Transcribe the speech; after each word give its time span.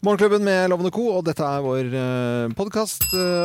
Morgenklubben 0.00 0.44
med 0.44 0.70
Lovende 0.72 0.88
Co, 0.96 1.02
og 1.18 1.26
dette 1.26 1.44
er 1.44 1.60
vår 1.60 1.90
podkast 2.56 3.02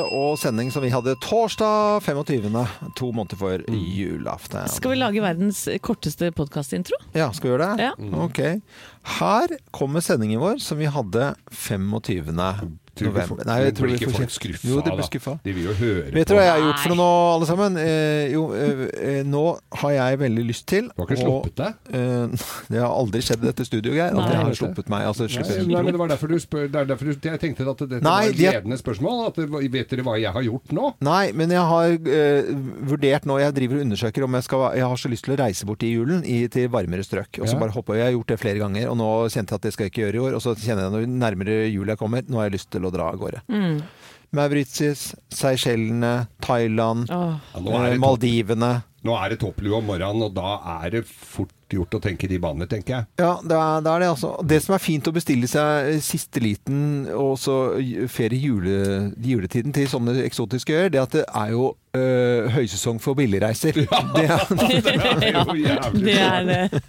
og 0.07 0.38
sending 0.40 0.69
som 0.71 0.85
vi 0.85 0.91
hadde 0.93 1.17
torsdag 1.19 1.99
25. 2.05 2.55
To 2.95 3.09
måneder 3.11 3.39
før 3.41 3.65
julaften. 3.75 4.63
Skal 4.71 4.94
vi 4.94 4.99
lage 5.02 5.20
verdens 5.26 5.65
korteste 5.83 6.29
podkastintro? 6.31 6.96
Ja, 7.12 7.28
skal 7.36 7.49
vi 7.49 7.54
gjøre 7.57 7.68
det? 7.76 7.89
Ja. 7.89 7.91
Ok. 8.23 8.39
Her 9.18 9.57
kommer 9.76 9.99
sendingen 10.05 10.39
vår 10.39 10.63
som 10.63 10.79
vi 10.79 10.88
hadde 10.88 11.33
25. 11.52 12.39
Tror 12.96 13.09
november. 13.12 13.43
Nei, 13.46 13.57
jeg 13.66 13.73
tror 13.75 13.88
blir 13.89 13.96
ikke 14.00 14.12
folk 14.16 14.23
kjent- 14.23 14.36
skuffa 14.36 14.68
Jo, 14.70 14.75
de 14.80 14.91
blir 14.95 15.23
da? 15.25 15.34
De 15.44 15.54
vil 15.54 15.64
jo 15.68 15.73
høre 15.75 16.04
Vet 16.16 16.27
du 16.30 16.34
dere 16.34 16.38
hva 16.39 16.44
jeg 16.45 16.54
har 16.55 16.62
gjort 16.64 16.80
for 16.80 16.89
noe 16.94 17.00
nå, 17.02 17.07
alle 17.36 17.48
sammen? 17.50 17.77
Eh, 17.82 18.32
jo, 18.32 18.44
eh, 18.55 18.84
eh, 19.09 19.23
nå 19.27 19.41
har 19.82 19.91
jeg 19.91 20.20
veldig 20.21 20.45
lyst 20.48 20.66
til 20.71 20.88
Du 20.95 21.02
har 21.04 21.09
ikke 21.09 21.20
sluppet 21.20 21.55
deg? 21.59 21.73
eh, 21.91 22.45
det 22.71 22.80
har 22.80 22.94
aldri 22.95 23.20
skjedd 23.26 23.44
i 23.44 23.50
dette 23.52 23.66
studioet, 23.68 23.95
Geir. 24.00 24.16
At 24.16 24.31
jeg 24.31 24.39
har 24.45 24.55
sluppet 24.62 24.89
meg. 24.94 25.05
Altså, 25.09 25.27
Nei, 25.27 25.34
sluppet. 25.36 25.68
nei, 25.68 25.81
men 25.84 25.91
det 25.91 26.00
var 26.00 26.08
derfor 26.13 26.27
du 26.31 26.38
spør 26.39 26.70
det 26.71 26.80
er 26.81 26.86
derfor 26.94 27.05
du, 27.12 27.16
Jeg 27.30 27.39
tenkte 27.44 27.68
at 27.68 27.84
dette 27.84 28.02
Nei, 28.05 28.16
var 28.16 28.31
et 28.31 28.39
ledende 28.39 28.77
spørsmål. 28.80 29.27
At 29.27 29.35
det, 29.41 29.49
vet 29.76 29.90
dere 29.91 30.05
hva 30.07 30.16
jeg 30.21 30.32
har 30.32 30.46
gjort 30.48 30.71
nå? 30.80 30.93
Nei, 31.05 31.32
men 31.35 31.52
jeg 31.52 31.66
har 31.73 31.91
eh, 31.91 32.49
vurdert 32.90 33.26
nå 33.27 33.38
Jeg 33.43 33.55
driver 33.59 33.80
og 33.82 33.85
undersøker 33.90 34.23
om 34.27 34.40
jeg 34.40 34.48
skal 34.48 34.66
Jeg 34.80 34.88
har 34.88 34.96
så 35.04 35.12
lyst 35.12 35.26
til 35.27 35.35
å 35.35 35.40
reise 35.43 35.66
bort 35.68 35.84
i 35.84 35.91
julen 35.91 36.23
i, 36.23 36.40
til 36.48 36.70
varmere 36.71 37.04
strøk. 37.05 37.41
Og 37.41 37.48
så 37.49 37.54
Ja. 37.55 37.59
bare 37.59 37.76
hoppe. 37.76 37.96
Jeg 37.99 38.07
har 38.07 38.16
gjort 38.16 38.27
det 38.34 38.40
flere 38.40 38.59
ganger, 38.63 38.90
og 38.91 38.98
nå 38.99 39.09
kjente 39.32 39.52
jeg 39.52 39.59
at 39.59 39.62
det 39.68 39.73
skal 39.76 39.85
jeg 39.85 39.91
ikke 39.93 40.04
gjøre 40.05 40.16
i 40.16 40.23
år. 40.30 40.35
Og 40.40 40.41
så 40.43 40.55
kjenner 40.55 40.88
jeg 40.88 40.91
når 40.96 41.05
nærmere 41.20 41.55
jul 41.71 41.88
jeg 41.91 41.98
kommer, 41.99 42.23
nå 42.27 42.40
har 42.40 42.49
jeg 42.49 42.55
lyst 42.59 42.70
til 42.71 42.84
å 42.88 42.94
dra 42.94 43.09
av 43.12 43.20
gårde. 43.21 43.41
Mm. 43.52 43.80
Mauritius, 44.35 45.13
Seychellene, 45.31 46.27
Thailand, 46.43 47.12
oh. 47.13 47.38
Ja, 47.55 47.84
er 47.85 47.93
eh, 47.93 47.99
Maldivene. 48.02 48.71
nå 49.05 49.16
er 49.21 49.34
det 49.34 49.39
topplue 49.43 49.77
om 49.80 49.88
morgenen, 49.88 50.26
og 50.27 50.34
da 50.35 50.57
er 50.81 50.98
det 50.98 51.05
fort 51.07 51.53
gjort 51.74 51.98
å 51.98 52.02
tenke 52.04 52.28
i 52.28 52.32
de 52.32 52.40
banene, 52.42 52.68
tenker 52.70 52.94
jeg. 52.96 53.08
Ja, 53.22 53.32
det 53.42 53.55
er, 53.58 53.82
det 53.86 53.92
er 53.94 54.04
det, 54.04 54.10
altså. 54.14 54.34
Det 54.46 54.60
som 54.64 54.76
er 54.78 54.84
fint 54.84 55.08
å 55.10 55.16
bestille 55.16 55.50
seg 55.50 55.96
siste 56.05 56.44
liten 56.44 57.08
og 57.14 57.36
så 57.41 57.55
ferie 58.12 58.40
jule, 58.40 59.10
juletiden 59.24 59.74
til 59.76 59.90
sånne 59.90 60.20
eksotiske 60.26 60.76
øyer, 60.76 60.94
det 60.94 61.02
at 61.02 61.16
det 61.16 61.26
er 61.26 61.54
jo 61.55 61.72
øh, 61.96 62.49
høysesong 62.55 62.99
for 63.04 63.18
billigreiser. 63.18 63.80
Det, 63.82 64.25
er, 64.25 64.45
Det 64.85 64.94
er 64.95 65.39
jo 65.49 65.57
jævlig 65.66 66.05
Det 66.05 66.17
er 66.22 66.47
det. 66.49 66.81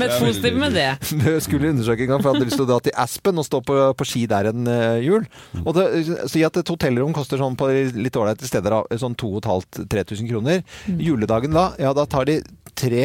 Men 0.00 0.16
positivt 0.20 0.60
med 0.60 0.76
det. 0.76 0.88
det 1.24 1.36
skulle 1.44 1.72
undersøke 1.74 2.06
en 2.06 2.14
gang, 2.14 2.22
for 2.22 2.30
jeg 2.30 2.38
hadde 2.38 2.50
lyst 2.50 2.60
til 2.60 2.66
å 2.66 2.70
dra 2.72 2.80
til 2.84 2.96
Aspen 3.06 3.42
og 3.42 3.48
stå 3.48 3.62
på, 3.66 3.78
på 3.98 4.08
ski 4.08 4.26
der 4.30 4.50
en 4.52 4.70
øh, 4.70 4.98
jul. 5.04 5.28
Og 5.64 5.72
det, 5.76 5.86
Si 6.32 6.42
at 6.46 6.56
et 6.58 6.72
hotellrom 6.72 7.14
koster 7.16 7.40
sånn 7.40 7.56
på 7.58 7.68
litt 7.70 8.16
ålreite 8.18 8.48
steder 8.48 8.80
sånn 9.00 9.16
2500-3000 9.18 10.30
kroner. 10.30 10.62
Juledagen 11.00 11.54
da, 11.56 11.70
ja 11.80 11.92
da 11.96 12.06
tar 12.08 12.28
de 12.28 12.40
tre, 12.76 13.04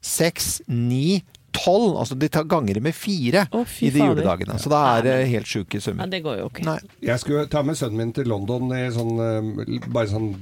seks, 0.00 0.60
ni, 0.68 1.20
tolv. 1.52 1.96
Altså 2.00 2.16
de 2.18 2.28
tar 2.32 2.48
ganger 2.50 2.80
med 2.82 2.96
fire 2.96 3.46
oh, 3.52 3.76
i 3.82 3.90
de 3.92 4.04
juledagene. 4.04 4.58
Så 4.60 4.72
da 4.72 4.82
er 4.96 5.06
det 5.06 5.16
helt 5.30 5.50
sjuke 5.50 5.80
Ja, 5.80 6.06
det 6.10 6.22
går 6.24 6.40
jo 6.42 6.50
ikke. 6.50 6.66
Nei. 6.68 6.78
Jeg 7.04 7.22
skulle 7.22 7.46
ta 7.50 7.62
med 7.66 7.78
sønnen 7.78 8.00
min 8.00 8.12
til 8.16 8.30
London 8.30 8.72
i 8.76 8.84
sånn, 8.94 9.16
eh, 9.20 9.88
bare 9.90 10.10
sånn 10.10 10.32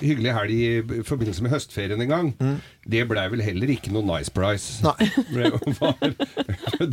hyggelig 0.00 0.32
helg 0.34 0.52
i 0.54 1.02
forbindelse 1.06 1.42
med 1.44 1.52
høstferien 1.54 2.00
en 2.04 2.08
gang. 2.10 2.30
Det 2.88 3.02
blei 3.08 3.24
vel 3.32 3.42
heller 3.44 3.70
ikke 3.74 3.92
noe 3.94 4.04
nice 4.08 4.32
price. 4.34 4.80
Mm. 4.80 4.88
Nei. 4.88 5.08
Det, 5.34 5.50
var, 5.80 5.94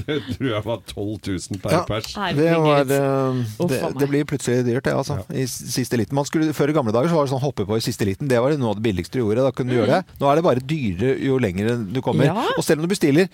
det 0.01 0.17
tror 0.35 0.47
jeg 0.51 0.63
var 0.65 0.81
12 0.87 1.17
000 1.27 1.61
per 1.63 1.73
Ja. 1.75 1.81
pers. 1.87 2.11
Det, 2.37 2.49
var, 2.63 2.81
eh, 2.85 3.41
det, 3.71 3.81
det 3.99 4.09
blir 4.11 4.27
plutselig 4.29 4.65
dyrt, 4.67 4.85
det, 4.87 4.93
altså. 4.95 5.19
I 5.33 5.45
siste 5.49 5.97
liten. 5.99 6.15
Man 6.17 6.27
skulle, 6.29 6.53
før 6.57 6.71
i 6.71 6.75
gamle 6.77 6.93
dager 6.95 7.11
så 7.11 7.17
var 7.19 7.27
det 7.27 7.33
sånn 7.33 7.43
hoppe 7.43 7.65
på 7.67 7.77
i 7.79 7.83
siste 7.83 8.07
liten. 8.07 8.29
Det 8.31 8.39
var 8.41 8.55
noe 8.59 8.73
av 8.75 8.79
det 8.79 8.85
billigste 8.87 9.17
du 9.19 9.23
gjorde. 9.25 9.47
Da 9.47 9.51
kunne 9.55 9.73
du 9.73 9.79
gjøre 9.81 9.99
det. 10.01 10.19
Nå 10.21 10.29
er 10.31 10.39
det 10.41 10.45
bare 10.47 10.63
dyrere 10.73 11.17
jo 11.25 11.39
lenger 11.41 11.75
du 11.91 12.01
kommer. 12.05 12.29
Ja. 12.31 12.47
Og 12.57 12.63
selv 12.65 12.81
om 12.81 12.87
du 12.87 12.93
bestiller 12.93 13.27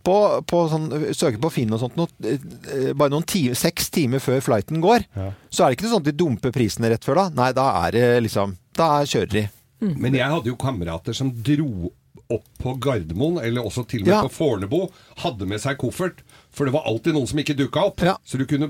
på, 0.00 0.14
på 0.48 0.58
sånn, 0.72 0.86
søker 1.12 1.36
på 1.42 1.50
Finn 1.52 1.74
og 1.76 1.82
sånt, 1.82 1.98
noe, 2.00 2.08
eh, 2.24 2.92
bare 2.96 3.12
noen 3.12 3.26
time, 3.28 3.52
seks 3.58 3.90
timer 3.92 4.22
før 4.24 4.40
flighten 4.46 4.80
går, 4.80 5.04
Ja. 5.18 5.26
så 5.52 5.66
er 5.66 5.68
det 5.68 5.76
ikke 5.76 5.84
noe 5.90 5.92
sånn 5.98 6.04
at 6.06 6.08
de 6.08 6.14
dumper 6.22 6.54
prisene 6.56 6.88
rett 6.88 7.04
før 7.04 7.20
da. 7.20 7.24
Nei, 7.36 7.50
da 7.52 7.66
er 7.84 7.92
det 7.98 8.06
liksom 8.24 8.54
Da 8.80 8.90
kjører 9.04 9.32
de. 9.36 9.46
Men 9.80 10.12
jeg 10.16 10.28
hadde 10.28 10.50
jo 10.52 10.58
kamerater 10.60 11.16
som 11.16 11.30
dro 11.44 11.92
opp 12.30 12.44
på 12.62 12.76
Gardermoen, 12.78 13.40
eller 13.42 13.64
også 13.66 13.82
til 13.90 14.04
og 14.04 14.06
med 14.06 14.12
Ja. 14.12 14.18
på 14.22 14.30
Fornebu, 14.30 14.84
hadde 15.18 15.46
med 15.50 15.58
seg 15.58 15.78
koffert. 15.80 16.20
For 16.54 16.66
det 16.66 16.72
var 16.74 16.84
alltid 16.86 17.14
noen 17.16 17.26
som 17.30 17.38
ikke 17.42 17.56
dukka 17.58 17.82
opp. 17.88 18.02
Ja. 18.06 18.12
Så 18.26 18.38
du 18.38 18.44
kunne, 18.46 18.68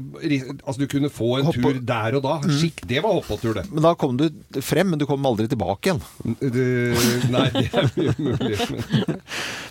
altså 0.65 0.79
du 0.81 0.87
kunne 0.89 1.11
få 1.13 1.29
en 1.41 1.45
Hoppe- 1.49 1.61
tur 1.61 1.81
der 1.85 2.17
og 2.17 2.23
da. 2.25 2.39
Skikk, 2.49 2.81
det 2.89 3.03
var 3.05 3.13
hoppåtur, 3.19 3.55
det. 3.59 3.67
Men 3.73 3.83
da 3.85 3.93
kom 4.01 4.17
du 4.21 4.27
frem, 4.65 4.89
men 4.95 4.99
du 5.01 5.05
kom 5.09 5.25
aldri 5.29 5.47
tilbake 5.49 5.91
igjen. 5.93 6.01
Nei, 6.25 7.51
det 7.53 7.69
er 7.69 7.91
mye 7.97 8.15
mulig. 8.17 8.57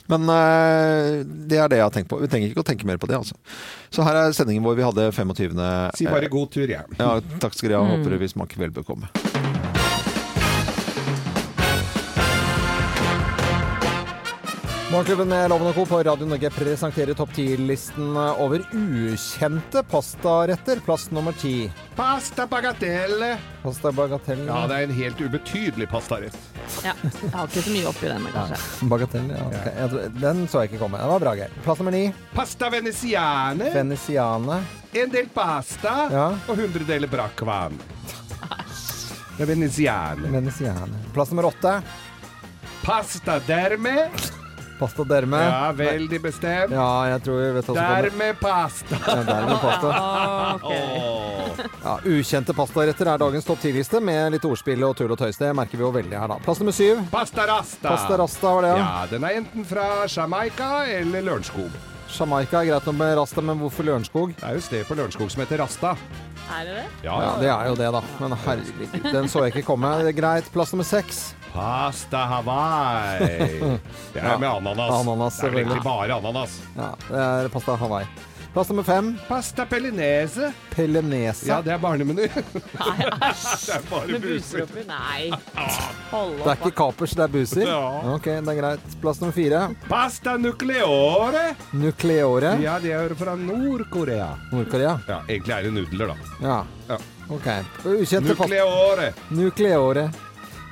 Men 0.09 0.29
eh, 0.37 1.23
det 1.49 1.57
er 1.61 1.69
det 1.73 1.79
jeg 1.81 1.85
har 1.87 1.93
tenkt 1.97 2.09
på. 2.13 2.19
Vi 2.21 2.29
trenger 2.29 2.49
ikke 2.53 2.61
å 2.65 2.69
tenke 2.69 2.85
mer 2.89 2.97
på 3.01 3.09
det, 3.09 3.17
altså. 3.21 3.37
Så 3.93 4.05
her 4.05 4.21
er 4.21 4.33
sendingen 4.37 4.65
vår 4.65 4.77
vi 4.77 4.85
hadde 4.85 5.09
25. 5.13 5.65
si 5.97 6.05
bare 6.09 6.29
god 6.29 6.51
tur, 6.53 6.67
jeg. 6.69 6.85
Ja, 6.99 7.15
takk 7.41 7.57
skal 7.57 7.69
dere 7.73 7.81
ha. 7.85 7.97
Håper 7.97 8.17
vi 8.21 8.29
smaker 8.33 8.61
vel 8.65 8.73
bekomme. 8.73 9.09
Morgenklubben 14.91 15.27
med 15.29 15.49
Loven 15.51 15.67
og 15.69 15.75
Co. 15.77 15.83
på 15.85 15.97
Radio 16.03 16.25
Norge 16.25 16.49
presenterer 16.49 17.13
topp 17.13 17.29
10-listen 17.35 18.15
over 18.41 18.63
ukjente 18.73 19.83
pastaretter. 19.85 20.79
Plass 20.81 21.11
nummer 21.13 21.35
ti. 21.37 21.67
Pasta 21.95 22.47
bagatelle. 22.49 23.35
Pasta 23.61 23.91
bagatelle. 23.93 24.47
Ja, 24.49 24.63
det 24.71 24.79
er 24.79 24.87
en 24.87 24.95
helt 24.97 25.21
ubetydelig 25.21 25.85
pastarett. 25.91 26.37
Ja, 26.81 26.95
jeg 27.03 27.29
har 27.35 27.45
ikke 27.51 27.63
så 27.67 27.73
mye 27.75 27.91
oppi 27.91 28.09
den, 28.09 28.25
kanskje. 28.33 28.57
Bagatelle, 28.95 29.37
ja. 29.37 29.45
Okay. 29.51 29.75
Jeg 29.77 30.09
Den 30.23 30.41
så 30.49 30.63
jeg 30.63 30.71
ikke 30.71 30.81
komme. 30.81 31.03
Det 31.03 31.11
var 31.13 31.23
bra, 31.27 31.35
Geir. 31.37 31.53
Plass 31.67 31.83
nummer 31.83 31.93
ni. 31.99 32.01
Pasta 32.33 32.71
veneziane. 32.73 33.69
Veneziane. 33.77 34.59
En 35.03 35.13
del 35.13 35.29
pasta 35.37 35.95
Ja. 36.09 36.25
og 36.49 36.57
100 36.57 36.89
deler 36.89 37.13
brakvan. 37.13 37.77
Det 39.37 39.45
er 39.45 39.53
veneziane. 39.53 40.33
Venesiane. 40.33 41.05
Plass 41.13 41.29
nummer 41.29 41.51
åtte. 41.53 41.77
Pasta 42.81 43.37
derme. 43.45 44.09
Pasta 44.79 45.03
derme. 45.03 45.39
Ja, 45.43 45.71
veldig 45.75 46.19
bestemt. 46.23 46.71
Ja, 46.71 46.87
jeg 47.11 47.21
tror 47.25 47.41
jeg 47.43 47.55
vet 47.57 47.67
hva 47.67 47.75
som 47.75 47.79
kommer. 47.79 48.07
Dermed 48.07 48.39
pasta. 48.39 48.99
Ja, 49.05 49.23
dermed 49.27 49.59
pasta. 49.63 49.89
Ok. 50.69 51.75
Ja, 51.83 51.93
ukjente 52.07 52.53
pastaretter 52.55 53.09
er 53.11 53.19
dagens 53.21 53.45
topp 53.47 53.59
ti-liste, 53.63 53.99
med 54.03 54.31
litt 54.37 54.45
ordspill 54.47 54.83
og 54.87 54.95
tull 54.99 55.11
og 55.11 55.19
tøys. 55.19 55.37
Det 55.39 55.49
merker 55.57 55.79
vi 55.79 55.83
jo 55.85 55.91
veldig 55.95 56.15
her, 56.15 56.31
da. 56.31 56.37
Plass 56.45 56.61
nummer 56.63 56.75
syv. 56.75 57.01
Pasta 57.11 57.45
rasta. 57.49 57.83
Pasta 57.89 58.17
rasta 58.21 58.53
var 58.55 58.67
det, 58.67 58.73
ja. 58.77 58.79
Ja, 58.85 59.05
den 59.11 59.27
er 59.27 59.37
enten 59.41 59.67
fra 59.67 59.85
Jamaica 60.07 60.71
eller 60.87 61.25
Lørenskog. 61.27 61.75
Jamaica 62.09 62.63
er 62.63 62.71
greit 62.71 62.87
nok 62.89 62.95
med 62.97 63.13
rasta, 63.19 63.41
men 63.45 63.59
hvorfor 63.61 63.85
Lørenskog? 63.85 64.31
Det 64.39 64.47
er 64.47 64.55
jo 64.57 64.63
et 64.63 64.65
sted 64.65 64.87
på 64.89 64.95
Lørenskog 64.97 65.29
som 65.29 65.43
heter 65.43 65.59
Rasta. 65.61 65.91
Er 66.49 66.63
det 66.65 66.77
det? 66.79 66.85
Ja, 67.05 67.17
Ja, 67.21 67.33
det 67.37 67.49
er 67.53 67.67
jo 67.69 67.75
det, 67.77 67.89
da. 67.93 68.01
Men 68.23 68.33
herregud, 68.45 68.95
den 69.13 69.27
så 69.29 69.43
jeg 69.45 69.53
ikke 69.53 69.67
komme. 69.67 69.91
Det 70.01 70.15
er 70.15 70.17
greit. 70.17 70.47
Plass 70.55 70.73
nummer 70.73 70.87
seks. 70.87 71.19
Pasta 71.53 72.17
Hawaii. 72.17 73.59
Det 74.13 74.19
er 74.19 74.25
Ja. 74.31 74.37
med 74.37 74.49
ananas. 74.49 74.91
Ananas, 75.01 75.37
det 75.37 75.45
er 75.47 75.51
vel 75.53 75.59
egentlig 75.63 75.83
bare 75.83 76.13
ananas. 76.17 76.59
Ja, 76.77 76.89
det 77.09 77.19
er 77.45 77.47
pasta 77.53 77.75
Hawaii. 77.75 78.05
Plass 78.53 78.69
nummer 78.71 78.83
fem. 78.83 79.11
Pasta 79.27 79.65
pelinese. 79.69 80.47
Pelinese. 80.73 81.45
Ja, 81.47 81.59
det 81.61 81.69
er 81.75 81.77
barnemeny. 81.77 82.23
Nei, 82.25 83.09
æsj. 83.29 83.65
det 83.67 83.75
er 83.75 83.83
bare 83.91 84.07
Med 84.09 84.23
buser. 84.23 84.63
Nei. 84.89 85.29
Hold 86.09 86.33
Det 86.39 86.47
er 86.47 86.55
ikke 86.57 86.71
kapers, 86.79 87.13
det 87.13 87.23
er 87.27 87.33
buser? 87.35 87.67
Ja. 87.69 87.83
Ok, 88.15 88.25
det 88.25 88.49
er 88.55 88.57
greit. 88.61 88.95
Plass 89.03 89.21
nummer 89.21 89.35
fire. 89.37 89.61
Pasta 89.89 90.33
nucleore. 90.41 91.43
Nukleore. 91.77 92.55
Ja, 92.63 92.79
det 92.81 92.95
er 92.97 93.13
fra 93.21 93.35
Nord-Korea. 93.37 94.31
Nord-Korea. 94.51 94.95
Ja, 95.07 95.19
egentlig 95.29 95.53
er 95.59 95.69
det 95.69 95.73
nudler, 95.77 96.15
da. 96.15 96.33
Ja. 96.41 96.57
Ja. 96.89 96.97
Ok. 97.29 97.45
Ukjente 97.85 98.33
Nucleore. 98.33 99.11
Nucleore. 99.29 100.07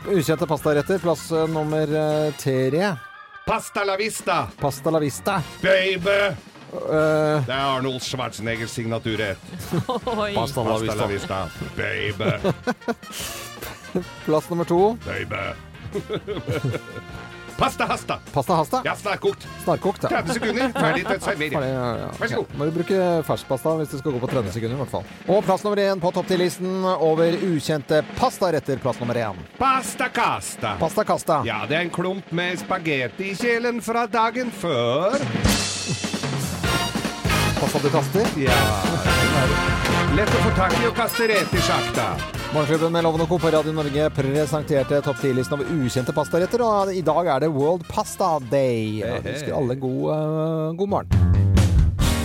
Ukjente 0.05 0.45
pastaretter. 0.47 0.99
Plass 0.99 1.31
eh, 1.31 1.47
nummer 1.49 1.87
eh, 1.95 2.33
tre. 2.37 2.95
Pasta 3.45 3.83
la 3.85 3.95
vista. 3.97 4.47
Pasta 4.59 4.91
la 4.91 4.99
vista. 4.99 5.41
Baby. 5.61 6.35
Eh, 6.67 7.43
Det 7.47 7.53
er 7.53 7.61
Arnold 7.77 8.01
Schwarzeneggers 8.03 8.71
signaturrett. 8.71 9.37
Oi. 10.05 10.33
pasta 10.35 10.63
la 10.63 10.69
Pasta 10.69 10.95
la 10.95 11.07
vista. 11.07 11.07
vista. 11.07 11.49
Baby. 11.75 12.53
Plass 14.25 14.49
nummer 14.49 14.65
to. 14.65 14.97
Baby. 15.05 15.53
Pasta 17.57 17.85
hasta. 17.89 18.19
Pasta 18.33 18.53
hasta. 18.55 18.81
Ja, 18.85 18.93
snarkokt. 18.95 19.47
Snarkokt, 19.63 20.03
ja. 20.03 20.09
30 20.09 20.33
sekunder, 20.37 20.71
ferdig 20.83 21.05
til 21.07 21.21
servering. 21.25 21.55
Ferdig, 21.57 21.71
ja, 21.73 21.87
ja. 22.03 22.09
Vær 22.19 22.29
så 22.31 22.35
god. 22.41 22.51
Ja, 22.53 22.57
Må 22.59 22.67
du 22.69 22.71
bruke 22.75 22.99
ferskpasta 23.27 23.73
hvis 23.79 23.89
du 23.93 23.97
skal 24.01 24.13
gå 24.17 24.21
på 24.21 24.29
30 24.31 24.53
sekunder, 24.53 24.77
i 24.77 24.81
hvert 24.83 24.93
fall. 24.93 25.07
Og 25.33 25.41
plass 25.47 25.65
nummer 25.65 25.81
én 25.81 26.03
på 26.03 26.11
topp 26.13 26.29
10-listen 26.29 26.85
over 26.93 27.37
ukjente 27.49 28.03
pastaretter. 28.19 28.77
Plass 28.83 29.01
nummer 29.01 29.17
én. 29.25 29.41
Pasta 29.57 30.09
casta. 30.13 30.75
Pasta 30.81 31.07
casta. 31.09 31.41
Ja, 31.49 31.63
det 31.69 31.79
er 31.79 31.87
en 31.87 31.93
klump 31.97 32.29
med 32.31 32.61
spagetti 32.61 33.31
i 33.33 33.37
kjelen 33.41 33.81
fra 33.85 34.05
dagen 34.11 34.53
før. 34.53 35.17
Pasta 37.57 37.81
du 37.81 37.89
kaster. 37.89 38.33
Ja, 38.37 38.61
lett 40.17 40.33
å 40.33 40.39
få 40.41 40.51
tak 40.57 40.73
i 40.79 40.87
og 40.89 40.95
kaste 40.97 41.27
rett 41.29 41.51
i 41.53 41.61
sjakta. 41.61 42.07
Morgenklubben 42.55 42.93
med 42.95 43.03
Loven 43.05 43.21
og 43.25 43.29
Co. 43.29 43.37
på 43.43 43.51
Radio 43.53 43.73
Norge 43.75 44.07
presenterte 44.15 45.01
topp 45.05 45.19
10-listen 45.21 45.57
over 45.57 45.69
ukjente 45.75 46.15
pastaretter, 46.15 46.63
og 46.65 46.93
i 46.95 47.03
dag 47.05 47.29
er 47.35 47.43
det 47.43 47.49
World 47.53 47.83
Pasta 47.91 48.37
Day. 48.49 49.03
Jeg 49.03 49.21
ønsker 49.21 49.57
alle 49.57 49.77
god, 49.77 49.99
uh, 50.09 50.71
god 50.79 50.93
morgen. 50.95 51.35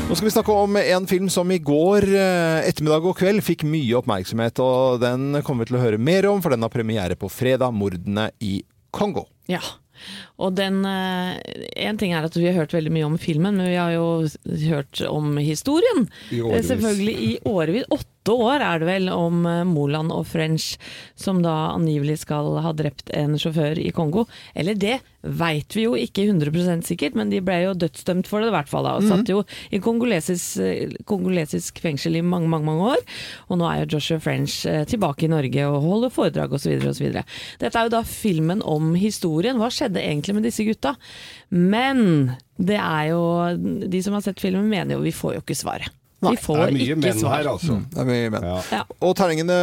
Nå 0.09 0.17
skal 0.17 0.29
vi 0.29 0.33
snakke 0.35 0.57
om 0.65 0.77
en 0.81 1.07
film 1.09 1.29
som 1.33 1.53
i 1.55 1.61
går 1.63 2.05
eh, 2.11 2.67
ettermiddag 2.69 3.07
og 3.09 3.15
kveld 3.17 3.41
fikk 3.45 3.63
mye 3.65 3.97
oppmerksomhet, 4.01 4.59
og 4.61 4.99
den 5.01 5.39
kommer 5.47 5.65
vi 5.65 5.73
til 5.73 5.79
å 5.79 5.85
høre 5.85 6.01
mer 6.01 6.29
om, 6.29 6.43
for 6.45 6.53
den 6.53 6.65
har 6.65 6.73
premiere 6.73 7.17
på 7.17 7.31
fredag, 7.33 7.73
'Mordene 7.73 8.29
i 8.45 8.59
Kongo'. 8.93 9.25
Ja. 9.49 9.63
Og 10.43 10.55
den 10.59 10.81
eh, 10.89 11.37
En 11.89 11.99
ting 12.01 12.15
er 12.15 12.27
at 12.27 12.37
vi 12.37 12.47
har 12.49 12.57
hørt 12.63 12.75
veldig 12.75 12.93
mye 12.95 13.07
om 13.11 13.19
filmen, 13.21 13.57
men 13.61 13.71
vi 13.71 13.79
har 13.79 13.93
jo 13.95 14.07
hørt 14.69 15.03
om 15.09 15.37
historien. 15.43 16.07
I 16.31 16.41
årevis. 16.43 16.59
Eh, 16.65 16.69
Selvfølgelig 16.73 17.17
i 17.29 17.33
årevis. 17.49 17.87
Åtte 18.23 18.35
år 18.39 18.63
er 18.63 18.79
det 18.79 18.87
vel 18.87 19.09
om 19.11 19.41
eh, 19.51 19.65
Moland 19.67 20.13
og 20.15 20.29
French, 20.31 20.77
som 21.19 21.41
da 21.43 21.73
angivelig 21.73 22.21
skal 22.21 22.53
ha 22.63 22.71
drept 22.71 23.11
en 23.19 23.35
sjåfør 23.35 23.81
i 23.83 23.91
Kongo. 23.91 24.29
Eller 24.55 24.77
det 24.79 25.01
veit 25.27 25.75
vi 25.75 25.89
jo 25.89 25.97
ikke 25.99 26.29
100% 26.29 26.87
sikkert, 26.87 27.17
men 27.19 27.33
de 27.33 27.41
ble 27.43 27.57
jo 27.65 27.73
dødsdømt 27.75 28.29
for 28.31 28.39
det 28.39 28.53
i 28.53 28.55
hvert 28.55 28.71
fall. 28.71 28.87
da, 28.87 28.93
Og 29.01 29.09
satt 29.11 29.33
jo 29.33 29.43
i 29.75 29.81
kongolesisk, 29.83 30.63
kongolesisk 31.11 31.81
fengsel 31.83 32.15
i 32.15 32.23
mange, 32.23 32.47
mange 32.47 32.69
mange 32.69 32.93
år. 32.93 33.03
Og 33.51 33.59
nå 33.59 33.67
er 33.67 33.81
jo 33.83 33.97
Joshua 33.97 34.23
French 34.23 34.61
eh, 34.71 34.85
tilbake 34.87 35.27
i 35.27 35.31
Norge 35.33 35.67
og 35.67 35.83
holder 35.83 36.15
foredrag 36.15 36.55
osv. 36.55 36.77
osv. 36.93 37.09
Dette 37.59 37.73
er 37.75 37.89
jo 37.89 37.95
da 37.97 38.05
filmen 38.07 38.63
om 38.63 38.95
historien. 38.95 39.59
Hva 39.59 39.67
skjedde 39.75 39.99
egentlig 39.99 40.37
med 40.39 40.47
disse 40.47 40.63
gutta? 40.69 40.95
Men 41.51 42.37
det 42.63 42.79
er 42.79 43.11
jo 43.11 43.23
De 43.91 44.03
som 44.05 44.15
har 44.15 44.23
sett 44.23 44.39
filmen, 44.39 44.71
mener 44.71 44.95
jo 44.95 45.03
vi 45.03 45.11
får 45.11 45.41
jo 45.41 45.43
ikke 45.43 45.59
svaret. 45.59 45.91
Vi 46.23 46.37
Det 46.37 46.43
får 46.45 46.61
er 46.63 46.73
mye 46.77 46.85
ikke 46.87 46.99
menn 47.03 47.19
svar. 47.19 47.33
her, 47.37 47.49
altså. 47.51 47.77
Det 47.91 47.99
er 47.99 48.07
mye 48.07 48.31
menn. 48.31 48.45
Ja. 48.71 48.83
Og 49.03 49.17
terningene 49.19 49.57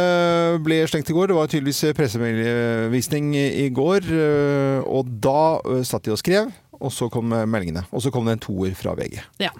ble 0.62 0.82
stengt 0.90 1.08
i 1.08 1.14
går. 1.16 1.30
Det 1.32 1.36
var 1.38 1.46
tydeligvis 1.48 1.94
pressevisning 1.96 3.30
i 3.36 3.68
går. 3.72 4.04
eh, 4.12 4.82
Og 4.84 5.08
da 5.24 5.60
eh, 5.64 5.82
satt 5.88 6.04
de 6.04 6.12
og 6.12 6.20
skrev, 6.20 6.52
og 6.80 6.92
så 6.92 7.08
kom 7.12 7.28
meldingene. 7.32 7.86
Og 7.92 8.02
så 8.04 8.12
kom 8.12 8.26
det 8.28 8.36
en 8.38 8.44
toer 8.46 8.74
fra 8.76 8.94
VG. 8.94 9.18
Ja. 9.40 9.50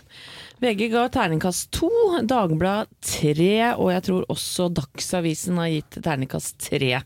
VG 0.61 0.91
ga 0.93 1.07
terningkast 1.09 1.71
to, 1.73 1.89
Dagbladet 2.29 2.91
tre, 3.01 3.53
og 3.81 3.89
jeg 3.95 4.03
tror 4.05 4.27
også 4.29 4.67
Dagsavisen 4.77 5.57
har 5.57 5.71
gitt 5.73 5.97
terningkast 6.05 6.59
tre. 6.67 6.99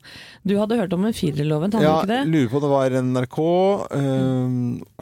Du 0.43 0.57
hadde 0.59 0.75
hørt 0.81 0.93
om 0.97 1.05
en 1.07 1.15
firerloven, 1.15 1.71
hadde 1.71 1.87
Ja, 1.87 2.01
du 2.03 2.03
ikke 2.03 2.11
det? 2.11 2.33
lurer 2.33 2.51
på 2.51 2.59
om 2.59 2.65
det 2.65 2.73
var 2.73 2.97
NRK, 3.05 3.39
um, 3.95 4.57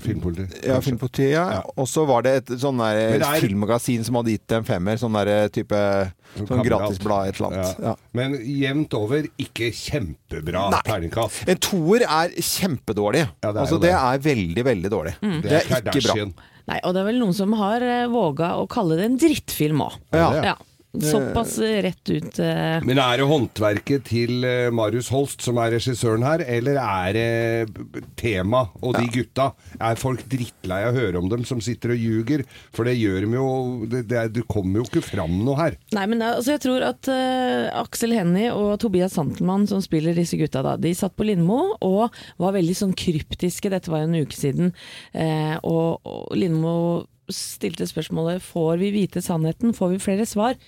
Filmpoliti. 0.04 0.60
ja, 0.68 0.76
filmpoliti 0.84 1.30
ja. 1.32 1.46
Ja. 1.56 1.62
og 1.76 1.88
så 1.88 2.04
var 2.06 2.22
det 2.28 2.34
et 2.42 2.52
sånn 2.60 2.76
der 2.84 3.00
er- 3.24 3.40
filmmagasin 3.40 4.04
som 4.04 4.20
hadde 4.20 4.36
gitt 4.36 4.52
en 4.52 4.64
femmer. 4.68 5.00
Sånn 5.00 5.16
der 5.16 5.48
type 5.48 6.12
Sånn 6.36 6.62
gratisblad, 6.64 7.28
et 7.28 7.40
eller 7.40 7.50
annet. 7.52 7.78
Ja. 7.80 7.88
Ja. 7.88 7.96
Men 8.12 8.36
jevnt 8.44 8.92
over 8.94 9.22
ikke 9.40 9.72
kjempebra 9.72 10.70
Nei. 10.72 10.80
terningkast. 10.84 11.48
En 11.48 11.56
toer 11.56 12.04
er 12.04 12.28
kjempedårlig. 12.36 13.24
Ja, 13.42 13.52
det 13.52 13.56
er 13.56 13.60
altså, 13.64 13.80
det 13.80 13.90
det. 13.90 13.98
er 13.98 14.18
veldig, 14.28 14.64
veldig 14.64 14.90
dårlig. 14.92 15.16
Mm. 15.22 15.42
Det 15.42 15.52
er 15.52 15.80
ikke 15.80 16.02
bra. 16.12 16.32
Nei, 16.70 16.78
og 16.86 16.94
det 16.94 17.02
er 17.02 17.08
vel 17.10 17.18
noen 17.22 17.34
som 17.36 17.54
har 17.58 17.82
eh, 17.82 18.04
våga 18.10 18.52
å 18.60 18.68
kalle 18.70 18.98
det 19.00 19.08
en 19.08 19.18
drittfilm 19.20 19.82
òg. 19.84 19.96
Ja. 20.14 20.28
Ja. 20.52 20.54
Såpass 21.00 21.56
eh, 21.58 21.78
rett 21.82 22.10
ut. 22.10 22.38
Uh... 22.38 22.82
Men 22.84 22.98
er 23.00 23.20
det 23.22 23.28
håndverket 23.28 24.04
til 24.10 24.44
eh, 24.44 24.68
Marius 24.74 25.08
Holst 25.12 25.40
som 25.44 25.56
er 25.62 25.72
regissøren 25.72 26.24
her, 26.26 26.42
eller 26.44 26.76
er 26.82 27.16
det 27.16 27.84
tema 28.20 28.66
og 28.82 28.98
de 28.98 29.06
gutta? 29.14 29.52
Er 29.80 30.00
folk 30.00 30.26
drittlei 30.28 30.82
av 30.84 30.92
å 30.92 31.00
høre 31.00 31.22
om 31.22 31.30
dem 31.32 31.46
som 31.48 31.62
sitter 31.64 31.94
og 31.94 32.02
ljuger? 32.02 32.44
For 32.76 32.88
det 32.88 32.98
gjør 32.98 33.24
dem 33.24 33.36
jo 33.38 33.46
Det, 33.88 34.02
det, 34.10 34.26
det 34.36 34.44
kommer 34.50 34.82
jo 34.82 34.88
ikke 34.90 35.04
fram 35.04 35.38
noe 35.46 35.56
her. 35.56 35.78
Nei, 35.96 36.04
men 36.12 36.24
altså, 36.26 36.58
jeg 36.58 36.64
tror 36.66 36.84
at 36.90 37.08
uh, 37.08 37.72
Aksel 37.80 38.12
Hennie 38.18 38.52
og 38.52 38.74
Tobias 38.82 39.16
Santelmann, 39.16 39.64
som 39.70 39.80
spiller 39.84 40.16
disse 40.16 40.36
gutta, 40.40 40.60
da, 40.66 40.76
de 40.80 40.92
satt 40.96 41.16
på 41.16 41.24
Lindmo 41.28 41.78
og 41.80 42.12
var 42.42 42.56
veldig 42.58 42.76
sånn 42.76 42.94
kryptiske. 42.98 43.72
Dette 43.72 43.92
var 43.92 44.04
jo 44.04 44.10
en 44.10 44.20
uke 44.26 44.36
siden. 44.36 44.76
Uh, 45.16 45.56
og, 45.64 46.04
og 46.04 46.36
Lindmo 46.36 46.76
stilte 47.32 47.88
spørsmålet 47.88 48.44
får 48.44 48.76
vi 48.82 48.92
vite 48.92 49.24
sannheten, 49.24 49.72
får 49.76 49.94
vi 49.94 50.04
flere 50.10 50.28
svar? 50.28 50.60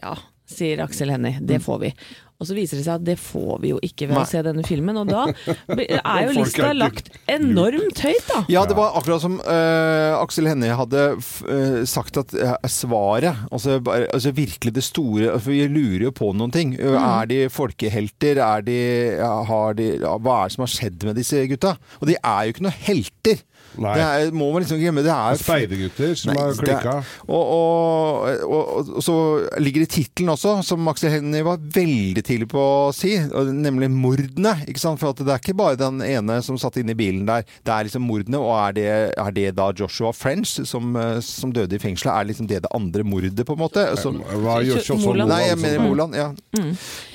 Ja, 0.00 0.16
sier 0.48 0.84
Aksel 0.84 1.12
Hennie, 1.12 1.40
det 1.40 1.60
får 1.64 1.82
vi. 1.82 1.94
Og 2.42 2.48
så 2.48 2.56
viser 2.56 2.80
det 2.80 2.82
seg 2.88 2.96
at 2.98 3.04
det 3.06 3.14
får 3.22 3.60
vi 3.62 3.70
jo 3.70 3.76
ikke 3.86 4.08
ved 4.10 4.16
Nei. 4.16 4.22
å 4.24 4.26
se 4.26 4.40
denne 4.42 4.64
filmen, 4.66 4.96
og 4.98 5.12
da 5.12 5.28
er 5.78 6.24
jo 6.26 6.32
lista 6.40 6.72
lagt 6.74 7.12
enormt 7.30 8.02
høyt, 8.02 8.24
da. 8.26 8.40
Ja, 8.50 8.64
det 8.66 8.74
var 8.74 8.96
akkurat 8.98 9.22
som 9.22 9.36
uh, 9.38 10.18
Aksel 10.18 10.50
Hennie 10.50 10.74
hadde 10.74 11.04
eh, 11.14 11.78
sagt 11.86 12.18
at 12.18 12.34
uh, 12.34 12.56
svaret 12.66 13.44
altså, 13.54 13.78
altså 13.86 14.32
virkelig 14.34 14.74
det 14.74 14.82
store 14.82 15.36
For 15.36 15.52
vi 15.52 15.68
lurer 15.70 16.08
jo 16.08 16.12
på 16.16 16.32
noen 16.34 16.50
ting. 16.54 16.74
Mm. 16.74 16.98
Er 16.98 17.30
de 17.30 17.38
folkehelter? 17.52 18.40
Er 18.42 18.66
de, 18.66 18.78
har 19.22 19.78
de 19.78 19.88
Hva 20.02 20.40
er 20.40 20.50
det 20.50 20.56
som 20.56 20.66
har 20.66 20.72
skjedd 20.74 21.06
med 21.06 21.18
disse 21.20 21.46
gutta? 21.50 21.76
Og 22.00 22.10
de 22.10 22.18
er 22.18 22.48
jo 22.48 22.56
ikke 22.56 22.66
noen 22.66 22.82
helter! 22.88 23.46
Nei. 23.80 23.94
Det 23.96 24.04
er, 24.04 24.34
må 24.36 24.50
man 24.52 24.64
liksom 24.64 24.80
glemme. 24.80 25.04
Det 25.04 25.12
er 25.14 25.38
Speidergutter 25.40 26.14
som 26.18 26.34
har 26.36 26.56
klikka. 26.58 26.94
Og, 27.24 27.52
og, 27.56 28.44
og, 28.46 28.90
og 28.98 29.04
så 29.04 29.16
ligger 29.62 29.84
det 29.84 29.88
i 29.90 29.94
tittelen 30.00 30.32
også, 30.34 30.58
som 30.66 30.90
Aksel 30.92 31.14
Hennie 31.14 31.44
var 31.46 31.60
veldig 31.62 32.24
tidlig 32.26 32.50
på 32.52 32.60
å 32.60 32.92
si, 32.96 33.14
nemlig 33.56 33.90
mordene. 33.92 34.54
Ikke 34.68 34.82
sant? 34.82 35.00
For 35.00 35.12
at 35.12 35.22
det 35.22 35.32
er 35.32 35.42
ikke 35.42 35.56
bare 35.58 35.80
den 35.80 36.02
ene 36.04 36.38
som 36.44 36.60
satt 36.60 36.76
inne 36.80 36.94
i 36.94 36.98
bilen 36.98 37.24
der, 37.28 37.46
det 37.64 37.74
er 37.74 37.88
liksom 37.88 38.06
mordene. 38.08 38.40
Og 38.42 38.52
er 38.58 38.76
det, 38.76 38.88
er 39.24 39.36
det 39.38 39.48
da 39.58 39.70
Joshua 39.78 40.12
French 40.16 40.58
som, 40.68 40.92
eh, 40.98 41.18
som 41.24 41.54
døde 41.54 41.78
i 41.78 41.82
fengselet? 41.82 42.12
Er 42.12 42.30
liksom 42.32 42.50
det 42.50 42.62
det 42.66 42.72
andre 42.76 43.06
mordet, 43.06 43.46
på 43.46 43.56
en 43.56 43.62
måte? 43.64 43.86
Som, 44.00 44.20
Hva 44.44 44.60
gjør 44.66 45.00
Moland. 45.02 45.32
Nei, 45.32 45.42
jeg 45.48 45.60
mener 45.62 45.86
Moland. 45.86 46.18
Ja. 46.18 46.30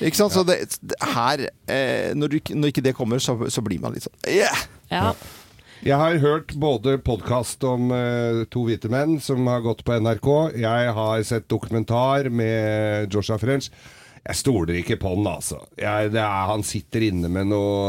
Ikke 0.02 0.18
sant? 0.18 0.34
Så 0.34 0.44
det, 0.48 0.60
her 1.14 1.46
eh, 1.70 2.14
når, 2.18 2.34
du, 2.34 2.54
når 2.58 2.72
ikke 2.74 2.84
det 2.84 2.96
kommer, 2.98 3.22
så, 3.22 3.38
så 3.52 3.64
blir 3.64 3.80
man 3.82 3.94
litt 3.94 4.06
sånn 4.08 4.18
yeah! 4.28 4.66
Ja. 4.88 5.12
Jeg 5.86 5.94
har 5.94 6.16
hørt 6.18 6.56
både 6.58 6.96
podkast 7.06 7.62
om 7.62 7.92
uh, 7.94 8.42
to 8.50 8.64
hvite 8.66 8.90
menn 8.90 9.20
som 9.22 9.46
har 9.46 9.62
gått 9.62 9.84
på 9.86 9.94
NRK. 10.02 10.26
Jeg 10.58 10.90
har 10.96 11.22
sett 11.22 11.46
dokumentar 11.46 12.26
med 12.34 13.14
Joshua 13.14 13.38
French. 13.38 13.70
Jeg 14.28 14.36
stoler 14.42 14.76
ikke 14.80 14.98
på 15.00 15.14
den, 15.16 15.28
altså. 15.30 15.60
Jeg, 15.78 16.10
er, 16.10 16.48
han 16.50 16.64
sitter 16.66 17.06
inne 17.06 17.30
med 17.32 17.48
noe 17.48 17.84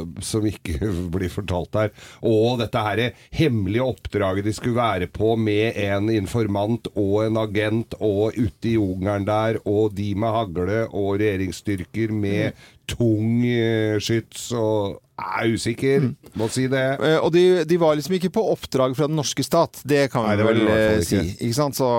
eh, 0.00 0.22
som 0.24 0.46
ikke 0.48 0.88
blir 1.14 1.30
fortalt 1.30 1.76
her. 1.78 1.92
Og 2.26 2.56
dette 2.58 2.82
her 2.82 3.02
hemmelige 3.36 3.86
oppdraget 3.92 4.48
de 4.48 4.54
skulle 4.56 4.80
være 4.80 5.10
på 5.12 5.34
med 5.38 5.78
en 5.84 6.10
informant 6.10 6.88
og 6.94 7.26
en 7.26 7.38
agent 7.44 7.94
og 8.00 8.34
ute 8.34 8.72
i 8.72 8.74
jungelen 8.78 9.28
der, 9.28 9.60
og 9.68 9.94
de 9.94 10.14
med 10.18 10.34
hagle 10.34 10.80
og 10.88 11.20
regjeringsstyrker 11.20 12.16
med 12.16 12.64
tung 12.90 13.42
eh, 13.46 13.96
skyts 14.02 14.50
og 14.58 15.00
er 15.14 15.46
usikker, 15.54 16.08
må 16.34 16.48
si 16.50 16.64
det. 16.66 16.82
Eh, 16.98 17.20
Og 17.22 17.30
de, 17.32 17.62
de 17.70 17.76
var 17.78 17.94
liksom 17.94 18.16
ikke 18.16 18.32
på 18.34 18.42
oppdrag 18.50 18.96
fra 18.98 19.06
den 19.06 19.14
norske 19.14 19.44
stat. 19.46 19.78
Det 19.86 20.08
kan 20.10 20.24
vi 20.26 20.32
Nei, 20.32 20.36
det 20.40 20.46
vel 20.48 20.62
eh, 20.72 21.00
si. 21.06 21.20
ikke. 21.20 21.36
Ikke 21.46 21.54
sant? 21.60 21.78
Så, 21.78 21.90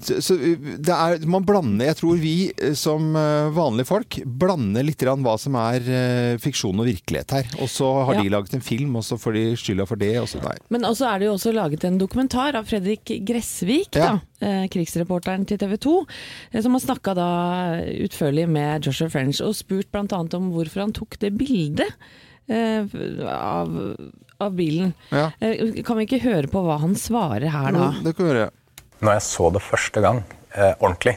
så, 0.00 0.20
så 0.22 0.36
det 0.38 0.94
er, 0.94 1.18
man 1.28 1.44
blander 1.44 1.90
Jeg 1.90 1.98
tror 1.98 2.20
vi 2.22 2.34
som 2.78 3.10
vanlige 3.52 3.88
folk 3.90 4.20
blander 4.24 4.86
litt 4.86 5.02
grann 5.02 5.26
hva 5.26 5.34
som 5.42 5.58
er 5.60 5.82
fiksjon 6.40 6.78
og 6.80 6.86
virkelighet 6.88 7.34
her. 7.40 7.50
Og 7.60 7.68
så 7.68 7.90
har 8.06 8.14
Ja. 8.20 8.22
de 8.22 8.32
laget 8.36 8.54
en 8.56 8.64
film, 8.64 8.94
og 8.96 9.04
så 9.04 9.18
får 9.20 9.36
de 9.36 9.44
skylda 9.60 9.88
for 9.90 9.98
det. 10.00 10.14
Og 10.22 10.30
så, 10.30 10.38
nei. 10.46 10.54
Men 10.70 10.86
også 10.88 11.10
er 11.10 11.18
det 11.18 11.26
jo 11.32 11.34
også 11.34 11.52
laget 11.58 11.84
en 11.90 11.98
dokumentar 12.00 12.54
av 12.62 12.70
Fredrik 12.70 13.10
Gressvik, 13.26 13.90
Ja. 13.98 14.14
da, 14.14 14.20
krigsreporteren 14.72 15.46
til 15.48 15.58
TV 15.60 15.76
2, 15.84 15.94
eh, 16.52 16.60
som 16.64 16.76
har 16.76 16.82
snakka 16.84 17.14
da 17.18 17.28
utførlig 18.06 18.46
med 18.48 18.86
Joshua 18.88 19.10
French 19.12 19.42
og 19.44 19.54
spurt 19.58 19.90
bl.a. 19.92 20.20
om 20.38 20.50
hvorfor 20.54 20.84
han 20.86 20.94
tok 20.96 21.18
det 21.22 21.32
bildet 21.40 21.88
eh, 22.48 22.84
av, 23.34 23.74
av 24.40 24.54
bilen. 24.56 24.94
Ja. 25.12 25.30
Eh, 25.40 25.82
Kan 25.86 26.00
vi 26.00 26.08
ikke 26.08 26.22
høre 26.24 26.50
på 26.50 26.62
hva 26.66 26.78
han 26.82 26.96
svarer 26.98 27.50
her 27.52 27.72
da? 27.76 27.90
Det 28.04 28.16
kan 28.16 28.26
vi 28.26 28.32
gjøre. 28.38 28.50
Når 29.00 29.16
jeg 29.16 29.26
så 29.30 29.50
det 29.56 29.62
første 29.64 30.00
gang, 30.04 30.22
eh, 30.52 30.74
ordentlig, 30.78 31.16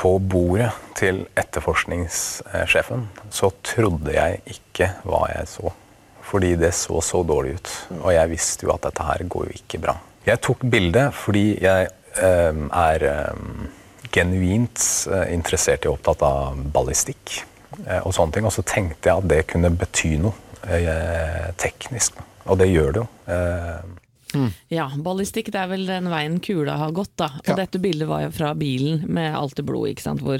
på 0.00 0.14
bordet 0.32 0.70
til 0.96 1.26
etterforskningssjefen, 1.36 3.02
så 3.32 3.50
trodde 3.66 4.14
jeg 4.14 4.38
ikke 4.48 4.86
hva 5.04 5.26
jeg 5.34 5.48
så. 5.50 5.72
Fordi 6.30 6.54
det 6.56 6.70
så 6.78 7.00
så 7.04 7.20
dårlig 7.26 7.58
ut. 7.58 7.72
Og 7.98 8.12
jeg 8.14 8.30
visste 8.30 8.64
jo 8.64 8.72
at 8.72 8.86
dette 8.86 9.04
her 9.04 9.24
går 9.28 9.50
jo 9.50 9.58
ikke 9.58 9.80
bra. 9.82 9.96
Jeg 10.26 10.40
tok 10.44 10.64
bildet 10.72 11.14
fordi 11.16 11.44
jeg 11.62 11.88
eh, 12.20 12.64
er 12.76 13.04
eh, 13.08 13.68
genuint 14.12 14.82
eh, 15.10 15.28
interessert 15.34 15.86
i 15.86 15.90
og 15.90 15.98
opptatt 15.98 16.24
av 16.26 16.58
ballistikk 16.74 17.38
eh, 17.86 18.00
og 18.04 18.12
sånne 18.16 18.36
ting. 18.36 18.48
Og 18.48 18.52
så 18.54 18.64
tenkte 18.66 19.08
jeg 19.10 19.22
at 19.22 19.30
det 19.30 19.40
kunne 19.52 19.70
bety 19.80 20.16
noe 20.20 20.34
eh, 20.68 21.48
teknisk. 21.60 22.20
Og 22.50 22.58
det 22.60 22.70
gjør 22.72 22.92
det 22.96 23.02
jo. 23.02 23.08
Mm. 24.30 24.50
Ja, 24.70 24.84
ballistikk 25.02 25.48
det 25.50 25.58
er 25.58 25.70
vel 25.72 25.88
den 25.88 26.06
veien 26.10 26.36
kula 26.44 26.76
har 26.78 26.92
gått, 26.94 27.10
da. 27.18 27.32
Og 27.40 27.48
Ja. 27.50 27.56
dette 27.58 27.80
bildet 27.82 28.06
var 28.08 28.22
jo 28.22 28.30
fra 28.30 28.52
bilen 28.54 29.02
med 29.10 29.34
alt 29.34 29.56
det 29.58 29.64
blodet, 29.66 29.96
ikke 29.96 30.04
sant, 30.06 30.22
hvor 30.22 30.38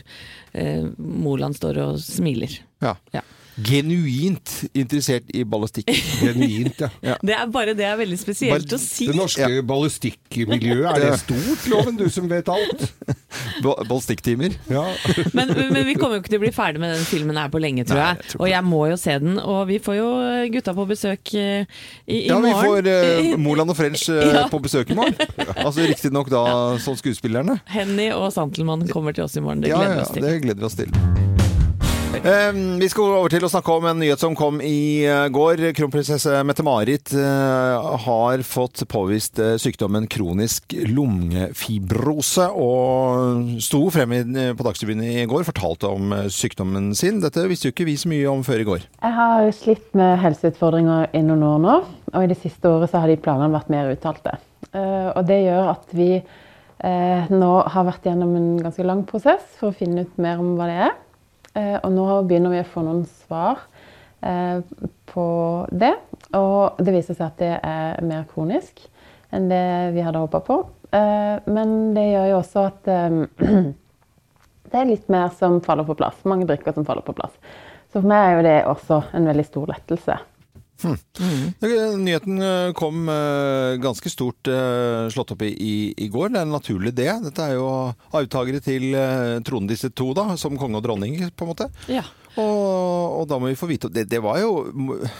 eh, 0.54 0.84
Moland 0.98 1.56
står 1.58 1.80
og 1.82 1.98
smiler. 1.98 2.54
Ja. 2.84 2.94
Ja. 3.16 3.24
Genuint 3.58 4.52
interessert 4.74 5.28
i 5.34 5.42
ballistikk. 5.44 5.90
Genuint, 6.22 6.80
ja. 7.02 7.16
Det 7.20 7.34
er 7.36 7.50
bare 7.52 7.74
det 7.76 7.84
er 7.88 7.96
veldig 8.00 8.18
spesielt 8.20 8.66
Bal- 8.68 8.76
å 8.76 8.80
si. 8.82 9.08
Det 9.10 9.16
norske 9.18 9.48
ballistikkmiljøet, 9.68 10.86
er 10.94 11.04
det 11.04 11.18
stort, 11.22 11.66
Loven? 11.72 11.98
Du 12.00 12.06
som 12.12 12.28
vet 12.30 12.48
alt. 12.52 12.86
Ballistikktimer. 13.90 14.54
Ja. 14.70 14.84
Men, 15.36 15.50
men 15.54 15.84
vi 15.86 15.94
kommer 15.94 16.16
jo 16.16 16.22
ikke 16.22 16.32
til 16.32 16.40
å 16.40 16.42
bli 16.42 16.52
ferdig 16.54 16.80
med 16.82 16.94
den 16.94 17.04
filmen 17.06 17.36
her 17.38 17.50
på 17.52 17.60
lenge, 17.62 17.84
tror 17.86 18.00
Nei, 18.00 18.06
jeg. 18.08 18.20
jeg 18.24 18.32
tror 18.32 18.42
og 18.44 18.50
jeg 18.50 18.64
må 18.66 18.80
jo 18.90 18.96
se 19.00 19.16
den. 19.22 19.36
Og 19.40 19.60
vi 19.68 19.78
får 19.82 19.98
jo 19.98 20.08
gutta 20.56 20.74
på 20.76 20.86
besøk 20.90 21.32
eh, 21.38 21.66
i, 22.06 22.16
i 22.16 22.22
Ja, 22.30 22.38
vi 22.42 22.52
får 22.56 22.88
uh, 22.90 23.30
Moland 23.40 23.74
og 23.74 23.78
French 23.78 24.06
eh, 24.12 24.24
Ja. 24.34 24.46
på 24.50 24.60
besøk 24.64 24.90
i 24.94 24.98
morgen. 24.98 25.14
Altså 25.56 25.86
Riktignok 25.86 26.30
da 26.32 26.44
som 26.82 26.98
skuespillerne. 26.98 27.60
Henny 27.70 28.10
og 28.16 28.30
Santelmann 28.34 28.86
kommer 28.90 29.16
til 29.16 29.26
oss 29.28 29.36
i 29.38 29.44
morgen. 29.44 29.62
Det 29.64 29.72
gleder 29.74 29.94
vi 29.94 30.00
ja, 30.02 30.06
oss 30.08 30.14
til. 30.16 30.26
det 30.26 30.36
gleder 30.46 30.64
vi 30.64 30.70
oss 30.72 30.80
til. 30.80 31.49
Eh, 32.20 32.52
vi 32.52 32.88
skal 32.92 33.14
over 33.16 33.32
til 33.32 33.46
å 33.46 33.48
snakke 33.48 33.72
om 33.72 33.86
en 33.88 33.96
nyhet 33.96 34.20
som 34.20 34.34
kom 34.36 34.58
i 34.60 35.06
eh, 35.08 35.30
går. 35.32 35.62
Kronprinsesse 35.72 36.42
Mette-Marit 36.44 37.14
eh, 37.16 37.86
har 38.04 38.42
fått 38.44 38.82
påvist 38.92 39.40
eh, 39.40 39.54
sykdommen 39.56 40.04
kronisk 40.04 40.74
lungefibrose, 40.90 42.44
og 42.52 43.56
sto 43.64 43.80
frem 43.94 44.12
eh, 44.18 44.52
på 44.52 44.68
Dagsrevyen 44.68 45.00
i 45.06 45.24
går 45.32 45.48
fortalte 45.48 45.88
om 45.88 46.12
sykdommen 46.28 46.92
sin. 46.92 47.24
Dette 47.24 47.48
visste 47.48 47.70
jo 47.70 47.74
ikke 47.74 47.88
vi 47.88 47.96
så 47.96 48.12
mye 48.12 48.28
om 48.28 48.44
før 48.44 48.66
i 48.66 48.68
går. 48.68 48.86
Jeg 49.00 49.16
har 49.22 49.48
slitt 49.56 49.88
med 49.96 50.20
helseutfordringer 50.20 51.16
i 51.16 51.24
noen 51.24 51.48
år 51.54 51.58
nå, 51.64 51.80
og 52.12 52.20
i 52.20 52.32
det 52.34 52.40
siste 52.44 52.68
året 52.68 52.92
så 52.92 53.00
har 53.00 53.08
de 53.08 53.16
planene 53.16 53.48
vært 53.56 53.72
mer 53.72 53.94
uttalte. 53.96 54.36
Og 54.76 55.24
det 55.24 55.46
gjør 55.48 55.72
at 55.72 55.94
vi 55.96 56.12
nå 57.32 57.54
har 57.72 57.86
vært 57.88 58.04
gjennom 58.06 58.36
en 58.36 58.50
ganske 58.60 58.84
lang 58.84 59.06
prosess 59.08 59.56
for 59.56 59.72
å 59.72 59.76
finne 59.76 60.04
ut 60.04 60.20
mer 60.20 60.40
om 60.40 60.58
hva 60.60 60.68
det 60.68 60.82
er. 60.90 61.00
Eh, 61.54 61.76
Og 61.82 61.90
nå 61.92 62.06
begynner 62.28 62.52
vi 62.54 62.62
å 62.62 62.68
få 62.68 62.84
noen 62.86 63.04
svar 63.24 63.64
eh, 64.22 64.60
på 65.10 65.26
det, 65.72 65.94
og 66.38 66.78
det 66.78 66.94
viser 66.94 67.16
seg 67.18 67.26
at 67.26 67.40
det 67.42 67.54
er 67.58 68.04
mer 68.06 68.26
kronisk 68.30 68.84
enn 69.34 69.48
det 69.50 69.64
vi 69.94 70.04
hadde 70.06 70.22
håpa 70.22 70.40
på. 70.46 70.60
Eh, 70.94 71.36
Men 71.50 71.94
det 71.96 72.06
gjør 72.12 72.28
jo 72.30 72.38
også 72.40 72.66
at 72.68 72.84
det 74.70 74.78
er 74.78 74.90
litt 74.90 75.10
mer 75.10 75.30
som 75.34 75.58
faller 75.64 75.86
på 75.88 75.98
plass. 75.98 76.22
Mange 76.24 76.46
brikker 76.46 76.74
som 76.76 76.86
faller 76.86 77.02
på 77.06 77.16
plass. 77.18 77.34
Så 77.90 77.98
for 77.98 78.06
meg 78.06 78.22
er 78.22 78.36
jo 78.36 78.46
det 78.46 78.58
også 78.70 79.00
en 79.18 79.26
veldig 79.26 79.46
stor 79.48 79.72
lettelse. 79.72 80.18
Eh, 80.84 81.96
Nyheten 82.00 82.40
eh, 82.42 82.72
kom 82.72 83.08
eh, 83.08 83.76
ganske 83.82 84.10
stort 84.10 84.48
eh, 84.48 85.08
slått 85.12 85.34
opp 85.34 85.42
i, 85.44 85.50
i, 85.52 85.74
i 85.96 86.08
går. 86.12 86.32
Det 86.34 86.40
er 86.42 86.48
naturlig 86.50 86.94
det. 86.96 87.10
Dette 87.26 87.48
er 87.50 87.58
jo 87.58 87.68
arvtakere 88.16 88.62
til 88.64 88.94
tronen 89.46 89.70
disse 89.70 89.92
to, 89.92 90.12
da, 90.16 90.30
som 90.40 90.58
konge 90.60 90.80
og 90.80 90.86
dronning, 90.86 91.18
på 91.36 91.46
en 91.46 91.52
måte. 91.52 91.68
Ja. 91.90 92.06
Og, 92.40 93.20
og 93.20 93.26
da 93.30 93.38
må 93.40 93.50
vi 93.50 93.56
få 93.58 93.68
vite 93.70 93.90
det, 93.92 94.06
det 94.10 94.20
var 94.24 94.38
jo, 94.40 94.50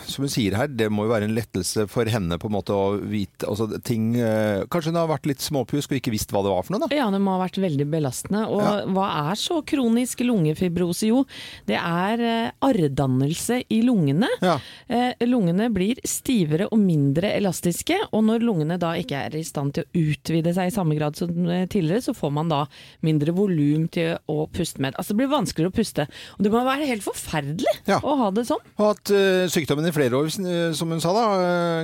som 0.09 0.25
hun 0.25 0.33
sier 0.33 0.57
her, 0.59 0.71
det 0.71 0.89
må 0.93 1.05
jo 1.07 1.13
være 1.13 1.29
en 1.29 1.35
lettelse 1.37 1.85
for 1.91 2.09
henne 2.11 2.39
på 2.41 2.49
en 2.51 2.55
måte 2.57 2.75
å 2.77 2.97
vite 2.99 3.49
altså, 3.49 3.67
ting 3.87 4.15
eh, 4.19 4.65
Kanskje 4.73 4.93
hun 4.93 4.99
har 5.01 5.11
vært 5.11 5.29
litt 5.29 5.43
småpjusk 5.45 5.93
og 5.95 5.99
ikke 6.01 6.13
visst 6.15 6.33
hva 6.35 6.43
det 6.45 6.53
var 6.53 6.65
for 6.67 6.75
noe, 6.77 6.87
da? 6.87 6.97
Ja, 6.97 7.09
det 7.13 7.21
må 7.23 7.35
ha 7.37 7.43
vært 7.45 7.59
veldig 7.63 7.87
belastende. 7.93 8.45
Og 8.51 8.61
Ja. 8.61 8.73
hva 8.95 9.07
er 9.31 9.39
så 9.41 9.61
kronisk 9.67 10.23
lungefibrose? 10.25 11.09
Jo, 11.11 11.23
det 11.69 11.79
er 11.79 12.25
eh, 12.25 12.51
arrdannelse 12.67 13.61
i 13.73 13.81
lungene. 13.87 14.29
Ja. 14.45 14.57
Eh, 14.89 15.25
lungene 15.29 15.69
blir 15.75 16.01
stivere 16.07 16.69
og 16.71 16.79
mindre 16.83 17.33
elastiske, 17.37 17.97
og 18.13 18.25
når 18.29 18.45
lungene 18.47 18.79
da 18.81 18.95
ikke 19.01 19.25
er 19.29 19.37
i 19.39 19.45
stand 19.47 19.75
til 19.77 19.85
å 19.87 20.05
utvide 20.11 20.55
seg 20.57 20.71
i 20.71 20.75
samme 20.75 20.97
grad 20.99 21.19
som 21.19 21.31
tidligere, 21.71 22.03
så 22.05 22.15
får 22.17 22.33
man 22.37 22.51
da 22.53 22.63
mindre 23.07 23.35
volum 23.37 23.87
til 23.93 24.17
å 24.31 24.45
puste 24.53 24.83
med. 24.83 24.97
Altså 24.99 25.15
det 25.15 25.21
blir 25.23 25.33
vanskeligere 25.35 25.73
å 25.73 25.77
puste. 25.77 26.07
Og 26.39 26.45
det 26.47 26.53
må 26.55 26.63
være 26.67 26.89
helt 26.91 27.05
forferdelig 27.13 27.75
Ja. 27.89 27.99
å 28.03 28.17
ha 28.19 28.31
det 28.35 28.45
sånn. 28.49 28.63
Og 28.79 28.85
hatt 28.91 29.11
uh, 29.15 29.47
sykdommen 29.51 29.87
i 29.89 29.93
flere 29.95 30.17
år, 30.19 30.31
eh, 30.45 30.73
som 30.77 30.91
hun 30.93 31.01
sa 31.03 31.13
da, 31.17 31.25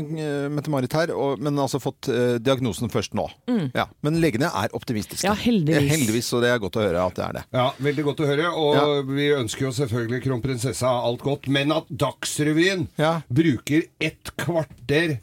uh, 0.01 0.49
Mette-Marit 0.53 0.93
her, 0.97 1.13
og, 1.17 1.41
men 1.43 1.57
altså 1.59 1.81
fått 1.83 2.09
uh, 2.13 2.37
diagnosen 2.43 2.91
først 2.93 3.15
nå. 3.19 3.27
Ja. 3.75 3.87
Men 4.07 4.21
legene 4.23 4.51
er 4.55 4.73
optimistiske. 4.77 5.27
Ja, 5.27 5.35
heldigvis. 5.35 5.77
Ja, 5.83 5.95
heldigvis, 5.97 6.33
og 6.37 6.43
det 6.45 6.51
er 6.55 6.63
godt 6.63 6.79
å 6.81 6.85
høre 6.87 7.05
at 7.07 7.17
det 7.19 7.25
er 7.27 7.39
det. 7.41 7.45
Ja, 7.57 7.67
Veldig 7.87 8.05
godt 8.09 8.21
å 8.25 8.27
høre. 8.31 8.51
Og 8.57 8.75
Ja. 8.77 8.87
vi 9.09 9.29
ønsker 9.37 9.67
jo 9.69 9.73
selvfølgelig 9.77 10.23
kronprinsessa 10.25 10.89
alt 11.07 11.23
godt. 11.25 11.49
Men 11.49 11.73
at 11.73 11.89
Dagsrevyen 11.91 12.87
Ja. 12.99 13.21
bruker 13.33 13.85
et 14.01 14.31
kvarter 14.39 15.19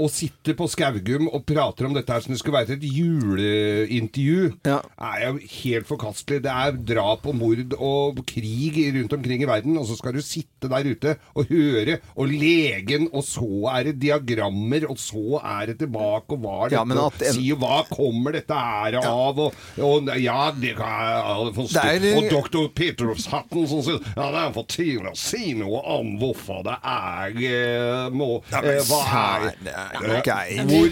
og 0.00 0.10
sitter 0.12 0.56
på 0.58 0.66
Skaugum 0.70 1.28
og 1.30 1.44
prater 1.48 1.86
om 1.88 1.94
dette 1.96 2.12
her 2.14 2.24
som 2.24 2.32
det 2.34 2.40
skulle 2.40 2.56
være 2.60 2.76
et 2.78 2.84
juleintervju, 2.88 4.52
Ja. 4.66 4.78
er 5.00 5.26
jo 5.26 5.38
helt 5.64 5.86
forkastelig. 5.88 6.42
Det 6.44 6.50
er 6.50 6.72
drap 6.94 7.26
og 7.26 7.34
mord 7.36 7.74
og 7.78 8.20
krig 8.26 8.78
rundt 8.96 9.12
omkring 9.12 9.42
i 9.42 9.48
verden, 9.48 9.76
og 9.78 9.86
så 9.86 9.96
skal 9.98 10.12
du 10.16 10.20
sitte 10.24 10.68
der 10.70 10.84
ute 10.90 11.16
og 11.34 11.46
høre, 11.50 11.98
og 12.16 12.28
legen, 12.28 13.08
og 13.12 13.24
så 13.24 13.46
er 13.76 13.84
det 13.90 13.98
diagrammer, 14.02 14.86
og 14.90 14.98
så 14.98 15.40
er 15.42 15.66
det 15.72 15.78
tilbake, 15.84 16.32
og 16.36 16.38
hva 16.40 16.56
er 16.66 16.74
dette, 16.74 16.96
Ja, 16.96 17.06
at 17.06 17.34
si 17.34 17.50
hva 17.52 17.82
kommer 17.90 18.32
dette 18.36 18.54
her 18.54 18.98
av, 19.02 19.38
og, 19.38 19.54
og 19.78 20.10
ja, 20.20 20.50
det 20.56 20.74
kan 20.76 20.96
jeg 21.00 21.54
forstå. 21.60 21.86
Og 22.16 22.30
doktor 22.30 22.68
Petrushatten 22.76 23.66
som 23.70 23.82
sier 23.84 24.00
ja, 24.16 24.30
det 24.30 24.40
er 24.46 24.52
for 24.54 24.68
tidlig 24.70 25.10
å 25.12 25.16
si 25.18 25.52
noe 25.58 25.80
om 25.96 26.14
hvorfor 26.20 26.62
det 26.66 26.76
er 26.86 27.36
eh, 27.40 28.10
må, 28.14 28.28
Ja, 28.52 28.60
men 28.64 28.76
eh, 28.78 28.84
Hva 28.88 29.00
er, 29.10 29.89
greit. 29.98 30.60
hvor, 30.70 30.88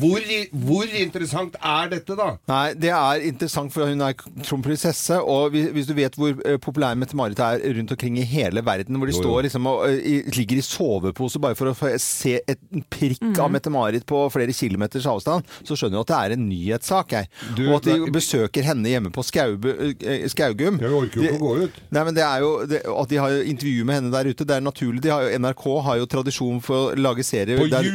hvor, 0.00 0.20
hvor 0.66 0.94
interessant 1.00 1.56
er 1.60 1.90
dette, 1.92 2.16
da? 2.18 2.28
Nei, 2.48 2.64
det 2.74 2.90
er 2.94 3.24
interessant, 3.28 3.72
for 3.74 3.86
hun 3.90 4.00
er 4.04 4.14
kronprinsesse, 4.18 5.18
og 5.20 5.52
hvis, 5.54 5.86
du 5.88 5.94
vet 5.98 6.16
hvor 6.18 6.34
eh, 6.46 6.56
populær 6.62 6.96
Mette-Marit 6.98 7.38
er 7.44 7.62
rundt 7.76 7.92
omkring 7.94 8.18
i 8.20 8.26
hele 8.28 8.62
verden, 8.64 8.96
hvor 8.98 9.06
de 9.10 9.14
Jo, 9.16 9.18
jo. 9.20 9.24
står 9.26 9.46
liksom 9.48 9.66
og 9.70 9.84
eh, 9.90 10.28
ligger 10.36 10.60
i 10.60 10.64
sovepose 10.64 11.40
bare 11.42 11.56
for 11.58 11.72
å 11.72 11.92
se 12.00 12.38
et 12.46 12.58
en 12.74 12.82
prikk 12.90 13.38
av 13.40 13.50
Mette-Marit 13.54 14.04
på 14.08 14.18
flere 14.32 14.52
kilometers 14.56 15.06
avstand, 15.08 15.46
så 15.64 15.76
skjønner 15.78 15.98
du 15.98 16.02
at 16.02 16.10
det 16.10 16.18
er 16.18 16.34
en 16.36 16.48
nyhetssak 16.48 17.14
her. 17.16 17.28
Du, 17.56 17.62
og 17.70 17.78
at 17.78 17.88
de 17.88 18.10
besøker 18.12 18.66
henne 18.66 18.90
hjemme 18.90 19.12
på 19.14 19.22
Skaube, 19.24 19.72
eh, 20.00 20.26
Skaugum. 20.30 20.80
Jeg 20.82 20.92
orker 20.92 21.22
jo 21.22 21.28
ikke 21.28 21.38
å 21.38 21.42
gå 21.44 21.52
ut. 21.68 21.78
Nei, 21.94 22.02
men 22.08 22.16
det 22.16 22.24
er 22.26 22.42
jo 22.44 22.50
det, 22.68 22.82
At 22.88 23.08
de 23.12 23.20
har 23.20 23.36
intervju 23.48 23.84
med 23.88 23.98
henne 24.00 24.12
der 24.12 24.28
ute, 24.32 24.44
det 24.48 24.56
er 24.58 24.64
naturlig. 24.64 25.00
De 25.04 25.12
har 25.12 25.24
jo, 25.26 25.32
NRK 25.38 25.64
har 25.86 26.00
jo 26.02 26.08
tradisjon 26.10 26.60
for 26.64 26.90
å 26.92 26.98
lage 26.98 27.24
serier 27.26 27.58
På 27.60 27.68
der- 27.70 27.88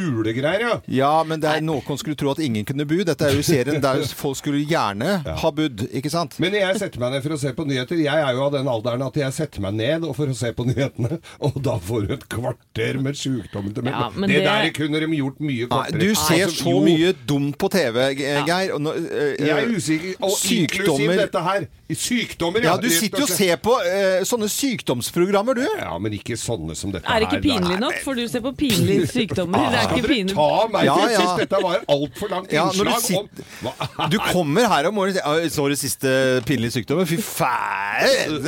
julegreier, 0.44 0.60
ja. 0.60 0.80
ja, 0.86 1.24
men 1.26 1.40
det 1.42 1.50
er 1.50 1.60
noen 1.64 1.98
skulle 2.00 2.16
tro 2.18 2.30
at 2.34 2.40
ingen 2.44 2.64
kunne 2.68 2.86
bo. 2.88 2.98
Dette 3.06 3.28
er 3.28 3.36
jo 3.36 3.42
serien 3.46 3.80
der 3.82 4.02
folk 4.22 4.38
skulle 4.38 4.62
gjerne 4.68 5.18
ha 5.24 5.50
bodd, 5.54 5.86
ikke 5.94 6.10
sant? 6.12 6.36
Men 6.42 6.54
jeg 6.58 6.78
setter 6.80 7.00
meg 7.02 7.14
ned 7.16 7.24
for 7.24 7.36
å 7.36 7.40
se 7.40 7.52
på 7.56 7.66
nyheter. 7.68 8.00
Jeg 8.04 8.24
er 8.28 8.32
jo 8.36 8.44
av 8.46 8.52
den 8.56 8.68
alderen 8.70 9.04
at 9.06 9.16
jeg 9.20 9.36
setter 9.36 9.64
meg 9.64 9.76
ned 9.78 10.06
for 10.16 10.30
å 10.30 10.36
se 10.36 10.52
på 10.56 10.66
nyhetene, 10.68 11.18
og 11.44 11.58
da 11.64 11.76
får 11.82 12.06
du 12.08 12.14
et 12.18 12.26
kvarter 12.32 13.00
med 13.02 13.18
sjukdommen 13.18 13.74
til 13.76 13.86
meg. 13.86 13.94
Ja, 13.96 14.10
men 14.14 14.30
det, 14.30 14.42
det- 14.42 14.50
der 14.54 14.70
kunne 14.76 15.00
de 15.00 15.08
gjort 15.18 15.40
mye 15.40 15.64
Nei, 15.64 15.68
kortere. 15.70 16.00
du 16.00 16.14
ser 16.14 16.44
Altså, 16.44 16.64
så 16.64 16.72
jo, 16.74 16.80
mye 16.84 17.12
dumt 17.28 17.56
på 17.60 17.68
TV, 17.72 17.98
Geir. 18.18 18.72
Og 18.74 18.80
nå, 18.82 18.92
øh, 18.94 19.34
Jeg 19.38 19.50
er 19.54 19.70
usikker. 19.74 20.14
Og 20.20 20.34
inklusiv 20.34 20.68
Sykdommer 20.74 21.20
dette 21.22 21.42
her. 21.44 21.66
Sykdommer, 21.94 22.64
Ja, 22.64 22.74
du 22.80 22.88
sitter 22.90 23.22
jo 23.22 23.26
og 23.28 23.30
ser 23.30 23.56
på 23.62 23.74
øh, 23.78 24.24
sånne 24.26 24.48
sykdomsprogrammer, 24.50 25.54
du. 25.60 25.64
Ja, 25.78 25.92
men 26.02 26.14
ikke 26.16 26.36
sånne 26.40 26.74
som 26.78 26.90
dette 26.94 27.06
her. 27.06 27.14
Er 27.16 27.24
det 27.24 27.28
ikke 27.30 27.40
her. 27.52 27.60
pinlig 27.60 27.78
nok? 27.82 27.98
For 28.04 28.18
du 28.18 28.24
ser 28.30 28.42
på 28.44 28.52
pinlige 28.58 29.06
sykdommer. 29.12 29.68
Det 29.70 29.80
er 29.80 29.92
ikke 29.94 30.08
pinlig. 30.08 30.33
Ta 30.34 30.68
meg 30.74 30.84
Ja, 30.88 30.94
til 30.98 31.12
ja. 31.14 31.20
sist? 31.20 31.42
Dette 31.44 31.60
var 31.64 31.84
altfor 31.94 32.30
langt 32.32 32.52
Ja, 32.52 32.66
innslag 32.68 32.84
du 32.84 32.92
innslag 32.94 34.04
om 34.04 34.10
Du 34.10 34.18
kommer 34.32 34.68
her 34.70 34.88
om 34.90 34.96
morgenen 34.98 35.22
og 35.24 35.40
sier 35.44 35.54
Så 35.54 35.68
det 35.72 35.78
siste 35.80 36.14
pinlige 36.48 36.74
sykdommen. 36.78 37.06
Fy! 37.08 37.48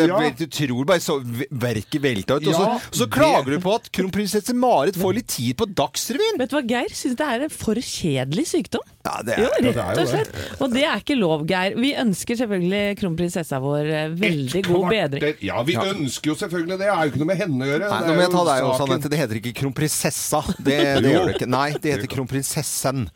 Ja. 0.07 0.21
Du 0.37 0.47
tror 0.51 0.85
bare 0.89 1.01
så 1.03 1.19
verket 1.51 2.03
velta 2.03 2.37
ut. 2.41 2.47
Og 2.47 2.55
så, 2.55 2.61
Ja, 2.67 2.75
og 2.77 2.97
så 2.97 3.07
det- 3.07 3.13
klager 3.15 3.51
du 3.57 3.61
på 3.61 3.75
at 3.77 3.91
kronprinsesse 3.93 4.55
Marit 4.55 4.97
får 4.97 5.15
litt 5.15 5.29
tid 5.29 5.57
på 5.57 5.67
Dagsrevyen! 5.67 6.39
Vet 6.39 6.51
du 6.51 6.57
hva, 6.57 6.65
Geir 6.67 6.89
syns 6.93 7.17
det 7.17 7.27
er 7.27 7.45
en 7.47 7.51
for 7.51 7.75
kjedelig 7.75 8.47
sykdom. 8.51 8.83
Ja, 9.07 9.23
det 9.23 9.37
er 9.39 9.63
det 9.63 9.77
er 9.77 9.83
rett 9.87 9.97
jo 9.97 10.03
og 10.03 10.09
slett. 10.11 10.33
Og 10.61 10.73
det 10.73 10.83
er 10.85 10.97
ikke 10.99 11.17
lov, 11.19 11.45
Geir. 11.47 11.77
Vi 11.79 11.93
ønsker 11.95 12.37
selvfølgelig 12.41 12.99
kronprinsessa 12.99 13.61
vår 13.63 13.87
eh, 13.87 14.09
veldig 14.19 14.57
Et 14.65 14.67
god 14.67 14.89
bedring. 14.91 15.37
Ja, 15.47 15.63
vi 15.63 15.77
ønsker 15.79 16.33
jo 16.33 16.35
selvfølgelig 16.41 16.75
det. 16.75 16.79
Det 16.87 16.91
er 16.91 17.03
jo 17.05 17.13
ikke 17.13 17.21
noe 17.23 17.31
med 17.31 17.39
henne 17.39 17.63
å 17.63 17.69
gjøre. 17.71 17.91
Nei, 17.93 18.01
Det 18.03 18.09
nå 18.11 18.17
må 18.17 18.25
jeg 18.27 18.33
ta 18.35 18.45
deg 18.51 18.67
også. 18.67 18.87
Anette. 18.87 19.11
Det 19.13 19.19
heter 19.21 19.41
ikke 19.41 19.55
kronprinsessa. 19.63 20.41
Det, 20.59 20.79
det 21.07 21.13
gjør 21.15 21.27
det 21.31 21.35
ikke. 21.37 21.49
Nei, 21.55 21.66
det 21.75 21.93
heter 21.97 22.07
kronprinsessen. 22.15 23.09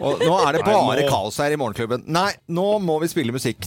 Og 0.00 0.20
nå 0.20 0.34
er 0.46 0.52
det 0.58 0.64
Nei, 0.66 0.72
bare 0.72 1.02
nå- 1.02 1.10
kaos 1.10 1.36
her 1.38 1.50
i 1.52 1.56
Morgenklubben. 1.56 2.04
Nei, 2.06 2.32
nå 2.48 2.78
må 2.82 3.00
vi 3.00 3.08
spille 3.08 3.32
musikk. 3.32 3.66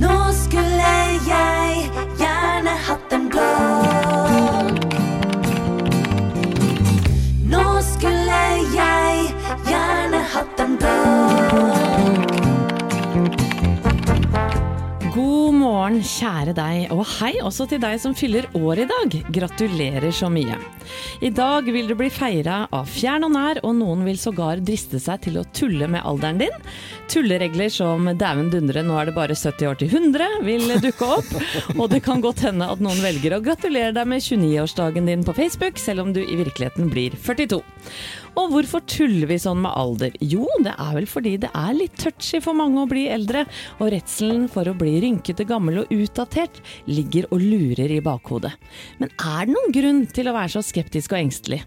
Nå 0.00 0.16
skulle 0.36 0.94
jeg 1.26 1.90
gjerne 2.20 2.76
hatt 2.86 3.12
en 3.12 3.28
blå. 3.32 3.85
Deg, 16.56 16.90
og 16.94 17.04
hei 17.18 17.34
også 17.44 17.68
til 17.70 17.80
deg 17.82 18.00
som 18.02 18.14
fyller 18.16 18.48
år 18.56 18.82
i 18.82 18.88
dag. 18.90 19.16
Gratulerer 19.36 20.10
så 20.14 20.30
mye. 20.32 20.56
I 21.20 21.30
dag 21.34 21.68
vil 21.72 21.90
du 21.90 21.96
bli 21.98 22.08
feira 22.12 22.64
av 22.74 22.88
fjern 22.90 23.26
og 23.28 23.34
nær, 23.34 23.60
og 23.66 23.76
noen 23.78 24.04
vil 24.06 24.18
sågar 24.20 24.62
driste 24.64 25.00
seg 25.02 25.22
til 25.26 25.40
å 25.40 25.46
tulle 25.56 25.88
med 25.90 26.04
alderen 26.06 26.40
din. 26.40 26.66
Tulleregler 27.12 27.70
som 27.72 28.08
'dæven 28.08 28.50
dundre, 28.50 28.82
nå 28.82 28.98
er 28.98 29.10
det 29.10 29.16
bare 29.16 29.36
70 29.36 29.70
år 29.70 29.80
til 29.80 29.92
100' 29.92 30.42
vil 30.46 30.66
dukke 30.82 31.10
opp. 31.18 31.32
Og 31.80 31.90
det 31.92 32.02
kan 32.06 32.22
godt 32.24 32.44
hende 32.46 32.68
at 32.72 32.82
noen 32.82 33.02
velger 33.04 33.36
å 33.36 33.42
gratulere 33.44 33.94
deg 33.96 34.08
med 34.08 34.24
29-årsdagen 34.24 35.06
din 35.06 35.24
på 35.26 35.36
Facebook, 35.36 35.78
selv 35.78 36.06
om 36.06 36.12
du 36.16 36.22
i 36.24 36.38
virkeligheten 36.38 36.90
blir 36.90 37.16
42. 37.22 37.62
Og 38.36 38.50
hvorfor 38.52 38.82
tuller 38.84 39.30
vi 39.30 39.38
sånn 39.40 39.62
med 39.64 39.72
alder? 39.72 40.16
Jo, 40.20 40.44
det 40.60 40.74
er 40.76 40.92
vel 40.98 41.08
fordi 41.08 41.36
det 41.40 41.50
er 41.56 41.76
litt 41.76 41.96
touchy 42.00 42.40
for 42.44 42.56
mange 42.58 42.82
å 42.82 42.90
bli 42.90 43.06
eldre, 43.12 43.46
og 43.80 43.90
redselen 43.94 44.44
for 44.52 44.68
å 44.68 44.76
bli 44.76 44.98
rynkete, 45.04 45.46
gammel 45.48 45.82
og 45.82 45.94
utdatert 45.94 46.60
ligger 46.90 47.30
og 47.30 47.40
lurer 47.40 47.96
i 47.96 48.02
bakhodet. 48.04 48.52
Men 49.00 49.12
er 49.16 49.48
det 49.48 49.56
noen 49.56 49.74
grunn 49.78 50.04
til 50.12 50.28
å 50.28 50.36
være 50.36 50.56
så 50.58 50.64
skeptisk 50.66 51.16
og 51.16 51.22
engstelig? 51.22 51.62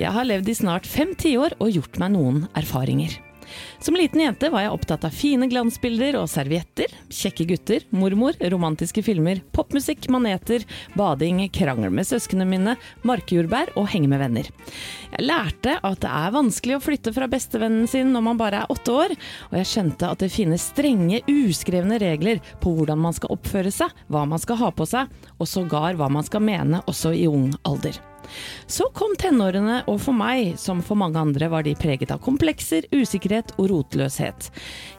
Jeg 0.00 0.14
har 0.16 0.26
levd 0.26 0.50
i 0.50 0.58
snart 0.58 0.90
fem 0.90 1.14
tiår 1.18 1.58
og 1.62 1.74
gjort 1.78 2.02
meg 2.02 2.16
noen 2.16 2.44
erfaringer. 2.58 3.20
Som 3.84 3.96
liten 3.98 4.22
jente 4.22 4.50
var 4.52 4.64
jeg 4.64 4.74
opptatt 4.74 5.06
av 5.08 5.14
fine 5.14 5.48
glansbilder 5.50 6.18
og 6.20 6.28
servietter, 6.30 6.92
kjekke 7.12 7.46
gutter, 7.52 7.86
mormor, 7.94 8.36
romantiske 8.52 9.02
filmer, 9.06 9.40
popmusikk, 9.54 10.08
maneter, 10.12 10.64
bading, 10.98 11.44
krangel 11.54 11.92
med 11.94 12.08
søsknene 12.08 12.46
mine, 12.48 12.76
markjordbær 13.08 13.74
og 13.78 13.88
henge 13.92 14.10
med 14.10 14.22
venner. 14.22 14.50
Jeg 15.14 15.26
lærte 15.26 15.78
at 15.78 16.02
det 16.04 16.12
er 16.20 16.34
vanskelig 16.34 16.78
å 16.78 16.82
flytte 16.84 17.14
fra 17.16 17.30
bestevennen 17.30 17.88
sin 17.90 18.12
når 18.14 18.26
man 18.28 18.40
bare 18.40 18.64
er 18.64 18.74
åtte 18.74 18.94
år, 18.94 19.16
og 19.50 19.56
jeg 19.60 19.70
skjønte 19.72 20.12
at 20.12 20.24
det 20.24 20.32
finnes 20.34 20.68
strenge, 20.72 21.22
uskrevne 21.28 22.00
regler 22.02 22.42
på 22.62 22.74
hvordan 22.74 23.00
man 23.02 23.16
skal 23.16 23.34
oppføre 23.36 23.72
seg, 23.74 23.94
hva 24.12 24.26
man 24.28 24.42
skal 24.42 24.60
ha 24.62 24.72
på 24.74 24.88
seg, 24.88 25.10
og 25.38 25.48
sågar 25.48 25.98
hva 25.98 26.10
man 26.12 26.26
skal 26.26 26.44
mene 26.44 26.82
også 26.90 27.14
i 27.16 27.26
ung 27.30 27.50
alder. 27.68 27.98
Så 28.66 28.88
kom 28.96 29.14
tenårene, 29.18 29.82
og 29.90 30.00
for 30.02 30.16
meg, 30.16 30.56
som 30.60 30.82
for 30.84 30.98
mange 31.00 31.20
andre, 31.20 31.48
var 31.52 31.66
de 31.66 31.74
preget 31.78 32.12
av 32.14 32.22
komplekser, 32.24 32.88
usikkerhet 32.92 33.54
og 33.56 33.70
rotløshet. 33.72 34.50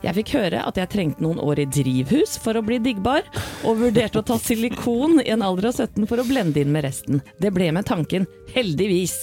Jeg 0.04 0.18
fikk 0.20 0.34
høre 0.38 0.64
at 0.66 0.80
jeg 0.80 0.92
trengte 0.94 1.24
noen 1.24 1.42
år 1.44 1.64
i 1.64 1.68
drivhus 1.70 2.38
for 2.42 2.58
å 2.58 2.64
bli 2.66 2.80
diggbar, 2.84 3.26
og 3.68 3.82
vurderte 3.84 4.22
å 4.22 4.26
ta 4.26 4.40
silikon 4.42 5.22
i 5.24 5.30
en 5.34 5.46
alder 5.46 5.70
av 5.72 5.80
17 5.86 6.08
for 6.10 6.22
å 6.22 6.28
blende 6.28 6.62
inn 6.62 6.74
med 6.74 6.86
resten. 6.88 7.24
Det 7.42 7.52
ble 7.56 7.72
med 7.76 7.88
tanken, 7.90 8.28
heldigvis. 8.54 9.16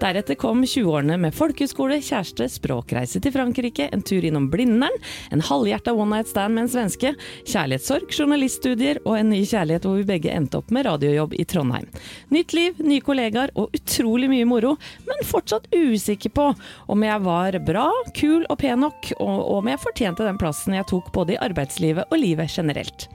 Deretter 0.00 0.38
kom 0.38 0.62
20-årene 0.66 1.18
med 1.20 1.36
folkehøyskole, 1.36 2.00
kjæreste, 2.04 2.48
språkreise 2.52 3.22
til 3.22 3.34
Frankrike, 3.34 3.88
en 3.92 4.04
tur 4.06 4.24
innom 4.24 4.48
Blindern, 4.52 4.94
en 5.34 5.44
halvhjerta 5.44 5.94
one 5.96 6.16
night 6.16 6.30
stand 6.30 6.54
med 6.56 6.66
en 6.66 6.72
svenske, 6.72 7.14
kjærlighetssorg, 7.48 8.10
journaliststudier 8.12 9.00
og 9.04 9.16
en 9.18 9.32
ny 9.32 9.42
kjærlighet 9.48 9.86
hvor 9.88 9.98
vi 10.00 10.08
begge 10.08 10.32
endte 10.32 10.60
opp 10.60 10.72
med 10.74 10.86
radiojobb 10.86 11.34
i 11.38 11.46
Trondheim. 11.48 11.88
Nytt 12.32 12.54
liv, 12.56 12.80
nye 12.82 13.04
kollegaer 13.32 13.52
og 13.56 13.72
utrolig 13.74 14.28
mye 14.30 14.46
moro, 14.46 14.76
men 15.06 15.24
fortsatt 15.24 15.68
usikker 15.72 16.30
på 16.30 16.52
om 16.88 17.02
jeg 17.02 17.20
var 17.24 17.58
bra, 17.64 17.88
kul 18.14 18.44
og 18.48 18.58
pen 18.58 18.80
nok, 18.80 19.12
og 19.20 19.58
om 19.58 19.68
jeg 19.68 19.80
fortjente 19.80 20.26
den 20.26 20.38
plassen 20.38 20.74
jeg 20.74 20.86
tok 20.88 21.12
både 21.12 21.34
i 21.34 21.40
arbeidslivet 21.40 22.10
og 22.10 22.18
livet 22.18 22.50
generelt. 22.50 23.08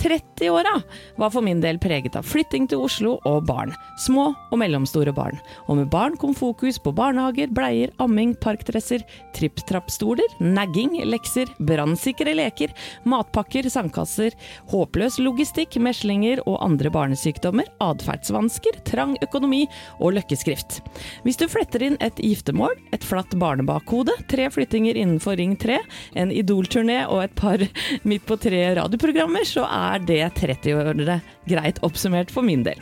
30-åra 0.00 0.74
var 1.20 1.30
for 1.30 1.44
min 1.44 1.60
del 1.62 1.78
preget 1.82 2.16
av 2.18 2.26
flytting 2.26 2.66
til 2.70 2.82
Oslo 2.84 3.16
og 3.28 3.44
barn. 3.48 3.72
Små 4.00 4.30
og 4.34 4.58
mellomstore 4.60 5.14
barn. 5.14 5.38
Og 5.68 5.78
med 5.78 5.90
barn 5.92 6.16
kom 6.20 6.34
fokus 6.36 6.78
på 6.82 6.92
barnehager, 6.96 7.52
bleier, 7.54 7.92
amming, 8.02 8.34
parkdresser, 8.42 9.04
tripp-trapp-stoler, 9.36 10.36
nagging, 10.42 10.96
lekser, 11.08 11.50
brannsikre 11.58 12.34
leker, 12.36 12.74
matpakker, 13.08 13.68
sandkasser, 13.72 14.36
håpløs 14.72 15.20
logistikk, 15.22 15.78
meslinger 15.82 16.42
og 16.48 16.58
andre 16.64 16.92
barnesykdommer, 16.94 17.70
atferdsvansker, 17.84 18.80
trang 18.88 19.16
økonomi 19.24 19.64
og 20.00 20.16
løkkeskrift. 20.18 20.80
Hvis 21.24 21.40
du 21.40 21.46
fletter 21.50 21.86
inn 21.86 21.98
et 22.04 22.20
giftermål, 22.22 22.76
et 22.94 23.04
flatt 23.06 23.34
barnebakhode, 23.40 24.14
tre 24.30 24.48
flyttinger 24.52 24.98
innenfor 24.98 25.38
Ring 25.40 25.56
3, 25.60 25.78
en 26.20 26.32
Idol-turné 26.34 27.04
og 27.08 27.24
et 27.24 27.36
par 27.38 27.62
midt 28.08 28.26
på 28.28 28.38
tre 28.40 28.62
radioprogrammer, 28.78 29.46
så 29.48 29.66
er 29.68 29.83
det 30.08 30.22
30-årene 30.40 31.20
greit 31.50 31.80
oppsummert 31.86 32.32
for 32.34 32.46
min 32.46 32.64
del. 32.66 32.80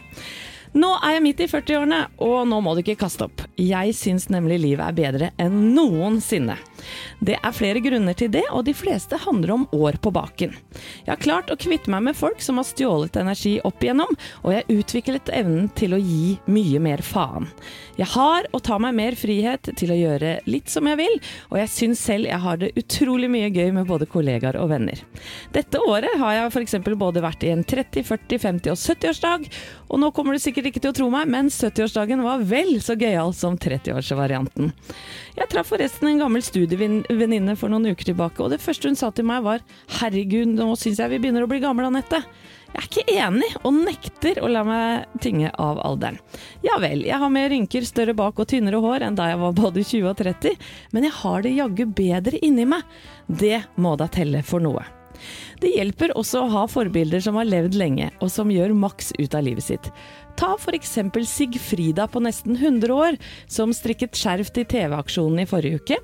Nå 0.73 0.89
er 1.05 1.19
jeg 1.19 1.25
midt 1.27 1.41
i 1.45 1.49
40-årene, 1.53 1.99
og 2.25 2.47
nå 2.49 2.59
må 2.65 2.73
du 2.73 2.81
ikke 2.81 3.03
kaste 3.03 3.27
opp. 3.27 3.43
Jeg 3.61 3.93
syns 3.97 4.31
nemlig 4.33 4.57
livet 4.63 4.87
er 4.87 4.97
bedre 4.97 5.29
enn 5.43 5.75
noensinne. 5.77 6.57
Det 7.21 7.37
er 7.39 7.57
flere 7.57 7.83
grunner 7.85 8.17
til 8.19 8.31
det, 8.33 8.45
og 8.51 8.65
de 8.67 8.75
fleste 8.77 9.19
handler 9.25 9.55
om 9.55 9.67
år 9.77 9.99
på 10.03 10.13
baken. 10.15 10.55
Jeg 11.05 11.11
har 11.11 11.23
klart 11.23 11.53
å 11.53 11.59
kvitte 11.61 11.93
meg 11.93 12.05
med 12.09 12.19
folk 12.19 12.43
som 12.43 12.59
har 12.61 12.67
stjålet 12.69 13.17
energi 13.21 13.59
opp 13.67 13.83
igjennom, 13.85 14.11
og 14.43 14.55
jeg 14.57 14.81
utviklet 14.81 15.33
evnen 15.35 15.69
til 15.79 15.97
å 15.97 16.01
gi 16.03 16.37
mye 16.51 16.83
mer 16.83 17.05
faen. 17.07 17.49
Jeg 17.99 18.09
har 18.15 18.49
og 18.53 18.63
tar 18.65 18.81
meg 18.83 18.97
mer 18.97 19.17
frihet 19.19 19.69
til 19.79 19.93
å 19.93 19.99
gjøre 19.99 20.39
litt 20.49 20.71
som 20.73 20.87
jeg 20.89 20.99
vil, 21.01 21.19
og 21.51 21.59
jeg 21.61 21.73
syns 21.73 22.03
selv 22.03 22.31
jeg 22.31 22.41
har 22.43 22.61
det 22.61 22.73
utrolig 22.81 23.29
mye 23.33 23.51
gøy 23.53 23.73
med 23.77 23.89
både 23.89 24.09
kollegaer 24.11 24.57
og 24.61 24.71
venner. 24.73 25.03
Dette 25.53 25.81
året 25.85 26.17
har 26.21 26.39
jeg 26.39 26.53
f.eks. 26.53 26.79
både 26.99 27.25
vært 27.25 27.45
i 27.47 27.53
en 27.53 27.65
30-, 27.65 28.05
40-, 28.09 28.41
50- 28.47 28.73
og 28.73 28.81
70-årsdag, 28.81 29.49
og 29.93 30.01
nå 30.01 30.11
kommer 30.17 30.37
du 30.37 30.43
sikkert 30.43 30.71
ikke 30.71 30.83
til 30.83 30.95
å 30.95 30.99
tro 31.03 31.11
meg, 31.13 31.29
men 31.31 31.53
70-årsdagen 31.53 32.25
var 32.25 32.45
vel 32.49 32.79
så 32.85 32.97
gøyal 32.99 33.35
som 33.37 33.59
30-årsvarianten. 33.61 34.73
Jeg 35.33 35.49
traff 35.49 35.71
forresten 35.73 36.11
en 36.11 36.19
gammel 36.21 36.43
studievenninne 36.45 37.55
for 37.57 37.73
noen 37.73 37.95
uker 37.95 38.11
tilbake, 38.11 38.43
og 38.45 38.53
det 38.53 38.61
første 38.61 38.91
hun 38.91 38.99
sa 38.99 39.09
til 39.11 39.25
meg 39.25 39.45
var 39.47 39.63
'herregud, 39.99 40.53
nå 40.53 40.75
syns 40.77 41.01
jeg 41.01 41.09
vi 41.09 41.21
begynner 41.23 41.47
å 41.47 41.49
bli 41.49 41.61
gamle, 41.63 41.89
Anette'. 41.89 42.21
Jeg 42.73 42.81
er 42.81 42.89
ikke 42.89 43.17
enig, 43.21 43.51
og 43.65 43.75
nekter 43.75 44.41
å 44.41 44.49
la 44.49 44.63
meg 44.65 45.09
tynge 45.21 45.51
av 45.61 45.81
alderen. 45.85 46.19
Ja 46.65 46.79
vel, 46.81 47.05
jeg 47.05 47.19
har 47.21 47.29
mer 47.33 47.51
rynker, 47.53 47.85
større 47.85 48.15
bak 48.17 48.39
og 48.39 48.49
tynnere 48.49 48.81
hår 48.81 49.05
enn 49.09 49.17
da 49.17 49.29
jeg 49.29 49.41
var 49.41 49.53
både 49.53 49.85
20 49.85 50.09
og 50.09 50.17
30, 50.17 50.57
men 50.93 51.05
jeg 51.05 51.13
har 51.13 51.43
det 51.43 51.57
jaggu 51.57 51.85
bedre 51.87 52.41
inni 52.41 52.65
meg. 52.65 52.83
Det 53.29 53.65
må 53.77 53.97
da 53.97 54.09
telle 54.09 54.43
for 54.43 54.61
noe. 54.61 54.85
Det 55.61 55.71
hjelper 55.77 56.15
også 56.19 56.43
å 56.43 56.51
ha 56.51 56.63
forbilder 56.71 57.23
som 57.23 57.37
har 57.39 57.47
levd 57.47 57.77
lenge, 57.79 58.11
og 58.21 58.31
som 58.33 58.51
gjør 58.51 58.75
maks 58.75 59.13
ut 59.19 59.35
av 59.37 59.45
livet 59.47 59.65
sitt. 59.69 59.91
Ta 60.37 60.55
f.eks. 60.59 60.99
Sigfrida 61.29 62.07
på 62.09 62.21
nesten 62.25 62.57
100 62.57 62.95
år, 62.95 63.19
som 63.47 63.73
strikket 63.75 64.17
skjerf 64.19 64.53
til 64.55 64.67
TV-aksjonen 64.69 65.43
i 65.43 65.49
forrige 65.49 65.81
uke. 65.81 65.99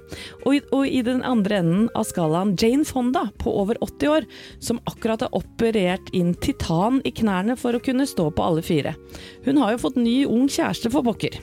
Og 0.45 0.59
i, 0.59 0.61
og 0.75 0.85
i 0.87 1.03
den 1.07 1.23
andre 1.27 1.61
enden 1.63 1.89
av 1.99 2.07
skalaen 2.09 2.55
Jane 2.59 2.87
Fonda 2.89 3.27
på 3.41 3.53
over 3.63 3.81
80 3.85 4.13
år, 4.15 4.29
som 4.65 4.81
akkurat 4.91 5.25
har 5.27 5.35
operert 5.37 6.13
inn 6.17 6.35
titan 6.39 7.01
i 7.09 7.13
knærne 7.15 7.59
for 7.59 7.77
å 7.77 7.83
kunne 7.83 8.07
stå 8.09 8.29
på 8.35 8.45
alle 8.45 8.65
fire. 8.65 8.95
Hun 9.47 9.61
har 9.63 9.75
jo 9.75 9.83
fått 9.87 9.99
ny 10.01 10.23
ung 10.29 10.47
kjæreste 10.53 10.93
for 10.93 11.07
pokker. 11.07 11.39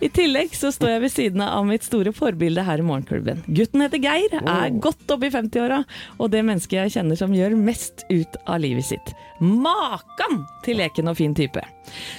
I 0.00 0.08
tillegg 0.12 0.54
så 0.56 0.72
står 0.74 0.94
jeg 0.94 1.04
ved 1.04 1.14
siden 1.14 1.44
av 1.44 1.66
mitt 1.68 1.86
store 1.86 2.14
forbilde 2.16 2.64
her 2.66 2.80
i 2.80 2.86
Morgenklubben. 2.86 3.42
Gutten 3.48 3.84
heter 3.84 4.02
Geir, 4.02 4.38
er 4.40 4.78
godt 4.80 5.10
oppe 5.12 5.28
i 5.28 5.34
50-åra, 5.34 5.82
og 6.18 6.32
det 6.32 6.44
mennesket 6.46 6.78
jeg 6.84 6.96
kjenner 6.98 7.20
som 7.20 7.34
gjør 7.36 7.58
mest 7.58 8.06
ut 8.10 8.40
av 8.46 8.62
livet 8.64 8.88
sitt. 8.92 9.14
Makan 9.40 10.42
til 10.64 10.76
leken 10.80 11.08
og 11.08 11.16
fin 11.16 11.34
type! 11.36 11.62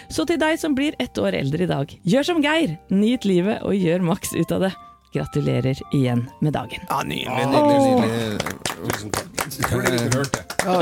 Så 0.10 0.26
til 0.26 0.40
deg 0.42 0.58
som 0.60 0.74
blir 0.78 0.98
ett 1.00 1.18
år 1.22 1.38
eldre 1.38 1.68
i 1.68 1.70
dag, 1.70 1.92
gjør 2.02 2.26
som 2.32 2.42
Geir! 2.42 2.78
Nyt 2.90 3.28
livet 3.30 3.62
og 3.62 3.78
gjør 3.78 4.02
maks 4.12 4.34
ut 4.34 4.52
av 4.56 4.66
det. 4.66 4.72
Gratulerer 5.12 5.76
igjen 5.92 6.24
med 6.40 6.56
dagen. 6.56 6.82
Ja, 6.88 7.02
nydelig, 7.04 7.46
nydelig, 7.52 7.80
nydelig. 8.00 8.60
Tusen 8.88 9.12
takk. 9.12 9.32
Jeg 9.52 9.68
burde 9.68 9.92
ikke 9.98 10.18
hørt 10.18 10.32
det. 10.38 10.42
Ja, 10.62 10.76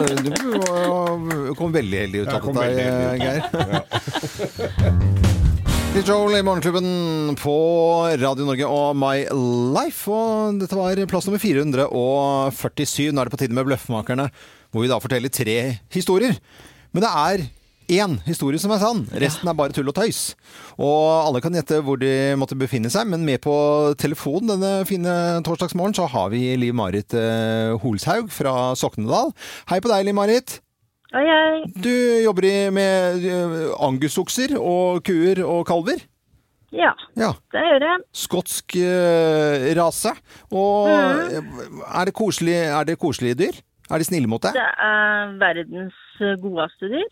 du 1.50 1.54
kom 1.58 1.74
veldig 1.74 2.02
heldig 2.04 2.22
ut 2.22 2.30
av 2.36 2.42
deg, 2.60 2.78
Geir. 3.24 3.42
av 5.90 6.06
Joel 6.06 6.38
i 6.40 6.44
Morgenklubben 6.46 7.36
på 7.42 7.56
Radio 8.22 8.46
Norge 8.46 8.70
og 8.70 8.94
My 9.02 9.26
Life. 9.76 10.06
Og 10.14 10.62
dette 10.62 10.78
var 10.78 11.02
plass 11.10 11.26
nummer 11.28 11.42
447. 11.42 13.10
Nå 13.10 13.18
er 13.18 13.26
det 13.26 13.34
på 13.34 13.42
tide 13.42 13.58
med 13.58 13.66
Bløffmakerne, 13.72 14.30
hvor 14.72 14.84
vi 14.86 14.92
da 14.92 15.00
forteller 15.02 15.32
tre 15.34 15.58
historier. 15.94 16.36
Men 16.94 17.06
det 17.06 17.10
er 17.10 17.48
én 17.90 18.20
historie 18.28 18.62
som 18.62 18.72
er 18.74 18.82
sann. 18.82 19.02
Resten 19.22 19.50
er 19.50 19.58
bare 19.58 19.74
tull 19.74 19.90
og 19.90 19.98
tøys. 19.98 20.36
Og 20.78 21.26
alle 21.26 21.42
kan 21.42 21.56
gjette 21.58 21.82
hvor 21.86 21.98
de 22.02 22.36
måtte 22.40 22.58
befinne 22.60 22.92
seg, 22.94 23.10
men 23.10 23.26
med 23.26 23.42
på 23.44 23.56
telefon 24.00 24.50
denne 24.52 24.86
fine 24.90 25.42
torsdagsmorgen 25.46 25.98
så 25.98 26.06
har 26.10 26.30
vi 26.34 26.44
Liv-Marit 26.62 27.16
eh, 27.18 27.74
Holshaug 27.82 28.30
fra 28.34 28.76
Soknedal. 28.78 29.34
Hei 29.72 29.82
på 29.82 29.92
deg, 29.92 30.06
Liv-Marit. 30.10 30.60
Oi, 31.18 31.26
oi. 31.26 31.66
Du 31.82 31.90
jobber 32.22 32.70
med 32.76 33.26
eh, 33.26 33.58
angusokser 33.82 34.54
og 34.60 35.02
kuer 35.08 35.42
og 35.46 35.66
kalver. 35.70 36.06
Ja, 36.70 36.92
Ja. 37.18 37.32
det 37.50 37.64
gjør 37.66 37.82
jeg. 37.88 38.02
Skotsk 38.14 38.76
eh, 38.78 39.72
rase. 39.74 40.14
Og 40.54 40.86
mm. 40.86 41.82
er, 41.82 42.06
det 42.06 42.14
koselig, 42.14 42.54
er 42.70 42.86
det 42.86 43.00
koselige 43.02 43.40
dyr? 43.40 43.58
Er 43.90 43.98
de 43.98 44.06
snille 44.06 44.30
mot 44.30 44.42
deg? 44.44 44.54
Det 44.54 44.66
er 44.86 45.32
verdens 45.42 45.96
godeste 46.44 46.90
dyr. 46.92 47.10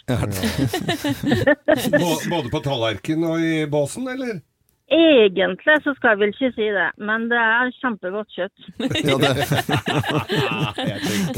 Bå- 1.97 2.29
Både 2.29 2.51
på 2.53 2.61
tallerken 2.65 3.23
og 3.25 3.41
i 3.41 3.65
båsen, 3.71 4.05
eller? 4.11 4.39
Egentlig 4.87 5.73
så 5.83 5.91
skal 5.97 6.13
jeg 6.13 6.19
vel 6.21 6.29
ikke 6.31 6.49
si 6.55 6.67
det, 6.71 6.85
men 7.03 7.25
det 7.27 7.39
er 7.41 7.71
kjempegodt 7.81 8.29
kjøtt. 8.31 8.67
Ja, 9.07 9.17
det, 9.19 9.33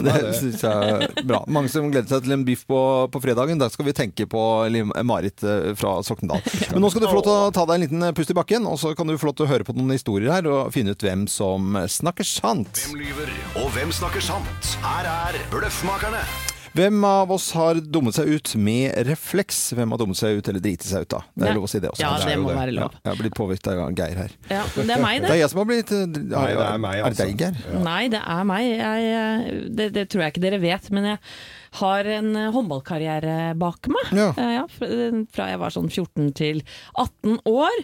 det 0.05 0.33
syns 0.37 0.61
jeg 0.61 0.91
er 1.09 1.23
bra. 1.25 1.39
Mange 1.49 1.71
som 1.73 1.87
gleder 1.89 2.11
seg 2.11 2.27
til 2.27 2.35
en 2.35 2.45
biff 2.45 2.67
på, 2.69 2.81
på 3.09 3.21
fredagen. 3.23 3.57
Der 3.61 3.71
skal 3.73 3.87
vi 3.89 3.95
tenke 3.97 4.27
på 4.29 4.43
Marit 5.07 5.41
eh, 5.41 5.71
fra 5.79 5.97
Soknedal. 6.05 6.45
Men 6.75 6.85
nå 6.85 6.91
skal 6.93 7.03
du 7.03 7.09
få 7.09 7.17
lov 7.17 7.25
til 7.25 7.33
å 7.33 7.49
ta 7.55 7.65
deg 7.65 7.79
en 7.79 7.85
liten 7.87 8.07
pust 8.17 8.35
i 8.35 8.37
bakken, 8.37 8.69
og 8.69 8.77
så 8.81 8.93
kan 8.97 9.09
du 9.09 9.17
få 9.17 9.31
lov 9.31 9.39
til 9.39 9.47
å 9.47 9.51
høre 9.55 9.65
på 9.65 9.73
noen 9.77 9.97
historier 9.97 10.29
her 10.35 10.49
og 10.51 10.69
finne 10.75 10.93
ut 10.93 11.07
hvem 11.09 11.25
som 11.31 11.73
snakker 11.89 12.27
sant. 12.27 12.85
Hvem 12.85 13.01
lyver, 13.01 13.33
og 13.63 13.73
hvem 13.73 13.93
snakker 13.95 14.23
sant? 14.29 14.77
Her 14.85 15.09
er 15.09 15.41
Bløffmakerne. 15.49 16.21
Hvem 16.77 17.03
av 17.07 17.31
oss 17.33 17.51
har 17.57 17.79
dummet 17.81 18.13
seg 18.15 18.27
ut 18.29 18.51
med 18.61 18.93
refleks? 19.07 19.73
Hvem 19.77 19.89
har 19.95 19.97
dummet 20.01 20.19
seg 20.19 20.37
ut 20.39 20.47
eller 20.51 20.61
driti 20.63 20.85
seg 20.89 21.05
ut, 21.07 21.09
da? 21.15 21.21
Det 21.33 21.45
Ja. 21.45 21.51
er 21.51 21.55
lov 21.57 21.63
å 21.65 21.69
si 21.71 21.79
det 21.79 21.89
også. 21.89 22.01
Ja, 22.03 22.11
det 22.17 22.25
det 22.29 22.37
må 22.43 22.49
det. 22.49 22.57
være 22.59 22.73
Ja, 22.73 22.81
lov. 22.81 22.91
jeg 23.03 23.09
har 23.13 23.19
blitt 23.23 23.35
påvirket 23.35 23.67
av 23.73 23.93
Geir 23.97 24.15
her. 24.17 24.31
Ja, 24.49 24.63
men 24.75 24.87
det 24.87 24.95
er 24.97 25.01
meg, 25.01 25.21
Det 25.21 25.27
det. 25.27 25.31
er 25.35 25.39
jeg 25.41 25.49
som 25.49 25.57
har 25.59 25.65
blitt 25.65 25.91
eh, 25.91 26.05
Nei, 26.05 26.47
det 26.53 26.65
er 26.69 26.77
meg, 26.77 26.99
Er 26.99 27.09
det 27.09 27.17
deg, 27.17 27.33
altså. 27.33 27.37
Geir? 27.39 27.83
Nei, 27.83 28.07
det 28.09 28.21
er 28.25 28.43
meg. 28.43 28.65
Jeg, 28.77 29.03
eh, 29.13 29.69
det, 29.69 29.93
det 29.93 30.09
tror 30.09 30.21
jeg 30.23 30.33
ikke 30.33 30.41
dere 30.49 30.59
vet, 30.61 30.91
men 30.91 31.03
jeg 31.03 31.19
har 31.79 32.05
en 32.05 32.35
eh, 32.35 32.49
håndballkarriere 32.51 33.53
bak 33.59 33.87
meg. 33.91 34.13
Ja. 34.17 34.29
Eh, 34.37 34.53
ja, 34.59 34.65
fra 34.67 34.87
fra 35.33 35.47
jeg 35.51 35.59
var 35.61 35.69
sånn 35.73 35.89
14 35.91 36.33
til 36.35 36.61
18 36.97 37.39
år. 37.45 37.83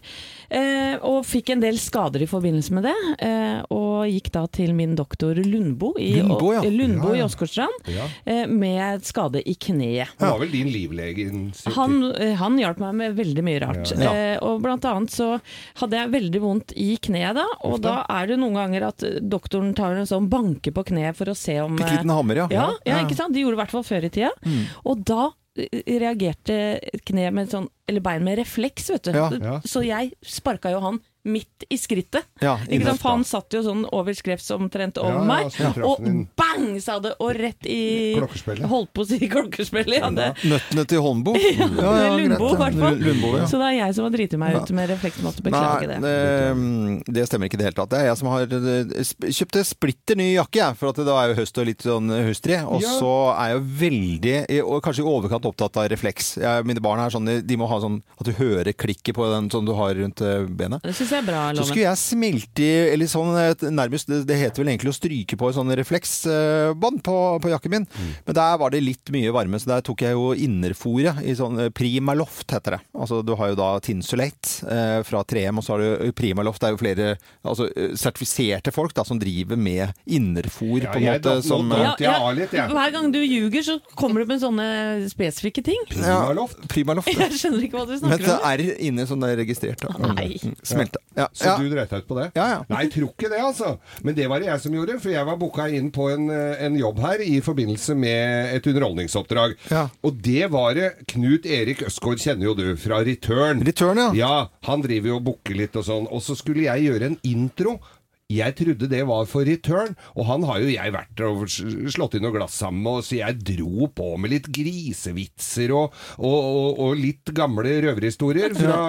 eh, 0.50 0.96
Og 1.06 1.24
fikk 1.26 1.52
en 1.54 1.62
del 1.62 1.78
skader 1.80 2.22
i 2.24 2.28
forbindelse 2.30 2.72
med 2.74 2.84
det. 2.88 2.96
eh, 3.20 3.62
Og 3.70 4.06
gikk 4.10 4.32
da 4.32 4.46
til 4.48 4.74
min 4.74 4.96
doktor 4.96 5.36
Lundbo 5.36 5.94
i, 6.00 6.16
Lundbo, 6.22 6.54
ja. 6.54 6.62
Lundbo 6.64 7.14
i 7.16 7.22
Åsgårdstrand 7.26 7.90
eh, 8.26 8.46
med 8.48 9.04
skade 9.06 9.42
i 9.48 9.54
kneet. 9.56 10.08
Han 10.20 10.32
var 10.36 10.40
vel 10.40 10.52
din 10.52 10.72
livlege? 10.74 11.30
Han, 11.76 11.98
eh, 12.16 12.34
han 12.40 12.58
hjalp 12.60 12.80
meg 12.80 12.96
med 12.96 13.16
veldig 13.18 13.44
mye 13.46 13.62
rart. 13.64 13.92
Eh, 13.96 14.38
og 14.42 14.62
blant 14.64 14.86
annet 14.86 15.12
så 15.14 15.36
hadde 15.82 15.98
jeg 16.00 16.12
veldig 16.14 16.42
vondt 16.42 16.74
i 16.80 16.96
kneet 17.02 17.36
da, 17.38 17.46
og 17.68 17.80
da 17.84 18.06
er 18.10 18.28
det 18.32 18.38
noen 18.42 18.56
ganger 18.58 18.88
at 18.90 19.04
eh, 19.04 19.20
doktoren 19.22 19.74
tar 19.78 19.96
en 19.96 20.08
sånn 20.10 20.30
banke 20.32 20.72
på 20.76 20.84
kneet 20.92 21.16
for 21.18 21.30
å 21.32 21.36
se 21.38 21.58
om 21.64 21.76
Bitte 21.76 21.90
eh, 21.90 21.98
liten 22.00 22.14
hammer, 22.14 22.44
ja. 22.44 22.48
ja, 22.54 22.68
ja, 22.86 23.00
ikke 23.06 23.18
sant? 23.18 23.34
De 23.36 23.42
gjorde 23.44 23.58
i 23.60 23.64
hvert 23.76 23.90
fall 23.90 23.98
før 23.98 24.08
i 24.08 24.14
tida. 24.18 24.32
Mm. 24.46 24.62
Og 24.92 25.04
da 25.12 25.26
eh, 25.60 25.84
reagerte 26.02 26.60
kneet 27.08 27.36
med 27.36 27.52
sånn, 27.52 27.68
eller 27.90 28.06
bein 28.06 28.26
med 28.26 28.40
refleks, 28.42 28.90
vet 28.96 29.10
du. 29.10 29.18
Ja, 29.18 29.30
ja. 29.36 29.60
Så 29.68 29.84
jeg 29.86 30.16
sparka 30.26 30.74
jo 30.74 30.82
han 30.84 31.02
midt 31.26 31.66
i 31.74 31.78
skrittet. 31.82 32.28
Ja, 32.44 32.56
Ikke 32.70 32.86
sant? 32.92 33.02
For 33.02 33.10
han 33.16 33.24
satt 33.26 33.56
jo 33.58 33.62
sånn 33.66 33.84
over 33.96 34.14
skrevs 34.14 34.48
omtrent 34.54 35.00
over 35.02 35.16
Ja, 35.16 35.22
ja, 35.22 35.26
meg, 35.26 35.56
ja, 35.58 35.72
og 35.88 36.04
bang, 36.38 36.68
sa 36.84 37.00
det, 37.02 37.16
og 37.20 37.32
rett 37.40 37.66
i 37.66 37.80
Klokkespillet. 38.20 38.68
Holdt 38.70 38.92
på 38.94 39.04
å 39.06 39.08
si 39.10 39.20
klokkespillet. 39.32 39.98
Ja, 40.04 40.12
det, 40.14 40.28
Nøttene 40.46 40.86
til 40.92 41.02
Holmbo? 41.06 41.34
Ja, 41.86 41.94
Lundbo, 42.16 42.52
i 42.54 42.60
hvert 42.60 42.78
fall. 42.80 43.00
Ja. 43.02 43.48
Så 43.50 43.58
det 43.62 43.68
er 43.72 43.76
jeg 43.80 43.96
som 43.98 44.06
har 44.08 44.14
driti 44.14 44.38
meg 44.40 44.56
ut 44.60 44.72
med 44.78 44.90
refleks. 44.94 45.20
Beklager 45.42 45.84
ikke 45.86 45.92
det. 45.96 46.00
det, 46.06 47.14
det 47.18 47.26
stemmer 47.30 47.50
ikke 47.50 47.58
i 47.58 47.62
det 47.64 47.68
hele 47.70 47.78
tatt. 47.80 47.92
Det 47.92 48.00
er 48.04 48.08
jeg 48.12 48.20
som 48.22 48.30
har 48.32 48.56
eh, 48.60 49.34
kjøpt 49.40 49.60
en 49.62 49.68
splitter 49.68 50.20
ny 50.20 50.28
jakke, 50.36 50.60
jeg. 50.62 50.78
For 50.80 50.92
at 50.92 51.00
det 51.06 51.16
er 51.16 51.32
jo 51.32 51.38
høst 51.42 51.60
og 51.62 51.68
litt 51.70 51.86
sånn 51.86 52.12
høstrig. 52.14 52.62
Og 52.70 52.84
Ja. 52.86 52.94
så 53.00 53.12
er 53.34 53.52
jeg 53.52 53.58
jo 53.58 53.66
veldig, 53.82 54.36
og 54.66 54.82
kanskje 54.86 55.04
i 55.06 55.10
overkant 55.10 55.48
opptatt 55.50 55.80
av 55.82 55.90
refleks. 55.92 56.36
Jeg, 56.42 56.66
mine 56.68 56.84
barn 56.84 57.02
er 57.02 57.14
sånn, 57.14 57.30
de 57.48 57.58
må 57.60 57.68
ha 57.72 57.80
sånn 57.82 58.02
at 58.20 58.28
du 58.30 58.34
hører 58.38 58.72
klikket 58.76 59.16
på 59.18 59.26
den 59.32 59.50
som 59.54 59.66
du 59.68 59.74
har 59.78 59.96
rundt 59.98 60.22
eh, 60.26 60.46
benet. 60.50 60.84
Det 60.86 60.94
synes 60.98 61.12
jeg 61.15 61.15
er 61.20 61.26
bra, 61.28 61.42
Så 61.58 61.68
skulle 61.70 61.86
jeg 61.88 62.02
smelte 62.02 62.64
i, 62.66 62.72
eller 62.94 63.10
sånn 63.12 63.32
nærmest, 63.76 64.10
det, 64.12 64.22
det 64.30 64.38
heter 64.40 64.64
vel 64.64 64.72
egentlig 64.74 64.92
å 64.94 64.98
stryke 64.98 65.38
på 65.40 65.50
et 65.50 65.58
sånn 65.58 65.74
refleksbånd 65.80 67.02
på, 67.06 67.16
på 67.44 67.52
jakken 67.54 67.74
min. 67.76 67.88
Men 68.26 68.38
der 68.38 68.58
var 68.62 68.74
det 68.74 68.84
litt 68.84 69.12
mye 69.14 69.34
varme, 69.36 69.60
så 69.62 69.72
der 69.76 69.86
tok 69.86 70.04
jeg 70.06 70.16
jo 70.18 70.32
innerfòret 70.46 71.22
i 71.26 71.36
sånn 71.38 71.60
eh, 71.66 71.72
Primaloft 71.76 72.52
heter 72.56 72.78
det. 72.78 72.82
Altså 72.96 73.22
du 73.26 73.34
har 73.40 73.52
jo 73.54 73.60
da 73.60 73.70
Tinsulate 73.84 74.68
eh, 74.72 75.00
fra 75.08 75.24
3M, 75.28 75.60
og 75.62 75.66
så 75.66 75.76
har 75.76 75.84
du 75.84 76.12
Primaloft. 76.18 76.62
Det 76.64 76.70
er 76.70 76.76
jo 76.76 76.82
flere 76.82 77.10
altså, 77.46 77.68
eh, 77.76 77.94
sertifiserte 78.00 78.74
folk 78.76 78.96
da 78.98 79.06
som 79.08 79.20
driver 79.22 79.60
med 79.60 79.94
innerfôr 80.06 80.84
Ja, 80.86 80.94
på 80.94 81.02
en 81.02 81.08
måte. 81.10 81.36
Som, 81.46 81.72
eh, 81.72 81.84
Ja, 81.84 81.96
jeg 82.00 82.40
litt, 82.42 82.56
jeg. 82.56 82.70
Hver 82.76 82.94
gang 82.96 83.12
du 83.14 83.20
ljuger, 83.22 83.66
så 83.66 83.80
kommer 83.96 84.24
du 84.24 84.34
med 84.34 84.42
sånne 84.44 84.68
spesifikke 85.12 85.64
ting. 85.66 85.82
Primaloft. 85.92 86.62
Primaloft. 86.72 87.12
Jeg 87.26 87.40
skjønner 87.40 87.64
ikke 87.66 87.80
hva 87.80 87.86
du 87.90 87.96
snakker 87.98 88.06
om. 88.06 88.12
Men 88.12 88.26
det 88.26 88.70
er 88.70 88.84
inne 88.88 89.06
sånn 89.10 89.24
det 89.24 89.32
er 89.34 89.40
registrert. 89.42 89.82
Da. 89.86 90.12
Nei. 90.14 90.36
Mm, 90.44 90.56
Smelte. 90.66 91.02
Ja. 91.16 91.28
Så 91.32 91.46
Ja. 91.46 91.58
du 91.58 91.70
dreit 91.72 91.90
deg 91.90 92.02
ut 92.04 92.08
på 92.10 92.18
det? 92.20 92.32
Ja, 92.36 92.48
ja. 92.50 92.66
Nei, 92.70 92.82
jeg 92.84 92.92
tror 92.92 93.10
ikke 93.14 93.30
det, 93.32 93.40
altså. 93.40 93.78
Men 94.04 94.16
det 94.16 94.28
var 94.28 94.40
det 94.40 94.48
jeg 94.50 94.60
som 94.66 94.74
gjorde, 94.74 95.00
for 95.00 95.10
jeg 95.14 95.26
var 95.26 95.38
booka 95.40 95.68
inn 95.72 95.92
på 95.96 96.10
en, 96.12 96.30
eh, 96.30 96.66
en 96.66 96.76
jobb 96.76 97.00
her 97.00 97.22
i 97.24 97.40
forbindelse 97.40 97.96
med 97.96 98.56
et 98.56 98.68
underholdningsoppdrag. 98.68 99.56
Ja. 99.72 99.90
Og 100.04 100.22
det 100.22 100.50
var 100.52 100.74
det 100.76 101.08
Knut 101.08 101.46
Erik 101.46 101.84
Østgaard 101.88 102.20
kjenner 102.20 102.44
jo 102.50 102.54
du 102.56 102.76
fra 102.76 103.00
Return. 103.06 103.64
Return, 103.64 103.98
ja. 103.98 104.12
Ja, 104.14 104.50
han 104.64 104.82
driver 104.82 105.08
jo 105.08 105.16
og 105.22 105.24
booker 105.24 105.56
litt 105.56 105.76
og 105.76 105.86
sånn. 105.88 106.08
Og 106.12 106.22
så 106.22 106.36
skulle 106.36 106.64
jeg 106.68 106.84
gjøre 106.90 107.06
en 107.14 107.20
intro. 107.24 107.80
Jeg 108.28 108.56
trodde 108.58 108.90
det 108.90 109.04
var 109.06 109.28
for 109.30 109.46
Return, 109.46 109.96
og 110.18 110.26
han 110.26 110.42
har 110.50 110.58
jo 110.60 110.68
jeg 110.74 110.92
vært 110.92 111.20
og 111.22 111.46
slått 111.94 112.16
inn 112.18 112.24
noe 112.26 112.34
glass 112.34 112.56
sammen 112.58 112.82
med, 112.82 113.04
så 113.06 113.20
jeg 113.20 113.38
dro 113.46 113.86
på 113.94 114.18
med 114.18 114.32
litt 114.32 114.48
grisevitser 114.52 115.70
og, 115.78 115.94
og, 116.18 116.34
og, 116.34 116.80
og 116.88 116.96
litt 116.98 117.32
gamle 117.38 117.76
røverhistorier 117.86 118.56
fra 118.58 118.80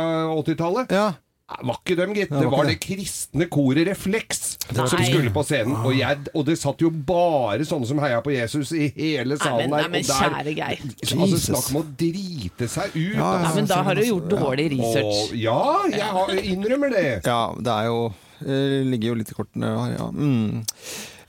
80-tallet. 0.40 0.90
Ja. 0.96 1.10
Var 1.46 1.76
ikke 1.78 1.94
dem, 1.94 2.10
gitt. 2.18 2.32
Det 2.34 2.48
var 2.50 2.66
det 2.66 2.74
kristne 2.82 3.46
koret 3.46 3.86
Refleks 3.86 4.40
som 4.66 4.88
skulle 4.90 5.30
på 5.30 5.44
scenen. 5.46 5.76
Og, 5.78 5.92
jeg, 5.94 6.24
og 6.34 6.42
det 6.48 6.56
satt 6.58 6.82
jo 6.82 6.90
bare 6.90 7.62
sånne 7.68 7.86
som 7.86 8.00
heia 8.02 8.18
på 8.24 8.32
Jesus 8.34 8.72
i 8.74 8.88
hele 8.96 9.36
Nei, 9.36 9.38
salen 9.44 9.70
men, 9.70 9.76
nei, 9.76 9.82
der. 9.84 9.92
men 9.92 10.02
og 10.02 10.08
der- 10.10 10.34
kjære 10.34 10.54
Geir. 10.58 10.82
Altså, 11.20 11.38
snakk 11.44 11.68
om 11.70 11.78
å 11.78 11.84
drite 12.02 12.68
seg 12.72 12.96
ut. 12.96 13.14
Ja, 13.14 13.28
altså. 13.30 13.44
nei, 13.46 13.52
men 13.60 13.70
da 13.70 13.78
har 13.86 13.94
du 13.94 14.02
gjort 14.08 14.26
dårlig 14.34 14.66
research. 14.74 15.20
Og, 15.20 15.36
ja, 15.38 15.60
jeg 15.94 16.10
har, 16.18 16.34
innrømmer 16.56 16.96
det. 16.96 17.06
Ja, 17.30 17.38
det 17.54 17.76
er 17.76 17.86
jo 17.92 18.00
eh, 18.42 18.82
ligger 18.90 19.12
jo 19.12 19.20
litt 19.22 19.30
i 19.30 19.38
kortene 19.38 19.70
her, 19.70 19.94
ja. 20.00 20.10
Mm. 20.10 20.66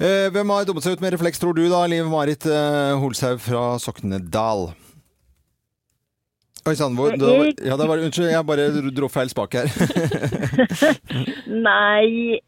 Eh, 0.01 0.27
hvem 0.33 0.55
har 0.55 0.65
dummet 0.65 0.85
seg 0.85 0.97
ut 0.97 1.05
med 1.05 1.13
refleks, 1.13 1.39
tror 1.41 1.53
du 1.57 1.63
da, 1.69 1.85
Liv 1.89 2.09
Marit 2.09 2.49
eh, 2.49 2.97
Holshaug 3.01 3.37
fra 3.45 3.67
Soknedal? 3.85 4.71
Oi 6.67 6.75
sann, 6.75 6.97
Ja, 7.63 7.77
Unnskyld, 8.03 8.27
jeg 8.27 8.45
bare 8.47 8.91
dro 8.91 9.07
feil 9.07 9.29
spak 9.31 9.55
her. 9.55 9.69
Nei, 11.67 12.39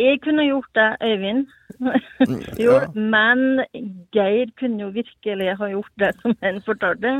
jeg 0.00 0.20
kunne 0.24 0.46
gjort 0.48 0.70
det, 0.78 0.88
Øyvind. 1.04 1.46
jo, 2.58 2.72
ja. 2.72 2.86
men 2.96 3.62
Geir 4.16 4.48
kunne 4.58 4.86
jo 4.86 4.88
virkelig 4.94 5.52
ha 5.60 5.68
gjort 5.74 5.92
det 6.00 6.14
som 6.22 6.34
han 6.42 6.62
fortalte. 6.64 7.12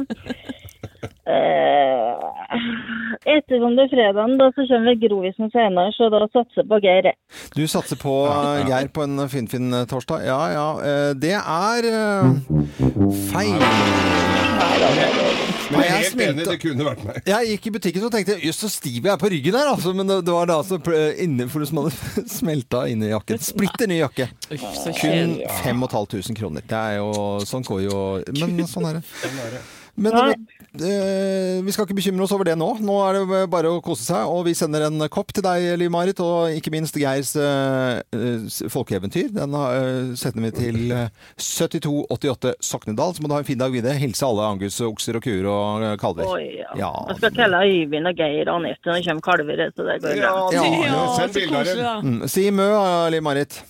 Eh, 1.28 2.12
ettersom 3.28 3.74
det 3.76 3.84
er 3.84 3.90
fredagen, 3.92 4.38
da 4.40 4.48
så 4.56 4.64
kommer 4.70 4.96
Grovisen 5.02 5.50
senere, 5.52 5.92
så 5.96 6.08
da 6.12 6.22
satser 6.32 6.64
på 6.68 6.78
Geir. 6.84 7.10
Du 7.56 7.62
satser 7.68 8.00
på 8.00 8.14
eh, 8.30 8.64
Geir 8.70 8.88
på 8.94 9.04
en 9.04 9.20
finfin 9.28 9.68
fin 9.70 9.86
torsdag. 9.90 10.24
Ja 10.28 10.40
ja, 10.54 10.68
eh, 10.80 11.10
det 11.18 11.34
er 11.36 11.90
eh, 11.92 12.32
feil. 13.28 13.58
Men 15.68 15.82
jeg 15.84 15.88
er 15.88 15.96
helt 15.98 16.22
enig, 16.24 16.44
det 16.48 16.56
kunne 16.62 16.84
vært 16.86 17.02
meg. 17.04 17.18
Jeg 17.28 17.50
gikk 17.52 17.66
i 17.68 17.72
butikken 17.74 18.06
og 18.06 18.12
tenkte 18.14 18.38
jøss, 18.40 18.62
så 18.64 18.70
stiv 18.72 19.04
jeg 19.04 19.12
er 19.12 19.20
på 19.20 19.28
ryggen 19.28 19.58
her, 19.58 19.68
altså. 19.74 19.92
Men 19.96 20.08
det, 20.08 20.22
det 20.24 20.32
var 20.32 20.48
da 20.48 20.56
altså 20.62 20.78
innenfor 21.20 21.66
som 21.68 21.82
hadde 21.82 22.24
smelta 22.38 22.86
inni 22.88 23.10
jakken. 23.12 23.42
Splitter 23.44 23.90
ny 23.90 24.00
jakke. 24.00 24.30
Kun 24.48 24.96
kjedelig. 24.96 25.50
5500 25.66 26.38
kroner. 26.40 26.64
Det 26.64 26.78
er 26.78 26.96
jo 27.02 27.12
Sånn 27.48 27.66
går 27.66 27.84
jo 27.84 27.98
Men 28.40 28.64
sånn 28.68 28.88
er 28.88 28.98
det. 29.00 29.04
Men 29.98 30.14
eh, 30.78 31.58
vi 31.64 31.72
skal 31.74 31.86
ikke 31.86 31.96
bekymre 31.98 32.24
oss 32.24 32.32
over 32.34 32.46
det 32.48 32.54
nå. 32.58 32.68
Nå 32.84 32.96
er 33.08 33.18
det 33.18 33.40
bare 33.50 33.72
å 33.72 33.80
kose 33.84 34.06
seg. 34.06 34.30
Og 34.30 34.44
vi 34.46 34.54
sender 34.58 34.86
en 34.86 35.02
kopp 35.12 35.32
til 35.34 35.44
deg, 35.44 35.66
Liv 35.80 35.90
Marit, 35.92 36.20
og 36.22 36.54
ikke 36.54 36.72
minst 36.74 36.96
Geirs 36.98 37.34
eh, 37.38 38.00
eh, 38.14 38.68
folkeeventyr. 38.72 39.32
Den 39.34 39.56
uh, 39.56 40.14
setter 40.18 40.44
vi 40.44 40.52
til 40.54 40.94
eh, 40.94 41.08
7288 41.42 42.54
Soknedal. 42.64 43.16
Så 43.16 43.24
må 43.24 43.30
du 43.30 43.36
ha 43.36 43.42
en 43.42 43.48
fin 43.48 43.60
dag 43.60 43.74
videre. 43.74 43.98
Hilse 43.98 44.26
alle 44.28 44.46
Angus, 44.52 44.78
okser 44.84 45.18
og 45.18 45.26
kuer 45.26 45.48
og 45.50 45.86
eh, 45.86 45.96
kalver. 46.00 46.28
Oi, 46.30 46.60
ja. 46.60 46.70
Ja. 46.78 46.92
Jeg 47.12 47.22
skal 47.22 47.34
kalle 47.40 47.64
Øyvind 47.66 48.12
og 48.12 48.22
Geir 48.22 48.52
og 48.52 48.60
Anette 48.60 48.88
når 48.88 49.00
det 49.00 49.08
kommer 49.08 49.26
kalver, 49.32 49.64
så 49.74 49.88
det 49.88 49.98
går 50.04 50.22
bra. 50.22 50.36
Ja, 50.54 50.58
Ja, 50.58 50.68
ja, 50.86 51.02
send 51.16 51.34
så 51.34 51.40
bilder 51.40 51.58
koselig, 51.58 51.84
da. 51.88 51.96
Mm. 52.04 52.22
Si 52.30 52.46
mø, 52.54 52.70
Liv 53.12 53.26
Marit. 53.26 53.60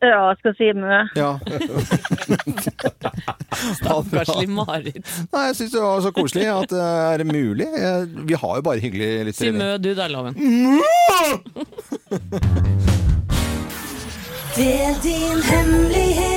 Ja, 0.00 0.30
jeg 0.30 0.36
skal 0.40 0.54
si 0.56 0.70
mø. 0.80 1.00
Ja. 1.18 1.34
Stakkarslig 3.80 4.48
Marit. 4.48 5.00
Nei, 5.32 5.44
jeg 5.50 5.56
syns 5.60 5.72
det 5.74 5.82
var 5.84 6.00
så 6.04 6.12
koselig 6.14 6.46
at 6.52 6.70
det 6.70 6.80
er 7.20 7.24
mulig. 7.28 7.66
Jeg- 7.66 8.08
Vi 8.30 8.34
har 8.34 8.56
jo 8.56 8.62
bare 8.62 8.80
hyggelige 8.80 9.34
Si 9.34 9.50
lyttere. 9.50 9.58
mø 9.58 9.70
du 9.78 9.94
da, 9.94 10.06
Loven. 10.08 10.34
Del 14.56 14.94
din 15.02 15.42
hemmelighet. 15.42 16.29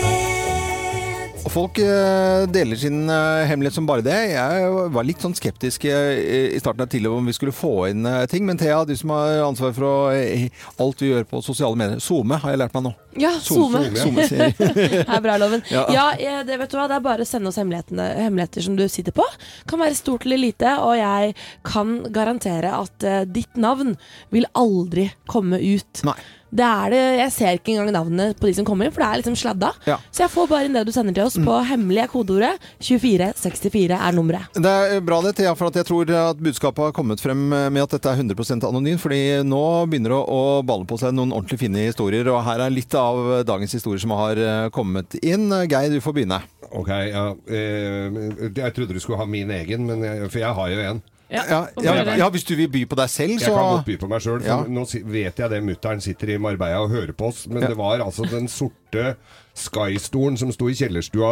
Og 1.43 1.51
folk 1.51 1.79
eh, 1.83 2.45
deler 2.47 2.79
sin 2.79 3.01
eh, 3.11 3.43
hemmelighet 3.49 3.75
som 3.75 3.87
bare 3.87 4.03
det. 4.05 4.15
Jeg 4.31 4.67
var 4.95 5.03
litt 5.03 5.23
sånn 5.23 5.35
skeptisk 5.35 5.83
eh, 5.91 6.53
i 6.55 6.59
starten 6.61 6.85
av 6.85 6.87
tidligere 6.91 7.19
om 7.19 7.27
vi 7.27 7.35
skulle 7.35 7.51
få 7.55 7.89
inn 7.89 8.07
ting. 8.31 8.45
Men 8.47 8.59
Thea, 8.59 8.77
du 8.87 8.93
som 8.95 9.11
har 9.11 9.41
ansvar 9.43 9.73
for 9.75 10.13
alt 10.13 11.03
vi 11.03 11.09
gjør 11.09 11.27
på 11.27 11.41
sosiale 11.43 11.75
medier. 11.79 11.99
SoMe 12.03 12.39
har 12.39 12.53
jeg 12.53 12.61
lært 12.61 12.77
meg 12.77 12.85
nå. 12.85 12.93
Ja, 13.19 13.33
SoMe. 13.43 13.81
Er 15.13 15.23
bra, 15.25 15.35
loven. 15.41 15.65
Ja. 15.67 15.83
Ja, 15.91 16.05
det 16.47 16.57
vet 16.61 16.71
du 16.71 16.77
hva, 16.79 16.87
det 16.89 16.95
er 16.97 17.03
bare 17.03 17.25
å 17.25 17.27
sende 17.27 17.51
oss 17.51 17.59
hemmeligheter 17.59 18.63
som 18.63 18.77
du 18.79 18.85
sitter 18.87 19.15
på. 19.15 19.25
Kan 19.69 19.83
være 19.83 19.99
stort 19.99 20.23
eller 20.27 20.39
lite, 20.39 20.77
og 20.79 20.95
jeg 20.97 21.35
kan 21.67 21.97
garantere 22.15 22.71
at 22.77 23.03
ditt 23.35 23.59
navn 23.59 23.97
vil 24.31 24.47
aldri 24.55 25.09
komme 25.27 25.59
ut. 25.59 26.05
Nei. 26.07 26.15
Det 26.53 26.65
er 26.65 26.93
det, 26.93 27.01
Jeg 27.17 27.31
ser 27.33 27.57
ikke 27.57 27.73
engang 27.73 27.91
navnet 27.95 28.37
på 28.37 28.49
de 28.49 28.53
som 28.59 28.65
kommer, 28.67 28.91
for 28.93 29.01
det 29.01 29.07
er 29.09 29.21
liksom 29.21 29.37
sladda. 29.39 29.71
Ja. 29.89 29.97
Så 30.13 30.25
jeg 30.25 30.33
får 30.33 30.49
bare 30.51 30.67
inn 30.67 30.77
det 30.77 30.85
du 30.85 30.91
sender 30.93 31.15
til 31.15 31.25
oss 31.25 31.37
på 31.41 31.55
hemmelige 31.69 32.05
kodeordet. 32.11 32.61
2464 32.83 33.97
er 33.97 34.17
nummeret. 34.17 34.53
Det 34.53 34.73
er 34.97 35.01
bra 35.05 35.21
det, 35.25 35.35
Thea, 35.39 35.55
for 35.57 35.71
at 35.71 35.79
jeg 35.81 35.89
tror 35.89 36.13
at 36.19 36.43
budskapet 36.43 36.89
har 36.89 36.95
kommet 36.95 37.23
frem 37.23 37.41
med 37.49 37.81
at 37.81 37.95
dette 37.97 38.11
er 38.11 38.21
100% 38.21 38.67
anonymt. 38.69 39.01
fordi 39.01 39.41
nå 39.47 39.63
begynner 39.89 40.13
det 40.13 40.21
å 40.35 40.41
balle 40.65 40.85
på 40.89 40.99
seg 41.01 41.15
noen 41.17 41.33
ordentlig 41.33 41.59
fine 41.63 41.87
historier. 41.89 42.29
Og 42.29 42.43
her 42.45 42.61
er 42.61 42.73
litt 42.73 42.93
av 42.97 43.45
dagens 43.47 43.73
historier 43.73 44.03
som 44.03 44.13
har 44.17 44.37
eh, 44.37 44.69
kommet 44.75 45.17
inn. 45.23 45.49
Geir, 45.49 45.89
du 45.89 46.03
får 46.03 46.17
begynne. 46.19 46.41
Ok, 46.73 46.91
ja. 47.09 47.25
Eh, 47.47 48.21
jeg 48.53 48.75
trodde 48.75 48.93
du 48.93 49.01
skulle 49.01 49.21
ha 49.21 49.27
min 49.29 49.51
egen, 49.57 49.87
men 49.89 50.05
jeg, 50.05 50.29
for 50.29 50.41
jeg 50.43 50.57
har 50.59 50.73
jo 50.73 50.85
en. 50.91 51.03
Ja, 51.33 51.43
ja, 51.81 52.15
ja, 52.17 52.27
hvis 52.29 52.43
du 52.45 52.53
vil 52.55 52.69
by 52.69 52.83
på 52.85 52.95
deg 52.99 53.09
selv, 53.09 53.39
Jeg 53.41 53.49
kan 53.49 53.71
godt 53.77 53.85
by 53.87 53.95
på 53.97 54.07
meg 54.11 54.21
sjøl. 54.21 54.43
Ja. 54.45 54.59
Nå 54.69 54.83
vet 55.09 55.39
jeg 55.41 55.49
det 55.49 55.63
mutter'n 55.65 56.01
sitter 56.05 56.35
i 56.35 56.37
Marbella 56.37 56.83
og 56.85 56.91
hører 56.93 57.13
på 57.17 57.31
oss, 57.31 57.47
men 57.47 57.63
Ja. 57.63 57.67
det 57.73 57.77
var 57.77 57.99
altså 58.05 58.29
den 58.29 58.47
sorte 58.47 59.15
Sky-stolen 59.53 60.37
som 60.37 60.51
sto 60.51 60.65
i 60.69 60.73
kjellerstua. 60.73 61.29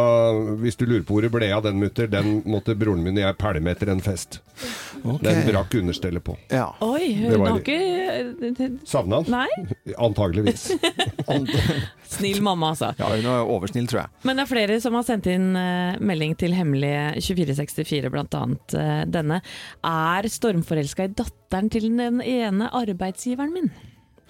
Hvis 0.62 0.76
du 0.78 0.84
lurer 0.86 1.02
på 1.02 1.16
hvor 1.16 1.22
det 1.22 1.30
ble 1.34 1.48
av 1.54 1.62
den, 1.64 1.78
mutter, 1.82 2.06
den 2.10 2.42
måtte 2.46 2.76
broren 2.78 3.02
min 3.02 3.18
og 3.18 3.24
jeg 3.24 3.38
pælme 3.38 3.70
etter 3.74 3.90
en 3.90 4.00
fest. 4.00 4.38
Okay. 5.02 5.24
Den 5.26 5.40
brakk 5.48 5.74
understellet 5.74 6.22
på. 6.22 6.36
Ja. 6.50 6.68
Oi, 6.80 7.08
Det 7.18 7.32
hun 7.32 7.40
var 7.40 7.48
har 7.50 7.58
ikke 7.58 7.78
Savna 8.88 9.22
han? 9.22 9.30
Nei? 9.32 9.94
Antageligvis. 9.98 10.68
Snill 12.12 12.42
mamma, 12.44 12.72
altså. 12.74 12.92
Ja, 12.98 13.08
hun 13.14 13.26
er 13.32 13.46
oversnill, 13.48 13.86
tror 13.90 14.02
jeg. 14.04 14.12
Men 14.28 14.38
det 14.38 14.44
er 14.46 14.50
flere 14.52 14.78
som 14.84 14.96
har 14.98 15.06
sendt 15.08 15.28
inn 15.32 15.52
eh, 15.58 16.00
melding 16.04 16.34
til 16.40 16.54
hemmelige 16.56 17.04
2464, 17.24 18.10
blant 18.12 18.36
annet 18.38 18.76
eh, 18.78 19.02
denne. 19.12 19.40
Er 19.86 20.28
stormforelska 20.32 21.08
i 21.08 21.14
datteren 21.22 21.70
til 21.72 21.88
den 21.96 22.20
ene 22.24 22.68
arbeidsgiveren 22.82 23.54
min? 23.56 23.70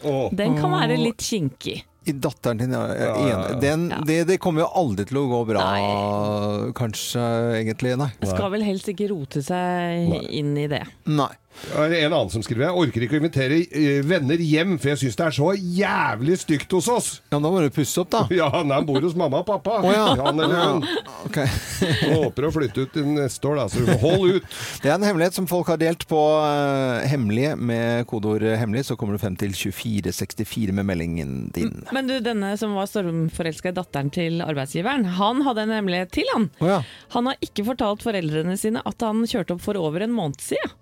Oh. 0.02 0.28
Den 0.34 0.56
kan 0.58 0.72
være 0.74 0.98
litt 0.98 1.22
kinkig. 1.22 1.82
I 2.02 2.12
datteren 2.18 2.58
din, 2.58 2.72
ja. 2.74 2.80
En, 2.98 3.60
den, 3.62 3.84
Ja. 3.92 4.00
det, 4.06 4.16
det 4.26 4.38
kommer 4.42 4.64
jo 4.64 4.70
aldri 4.80 5.04
til 5.06 5.20
å 5.20 5.28
gå 5.30 5.42
bra, 5.52 5.62
Nei. 5.62 6.72
kanskje, 6.74 7.22
egentlig. 7.60 7.92
Nei. 8.00 8.08
Skal 8.26 8.50
vel 8.56 8.64
helst 8.66 8.90
ikke 8.90 9.06
rote 9.12 9.42
seg 9.46 10.08
Nei. 10.10 10.22
inn 10.40 10.50
i 10.58 10.66
det. 10.72 10.82
Nei. 11.06 11.30
Er 11.76 11.92
en 11.94 12.12
annen 12.12 12.30
som 12.32 12.42
skriver 12.42 12.66
Jeg 12.66 12.78
orker 12.84 13.04
ikke 13.06 13.16
å 13.16 13.20
invitere 13.20 13.58
eh, 13.70 14.00
venner 14.06 14.40
hjem, 14.42 14.74
for 14.80 14.92
jeg 14.92 15.02
syns 15.04 15.18
det 15.18 15.26
er 15.26 15.36
så 15.36 15.50
jævlig 15.54 16.38
stygt 16.40 16.74
hos 16.74 16.88
oss. 16.90 17.10
Ja, 17.30 17.38
da 17.38 17.52
må 17.52 17.62
du 17.62 17.68
pusse 17.74 18.02
opp, 18.02 18.10
da. 18.12 18.24
Ja, 18.42 18.48
han 18.50 18.86
bor 18.88 19.02
hos 19.04 19.14
mamma 19.18 19.42
og 19.42 19.48
pappa. 19.48 19.78
Oh, 19.84 19.92
ja. 19.92 20.08
Han 20.18 20.40
eller 20.40 20.58
hun. 20.58 20.86
Okay. 21.28 21.46
Håper 22.16 22.48
å 22.48 22.52
flytte 22.54 22.86
ut 22.86 22.94
til 22.96 23.06
neste 23.14 23.48
år, 23.48 23.60
da. 23.60 23.68
Så 23.70 23.98
hold 24.02 24.38
ut. 24.38 24.58
Det 24.82 24.90
er 24.90 24.96
en 24.96 25.06
hemmelighet 25.06 25.38
som 25.38 25.48
folk 25.50 25.70
har 25.70 25.80
delt 25.80 26.06
på 26.10 26.18
uh, 26.18 27.04
hemmelig 27.08 27.52
med 27.58 28.08
kodeord 28.10 28.44
'hemmelig'. 28.58 28.88
Så 28.90 28.98
kommer 28.98 29.16
du 29.16 29.22
frem 29.22 29.36
til 29.38 29.54
2464 29.54 30.74
med 30.74 30.88
meldingen 30.88 31.36
din. 31.54 31.84
Men 31.94 32.10
du, 32.10 32.18
denne 32.24 32.54
som 32.60 32.74
var 32.76 32.90
stormforelska 32.90 33.70
i 33.70 33.76
datteren 33.76 34.10
til 34.12 34.42
arbeidsgiveren, 34.44 35.06
han 35.20 35.44
hadde 35.46 35.68
en 35.68 35.76
hemmelighet 35.78 36.14
til, 36.18 36.28
han. 36.34 36.50
Oh, 36.58 36.68
ja. 36.74 36.82
Han 37.14 37.30
har 37.30 37.38
ikke 37.44 37.66
fortalt 37.70 38.04
foreldrene 38.04 38.58
sine 38.58 38.82
at 38.88 39.06
han 39.06 39.22
kjørte 39.28 39.56
opp 39.56 39.64
for 39.64 39.78
over 39.78 40.04
en 40.04 40.14
måned 40.16 40.42
siden. 40.42 40.78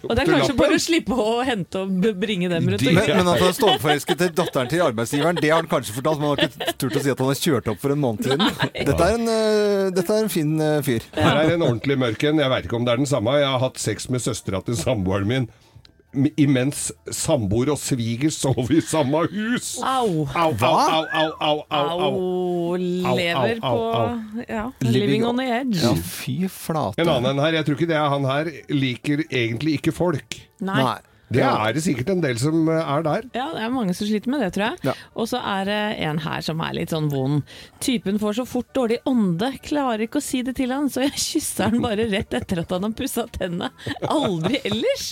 Og 0.00 0.12
det 0.14 0.22
er 0.22 0.30
kanskje 0.30 0.56
bare 0.58 0.76
å 0.78 0.82
slippe 0.82 1.16
å 1.18 1.34
hente 1.44 1.82
og 1.84 2.06
bringe 2.20 2.48
dem 2.52 2.68
rundt. 2.72 2.84
Men, 2.86 2.96
men 2.98 3.30
at 3.32 3.40
han 3.40 3.48
er 3.50 3.56
stålforelsket 3.58 4.20
til 4.22 4.32
datteren 4.36 4.70
til 4.72 4.84
arbeidsgiveren, 4.86 5.40
det 5.42 5.50
har 5.52 5.62
han 5.62 5.70
kanskje 5.70 5.96
fortalt, 5.96 6.22
men 6.22 6.30
han 6.30 6.38
har 6.38 6.48
ikke 6.48 6.76
turt 6.80 6.98
å 6.98 7.04
si 7.04 7.12
at 7.12 7.24
han 7.24 7.30
har 7.32 7.40
kjørt 7.40 7.70
opp 7.74 7.82
for 7.82 7.94
en 7.94 8.02
måned 8.04 8.28
siden. 8.28 8.46
Dette 8.74 9.10
er 9.10 9.18
en, 9.18 9.28
uh, 9.28 9.90
dette 9.94 10.16
er 10.16 10.24
en 10.24 10.32
fin 10.32 10.54
uh, 10.60 10.78
fyr. 10.86 11.04
Her 11.18 11.42
er 11.42 11.54
en 11.56 11.66
ordentlig 11.66 11.98
mørk 12.00 12.26
en. 12.30 12.42
Jeg 12.44 12.54
veit 12.54 12.68
ikke 12.68 12.80
om 12.80 12.88
det 12.88 12.94
er 12.94 13.04
den 13.04 13.10
samme. 13.10 13.36
Jeg 13.40 13.50
har 13.50 13.62
hatt 13.62 13.80
sex 13.82 14.08
med 14.12 14.24
søstera 14.24 14.62
til 14.64 14.78
samboeren 14.80 15.30
min. 15.30 15.50
Imens 16.40 16.88
samboer 17.10 17.72
og 17.74 17.78
sviger 17.80 18.32
sover 18.34 18.72
i 18.76 18.80
samme 18.84 19.24
hus. 19.32 19.74
Au! 19.82 20.26
Au, 20.34 20.52
au, 20.52 20.72
au, 20.72 21.04
au, 21.20 21.30
au, 21.40 21.62
au, 21.70 21.88
au. 22.04 22.12
Au, 22.14 22.76
lever 22.76 23.58
au, 23.62 23.68
au, 23.70 23.80
på 24.34 24.44
ja, 24.48 24.66
living 24.80 25.24
on 25.26 25.36
the 25.40 25.48
edge. 25.60 25.82
Ja, 25.82 25.94
fy 25.94 26.48
flate. 26.50 27.00
En 27.02 27.10
annen 27.12 27.38
her. 27.42 27.58
Jeg 27.60 27.66
tror 27.66 27.78
ikke 27.78 27.90
det 27.90 27.98
er 27.98 28.12
han 28.14 28.28
her 28.28 28.52
liker 28.72 29.24
egentlig 29.30 29.78
ikke 29.80 29.94
folk. 29.94 30.38
Nei. 30.64 30.94
Det 31.32 31.42
er 31.44 31.72
det 31.74 31.82
sikkert 31.84 32.10
en 32.12 32.22
del 32.24 32.38
som 32.40 32.68
eh, 32.68 32.92
er 32.96 33.04
der. 33.06 33.28
Ja, 33.36 33.46
det 33.54 33.62
er 33.64 33.72
mange 33.72 33.94
som 33.96 34.08
sliter 34.08 34.30
med 34.32 34.42
det, 34.44 34.50
tror 34.56 34.66
jeg. 34.70 34.80
Ja. 34.90 34.94
Og 35.16 35.28
så 35.30 35.40
er 35.40 35.68
det 35.68 35.80
en 36.06 36.20
her 36.24 36.44
som 36.44 36.60
er 36.64 36.76
litt 36.76 36.92
sånn 36.94 37.08
vond. 37.12 37.42
Typen 37.84 38.20
får 38.22 38.38
så 38.40 38.46
fort 38.48 38.70
dårlig 38.76 39.00
ånde, 39.08 39.50
klarer 39.64 40.04
ikke 40.06 40.20
å 40.20 40.24
si 40.24 40.42
det 40.46 40.56
til 40.60 40.74
han, 40.74 40.90
så 40.92 41.04
jeg 41.06 41.16
kysser 41.20 41.72
han 41.72 41.82
bare 41.84 42.08
rett 42.12 42.34
etter 42.36 42.62
at 42.64 42.74
han 42.74 42.86
har 42.88 42.94
pussa 42.98 43.26
tennene. 43.34 43.70
Aldri 44.10 44.60
ellers. 44.64 45.08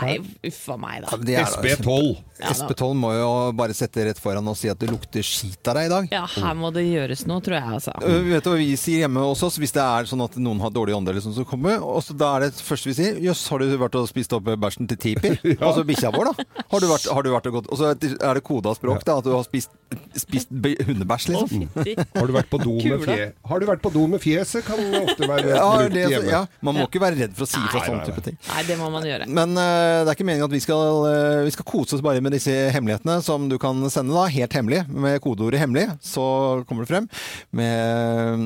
Nei, 0.00 0.18
uffa 0.50 0.78
meg, 0.80 1.06
da. 1.06 1.16
er 1.16 1.24
da- 1.30 1.48
SB12. 1.52 2.12
SP12 2.42 2.94
må 2.98 3.12
jo 3.14 3.28
bare 3.54 3.74
sette 3.76 4.02
rett 4.08 4.18
foran 4.18 4.48
og 4.50 4.56
si 4.58 4.70
at 4.70 4.80
det 4.82 4.90
lukter 4.90 5.22
skit 5.26 5.68
av 5.70 5.76
deg 5.78 5.86
i 5.86 5.92
dag. 5.92 6.08
Ja, 6.10 6.24
her 6.26 6.56
må 6.58 6.72
det 6.74 6.82
gjøres 6.88 7.24
noe, 7.30 7.42
tror 7.44 7.58
jeg, 7.58 7.68
altså. 7.78 7.94
Øh, 8.02 8.24
vet 8.32 8.42
du 8.44 8.50
hva 8.50 8.58
vi 8.58 8.72
sier 8.80 9.04
hjemme 9.04 9.22
hos 9.28 9.44
oss 9.46 9.58
hvis 9.62 9.74
det 9.76 9.82
er 9.84 10.08
sånn 10.10 10.24
at 10.24 10.36
noen 10.42 10.62
har 10.64 10.72
dårlig 10.74 10.96
ånde 10.96 11.12
eller 11.12 11.22
sånn 11.24 11.36
som 11.36 11.46
kommer? 11.48 11.78
Og 11.86 12.02
så 12.02 12.16
da 12.18 12.32
er 12.36 12.48
det 12.48 12.58
første 12.64 12.90
vi 12.90 12.96
sier 12.98 13.20
Jøss, 13.22 13.44
har 13.52 13.62
du 13.62 13.76
vært 13.78 13.98
og 14.00 14.08
spist 14.10 14.34
opp 14.36 14.50
bæsjen 14.62 14.90
til 14.90 14.98
Tipi? 15.06 15.36
Altså 15.66 15.84
bikkja 15.86 16.10
vår, 16.14 16.30
da. 16.30 16.62
Har 16.72 16.82
du 16.82 16.86
vært, 16.90 17.06
har 17.12 17.26
du 17.26 17.30
vært 17.32 17.48
og 17.50 17.56
gått 17.58 17.68
Og 17.72 17.80
så 17.80 17.90
er 17.92 18.38
det 18.38 18.42
koda 18.46 18.72
språk, 18.76 19.02
da, 19.06 19.18
at 19.20 19.26
du 19.26 19.32
har 19.34 19.44
spist, 19.46 19.72
spist 20.18 20.50
hundebæsj, 20.52 21.28
liksom. 21.32 21.66
fytti. 21.76 21.94
Har 22.16 22.28
du 22.28 22.32
vært 22.36 22.50
på 22.52 22.60
do 22.62 22.74
med, 22.76 23.04
fjeset? 23.04 23.12
fje 23.12 23.28
Har 23.52 23.62
du 23.62 23.68
vært 23.68 23.82
på 23.84 23.92
do 23.94 24.04
med 24.12 24.22
fjeset, 24.22 24.64
kan 24.66 24.80
det 24.82 25.02
ofte 25.02 25.28
være 25.28 25.52
Ja, 25.52 25.68
brukt 25.76 25.94
det, 25.96 26.04
hjemme. 26.12 26.32
ja, 26.32 26.42
man 26.64 26.78
må 26.78 26.86
ikke 26.88 27.02
være 27.04 27.20
redd 27.22 27.36
for 27.36 27.46
å 27.46 27.50
si 27.50 27.60
fra 27.68 27.82
sånne 27.84 28.00
nei, 28.02 28.08
type 28.10 28.24
ting. 28.28 28.38
Nei, 28.48 28.62
det 28.68 28.78
må 28.80 28.88
man 28.94 29.06
gjøre. 29.08 29.28
Men 29.28 29.54
uh, 29.58 30.02
det 30.02 30.08
er 30.08 30.14
ikke 30.16 30.28
meningen 30.28 30.48
at 30.48 30.54
vi 30.56 30.62
skal, 30.64 31.06
uh, 31.06 31.42
vi 31.46 31.54
skal 31.54 31.68
kose 31.68 31.98
oss 31.98 32.04
bare 32.04 32.22
med 32.24 32.34
disse 32.36 32.54
hemmelighetene 32.74 33.18
som 33.24 33.48
du 33.50 33.58
kan 33.62 33.82
sende 33.92 34.16
da, 34.16 34.26
helt 34.32 34.56
hemmelig, 34.58 34.84
med 34.88 35.20
kodeordet 35.24 35.60
'hemmelig'. 35.62 35.96
Så 36.02 36.24
kommer 36.68 36.86
det 36.86 36.92
frem 36.94 37.08
med 37.50 37.72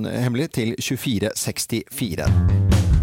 øh, 0.06 0.20
'hemmelig' 0.24 0.50
til 0.56 0.74
2464. 0.80 2.95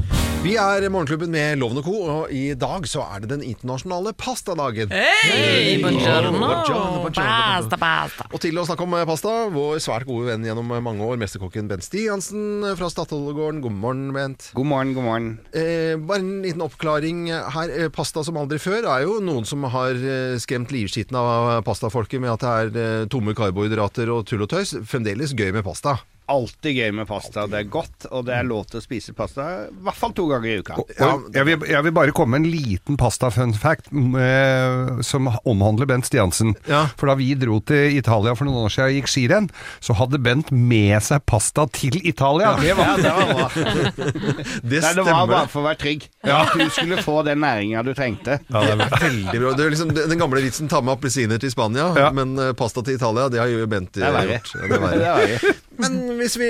Vi 0.44 0.58
er 0.60 0.84
Morgenklubben 0.92 1.32
med 1.32 1.56
Loven 1.62 1.78
og 1.80 1.86
Co., 1.88 2.00
og 2.04 2.32
i 2.36 2.50
dag 2.60 2.84
så 2.92 3.06
er 3.06 3.22
det 3.24 3.30
den 3.32 3.46
internasjonale 3.48 4.12
pastadagen. 4.20 4.92
Hei, 4.92 5.78
buongiorno! 5.80 6.34
Buongiorno, 6.36 6.98
buongiorno. 7.06 7.14
Pasta, 7.16 7.80
pasta. 7.80 8.28
Og 8.28 8.44
til 8.44 8.60
å 8.60 8.66
snakke 8.68 8.84
om 8.84 8.98
pasta, 9.08 9.32
vår 9.54 9.80
svært 9.86 10.04
gode 10.10 10.28
venn 10.28 10.44
gjennom 10.44 10.68
mange 10.84 11.08
år, 11.08 11.16
mesterkokken 11.22 11.72
Bent 11.72 11.88
Stiansen 11.88 12.60
fra 12.76 12.92
Statoilegården. 12.92 13.64
God 13.64 13.80
morgen, 13.86 14.12
Bent. 14.12 14.50
God 14.60 14.68
morgen, 14.68 14.92
god 14.98 15.08
morgen. 15.08 15.30
Eh, 15.56 15.96
bare 16.12 16.20
en 16.26 16.44
liten 16.44 16.68
oppklaring 16.68 17.30
her. 17.32 17.72
Eh, 17.72 17.88
Pasta 17.96 18.26
som 18.28 18.42
aldri 18.44 18.60
før 18.60 18.84
er 18.98 19.08
jo 19.08 19.22
noen 19.24 19.48
som 19.48 19.64
har 19.72 19.96
eh, 19.96 20.36
skremt 20.44 20.76
livskiten 20.76 21.24
av 21.24 21.62
pastafolket 21.64 22.20
med 22.20 22.36
at 22.36 22.44
det 22.44 22.58
er 22.58 22.84
eh, 22.84 23.06
tomme 23.08 23.32
karbohydrater 23.32 24.12
og 24.12 24.28
tull 24.28 24.44
og 24.44 24.52
tøys. 24.52 24.76
Fremdeles 24.92 25.38
gøy 25.40 25.54
med 25.56 25.64
pasta. 25.64 26.02
Alltid 26.34 26.78
gøy 26.80 26.92
med 26.98 27.08
pasta. 27.10 27.46
Det 27.52 27.60
er 27.62 27.68
godt, 27.70 28.08
og 28.10 28.26
det 28.28 28.34
er 28.40 28.48
lov 28.48 28.66
til 28.72 28.80
å 28.80 28.84
spise 28.84 29.14
pasta 29.18 29.46
i 29.68 29.84
hvert 29.86 30.00
fall 30.00 30.14
to 30.18 30.26
ganger 30.32 30.50
i 30.50 30.56
uka. 30.64 30.78
Og 30.82 31.28
jeg, 31.36 31.46
vil, 31.50 31.66
jeg 31.70 31.86
vil 31.86 31.94
bare 31.96 32.14
komme 32.16 32.38
med 32.40 32.48
en 32.48 32.54
liten 32.54 32.98
pasta-fun 33.00 33.54
fact 33.60 33.92
med, 33.94 35.04
som 35.06 35.30
omhandler 35.50 35.90
Bent 35.90 36.08
Stiansen. 36.10 36.56
Ja. 36.70 36.86
For 36.98 37.12
da 37.12 37.16
vi 37.20 37.32
dro 37.38 37.60
til 37.68 37.98
Italia 38.00 38.34
for 38.38 38.48
noen 38.50 38.66
år 38.66 38.74
siden 38.74 38.90
og 38.90 38.98
gikk 38.98 39.12
skirenn, 39.14 39.50
så 39.84 39.96
hadde 40.00 40.22
Bent 40.24 40.50
med 40.56 40.98
seg 41.06 41.22
pasta 41.30 41.68
til 41.76 42.00
Italia. 42.02 42.56
Det 42.62 42.74
var, 42.80 42.98
Ja, 42.98 42.98
det 42.98 43.14
var 43.14 43.34
bra. 43.34 43.50
Det 44.64 44.80
Nei, 44.84 44.94
det 44.98 45.04
var 45.06 45.28
bare 45.30 45.48
for 45.52 45.62
å 45.62 45.68
være 45.68 45.80
trygg. 45.82 46.06
At 46.24 46.54
du 46.58 46.64
skulle 46.74 46.98
få 47.04 47.20
den 47.28 47.42
næringa 47.44 47.84
du 47.86 47.92
trengte. 47.98 48.40
Ja, 48.48 48.64
det 48.64 48.74
er 48.74 48.82
veldig 49.04 49.40
bra. 49.44 49.54
Det 49.58 49.66
er 49.68 49.74
liksom 49.76 49.92
den 49.96 50.20
gamle 50.22 50.42
vitsen 50.44 50.70
ta 50.72 50.82
med 50.84 50.96
appelsiner 50.98 51.42
til 51.42 51.52
Spania, 51.54 51.90
Ja. 52.00 52.10
men 52.16 52.34
eh, 52.40 52.54
pasta 52.58 52.82
til 52.86 52.98
Italia, 52.98 53.28
det 53.34 53.42
har 53.42 53.52
jo 53.52 53.68
Bent 53.70 53.98
eh, 54.00 54.08
er 54.08 54.32
gjort. 54.34 54.54
Det 54.56 54.80
er 54.80 54.84
verre. 54.88 55.54
Men 55.90 56.18
hvis 56.20 56.36
vi, 56.40 56.50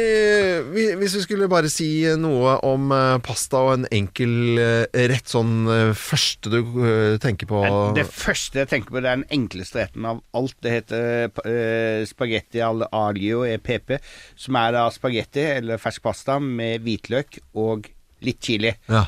vi- 0.76 0.96
hvis 1.00 1.15
vi 1.17 1.22
skulle 1.24 1.48
bare 1.52 1.69
si 1.72 1.88
noe 2.19 2.56
om 2.67 2.91
eh, 2.96 3.17
pasta 3.26 3.62
og 3.65 3.72
en 3.78 3.88
enkel 3.91 4.60
eh, 4.62 5.08
rett, 5.12 5.28
sånn 5.32 5.54
eh, 5.72 5.93
første 5.98 6.52
du 6.54 6.60
tenker 7.24 7.50
på 7.50 7.63
Det 7.98 8.06
første 8.10 8.63
jeg 8.63 8.69
tenker 8.74 8.93
på, 8.93 9.02
det 9.02 9.10
er 9.12 9.22
den 9.22 9.28
enkleste 9.39 9.82
retten 9.84 10.06
av 10.10 10.22
alt. 10.38 10.56
Det 10.63 10.72
heter 10.78 11.32
uh, 11.34 12.06
spagetti 12.10 12.62
al 12.63 12.86
aglio 12.91 13.43
EPP, 13.48 13.98
som 14.39 14.56
er 14.60 14.76
da 14.76 14.86
spagetti 14.93 15.43
eller 15.58 15.82
fersk 15.82 16.04
pasta 16.06 16.39
med 16.43 16.82
hvitløk 16.86 17.39
og 17.60 17.89
litt 18.24 18.39
chili. 18.43 18.72
Ja. 18.89 19.06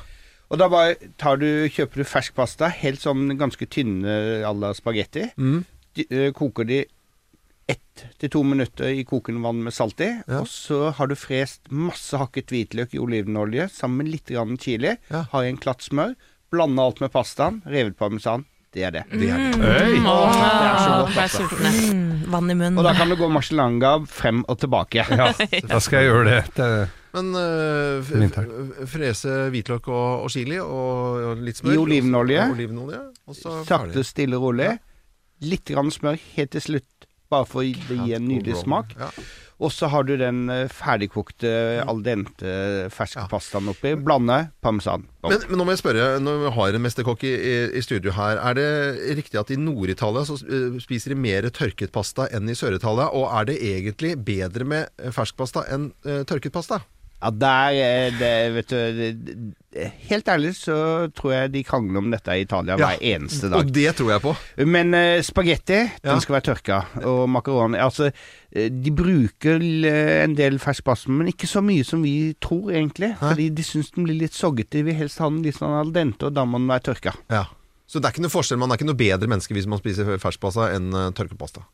Og 0.52 0.60
da 0.62 0.68
bare 0.70 0.96
tar 1.18 1.40
du, 1.42 1.48
kjøper 1.74 2.04
du 2.04 2.08
fersk 2.08 2.36
pasta, 2.38 2.68
helt 2.70 3.02
sånn 3.02 3.32
ganske 3.40 3.66
tynne 3.72 4.44
à 4.46 4.52
la 4.54 4.74
spagetti. 4.78 5.24
Mm. 5.42 5.64
De, 5.96 6.06
koker 6.36 6.68
de 6.68 6.82
ett 7.68 8.04
til 8.22 8.30
to 8.30 8.42
minutter 8.46 8.92
i 8.94 9.04
kokende 9.08 9.42
vann 9.42 9.64
med 9.66 9.74
salt 9.74 10.02
i. 10.04 10.10
Og 10.38 10.46
så 10.52 10.92
har 10.98 11.08
du 11.10 11.16
frest 11.18 11.70
masse 11.74 12.18
hakket 12.20 12.52
hvitløk 12.54 12.94
i 12.94 13.00
olivenolje 13.02 13.70
sammen 13.74 14.04
med 14.04 14.12
litt 14.14 14.30
grann 14.34 14.58
chili. 14.62 14.96
Har 15.10 15.44
i 15.46 15.50
en 15.50 15.58
klatt 15.62 15.82
smør. 15.86 16.14
Blanda 16.54 16.86
alt 16.86 17.00
med 17.02 17.12
pastaen. 17.16 17.62
Revet 17.66 17.98
parmesan. 17.98 18.46
Det 18.76 18.84
er 18.84 18.92
det. 18.92 19.02
Det 19.16 19.30
er 19.32 19.40
det. 19.40 19.56
Mm. 19.56 20.06
Åh, 20.12 20.36
det 20.36 20.68
er 20.68 20.78
så 20.84 20.92
godt, 21.00 21.16
er 21.16 21.22
altså. 21.24 21.96
Mm, 21.96 22.26
vann 22.34 22.52
i 22.52 22.56
munnen. 22.60 22.78
Og 22.78 22.84
da 22.84 22.92
kan 22.98 23.10
du 23.10 23.16
gå 23.16 23.30
marcialanga 23.32 23.94
frem 24.12 24.42
og 24.52 24.60
tilbake. 24.60 25.06
Ja, 25.16 25.30
da 25.72 25.80
skal 25.80 26.04
jeg 26.04 26.10
gjøre 26.12 26.26
det. 26.28 26.42
det 26.60 26.70
Men 27.16 27.30
øh, 27.40 28.04
f- 28.04 28.36
f- 28.36 28.90
frese 28.92 29.38
hvitløk 29.54 29.88
og, 29.88 30.26
og 30.28 30.34
chili 30.36 30.60
og, 30.60 31.24
og 31.32 31.46
litt 31.48 31.62
smør. 31.64 31.78
I 31.78 31.80
olivenolje. 31.86 32.44
Og 32.50 32.58
olivenolje 32.60 33.00
og 33.32 33.40
Sakte, 33.66 34.04
stille, 34.06 34.36
rolig. 34.44 34.74
Litt 35.48 35.72
grann 35.72 35.90
smør 35.96 36.20
helt 36.36 36.52
til 36.58 36.62
slutt, 36.68 37.05
bare 37.32 37.48
for 37.50 37.64
å 37.64 37.68
gi 37.68 38.16
en 38.16 38.28
nydelig 38.28 38.64
smak. 38.64 38.96
Og 39.56 39.72
så 39.72 39.88
har 39.88 40.04
du 40.04 40.18
den 40.20 40.50
eh, 40.52 40.66
ferdigkokte 40.68 41.50
al 41.88 42.02
dente 42.04 42.90
ferskpastaen 42.92 43.70
oppi. 43.72 43.94
Blande 43.96 44.50
parmesan. 44.66 45.06
Men, 45.24 45.46
men 45.48 45.62
nå 45.62 45.68
må 45.68 45.72
jeg 45.72 45.80
spørre, 45.80 46.08
når 46.20 46.42
vi 46.42 46.52
har 46.58 46.76
en 46.76 46.84
mesterkokk 46.84 47.24
i, 47.24 47.32
i, 47.72 47.84
studio 47.86 48.12
her, 48.18 48.42
er 48.50 48.58
det 48.60 48.68
riktig 49.22 49.40
at 49.40 49.54
i 49.56 49.60
Nord-Italia 49.60 50.26
så 50.28 50.36
øh, 50.44 50.76
spiser 50.84 51.16
de 51.16 51.22
mer 51.24 51.48
tørket 51.56 51.96
pasta 51.96 52.28
enn 52.36 52.52
i 52.52 52.58
Sør-Italia? 52.58 53.08
Og 53.16 53.30
er 53.32 53.48
det 53.48 53.62
egentlig 53.64 54.18
bedre 54.28 54.68
med 54.68 54.92
fersk 55.06 55.36
ferskpasta 55.36 55.66
enn 55.74 55.90
uh, 56.06 56.24
tørket 56.28 56.54
pasta? 56.54 56.82
Ja, 57.24 57.32
der 57.32 57.78
er 57.80 58.18
det, 58.20 58.34
vet 58.56 58.70
du 58.74 59.54
Helt 60.10 60.28
ærlig 60.32 60.54
så 60.56 60.76
tror 61.16 61.32
jeg 61.34 61.52
de 61.54 61.64
krangler 61.68 62.00
om 62.00 62.12
dette 62.14 62.36
i 62.36 62.44
Italia 62.46 62.78
Ja, 62.80 62.92
hver 62.94 63.02
eneste 63.04 63.50
dag. 63.52 63.60
Og 63.60 63.72
det 63.76 63.90
tror 63.98 64.12
jeg 64.14 64.24
på. 64.24 64.34
Men 64.72 64.96
uh, 64.96 65.20
spagetti, 65.26 65.82
Ja. 65.82 66.14
den 66.14 66.22
skal 66.24 66.38
være 66.38 66.46
tørka. 66.52 66.78
Og 67.04 67.26
makaron 67.30 67.76
Altså, 67.76 68.12
eh, 68.56 68.70
de 68.72 68.94
bruker 68.96 69.60
eh, 69.60 70.24
en 70.24 70.36
del 70.38 70.60
fersk 70.64 70.86
pasta, 70.88 71.12
men 71.12 71.28
ikke 71.28 71.48
så 71.48 71.60
mye 71.66 71.84
som 71.84 72.04
vi 72.04 72.34
tror, 72.40 72.72
egentlig. 72.72 73.18
Fordi 73.20 73.50
de 73.50 73.68
syns 73.68 73.92
den 73.96 74.08
blir 74.08 74.22
litt 74.22 74.34
soggete. 74.36 74.78
De 74.78 74.86
vil 74.88 74.96
helst 74.96 75.20
ha 75.20 75.28
den 75.28 75.44
litt 75.44 75.60
sånn 75.60 75.76
al 75.76 75.92
dente, 75.92 76.30
og 76.30 76.36
da 76.38 76.46
må 76.48 76.62
den 76.62 76.72
være 76.72 76.94
tørka. 76.94 77.16
Ja. 77.30 77.46
Så 77.86 78.00
det 78.00 78.08
er 78.08 78.16
ikke 78.16 78.24
noe 78.24 78.34
forskjell, 78.34 78.58
man 78.64 78.72
er 78.72 78.80
ikke 78.80 78.88
noe 78.88 78.98
bedre 78.98 79.28
menneske 79.30 79.54
hvis 79.54 79.68
man 79.68 79.82
spiser 79.84 80.16
ferskpasta 80.24 80.72
enn 80.74 80.88
tørkepasta? 81.14 81.62
pasta? 81.62 81.68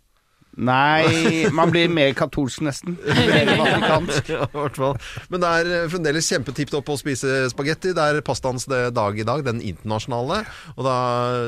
Nei, 0.60 1.48
man 1.56 1.72
blir 1.72 1.88
mer 1.92 2.12
katolsk, 2.18 2.60
nesten. 2.66 2.98
Mer 3.32 3.52
vatikansk. 3.56 4.32
ja, 4.34 4.48
i 4.50 4.58
hvert 4.58 4.80
fall. 4.82 4.98
Men 5.32 5.44
det 5.44 5.52
er 5.62 5.70
eh, 5.78 5.86
fremdeles 5.92 6.28
kjempetipp 6.28 6.74
topp 6.74 6.92
å 6.92 6.98
spise 7.00 7.46
spagetti. 7.54 7.94
Det 7.96 8.04
er 8.04 8.20
pastaens 8.26 8.68
eh, 8.68 8.90
dag 8.92 9.16
i 9.20 9.26
dag, 9.28 9.46
den 9.48 9.64
internasjonale. 9.64 10.42
Og 10.76 10.84
da 10.88 10.98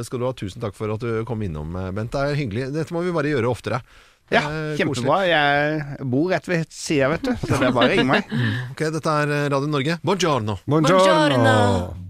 skal 0.07 0.23
du 0.23 0.27
ha 0.29 0.31
tusen 0.39 0.63
takk 0.63 0.77
for 0.77 0.95
at 0.95 1.03
du 1.03 1.25
kom 1.27 1.43
innom, 1.43 1.75
eh, 1.79 1.91
Bent. 1.95 2.15
Det 2.15 2.23
er 2.31 2.39
hyggelig. 2.39 2.69
Dette 2.75 2.95
må 2.95 3.03
vi 3.03 3.13
bare 3.15 3.33
gjøre 3.33 3.51
oftere. 3.51 3.83
Ja, 4.31 4.45
kjempebra. 4.79 5.19
Jeg 5.27 6.07
bor 6.09 6.31
rett 6.31 6.47
ved 6.49 6.63
sida, 6.73 7.11
vet 7.11 7.27
du. 7.27 7.33
Så 7.43 7.57
det 7.59 7.67
er 7.67 7.75
bare 7.75 7.91
å 7.91 7.91
ringe 7.91 8.07
meg. 8.07 8.31
Ok, 8.71 8.87
dette 8.95 9.19
er 9.19 9.35
Radio 9.51 9.69
Norge. 9.69 9.99
Buongiorno. 10.01 10.57
Buongiorno. 10.63 12.02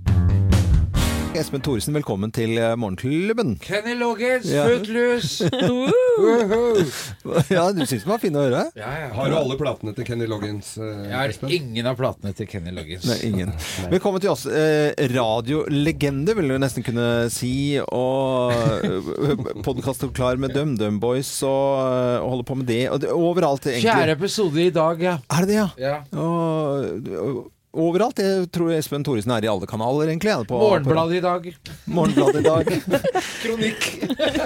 Espen 1.43 1.59
Thoresen, 1.59 1.91
velkommen 1.97 2.31
til 2.31 2.53
eh, 2.55 2.69
Morgenklubben. 2.79 3.57
Kenny 3.59 3.97
Loggins, 3.99 4.45
Ja. 4.47 4.61
Footloose. 4.69 5.49
ja, 7.51 7.65
du 7.75 7.81
syns 7.83 8.05
den 8.05 8.11
var 8.13 8.21
fin 8.21 8.37
å 8.39 8.45
høre? 8.45 8.61
Ja, 8.79 8.87
ja. 9.01 9.09
Har 9.11 9.27
du 9.27 9.35
alle 9.35 9.57
platene 9.59 9.91
til 9.97 10.05
Kenny 10.07 10.23
Loggins? 10.29 10.69
eh, 10.79 11.01
Jeg 11.09 11.17
har 11.17 11.27
Espen? 11.33 11.51
ingen 11.51 11.89
av 11.89 11.97
platene 11.99 12.31
til 12.37 12.47
Kenny 12.47 12.71
Loggins. 12.71 13.03
Nei, 13.09 13.17
ingen. 13.27 13.51
Velkommen 13.91 14.23
til 14.23 14.31
oss. 14.31 14.45
Eh, 14.47 14.93
radiolegende, 15.11 16.31
vil 16.39 16.47
du 16.53 16.55
nesten 16.63 16.79
kunne 16.87 17.09
si. 17.33 17.75
Og 17.91 18.55
podkast 19.67 20.05
klar 20.15 20.39
med 20.39 20.55
DumDum 20.55 21.01
Boys 21.03 21.33
og, 21.43 21.75
og 22.23 22.29
holder 22.37 22.47
på 22.53 22.57
med 22.61 22.71
det. 22.71 22.85
Og 22.93 23.03
det 23.03 23.11
overalt, 23.11 23.67
egentlig. 23.67 23.91
Fjerde 23.91 24.15
episode 24.15 24.63
i 24.63 24.71
dag, 24.79 24.95
ja. 25.11 25.17
Er 25.27 25.43
det 25.43 25.51
det, 25.51 25.59
ja? 25.59 25.67
ja. 25.89 25.99
Og, 26.15 27.11
og, 27.19 27.43
overalt. 27.73 28.19
Jeg 28.21 28.47
tror 28.53 28.71
Espen 28.75 29.03
Thoresen 29.05 29.33
er 29.35 29.45
i 29.45 29.49
alle 29.51 29.67
kanaler, 29.69 30.11
egentlig. 30.11 30.35
På, 30.49 30.59
Morgenbladet 30.61 31.17
i 31.17 31.23
dag. 31.23 31.47
Morgenbladet 31.85 32.41
i 32.41 32.45
dag. 32.45 32.69
Kronikk. 33.43 33.87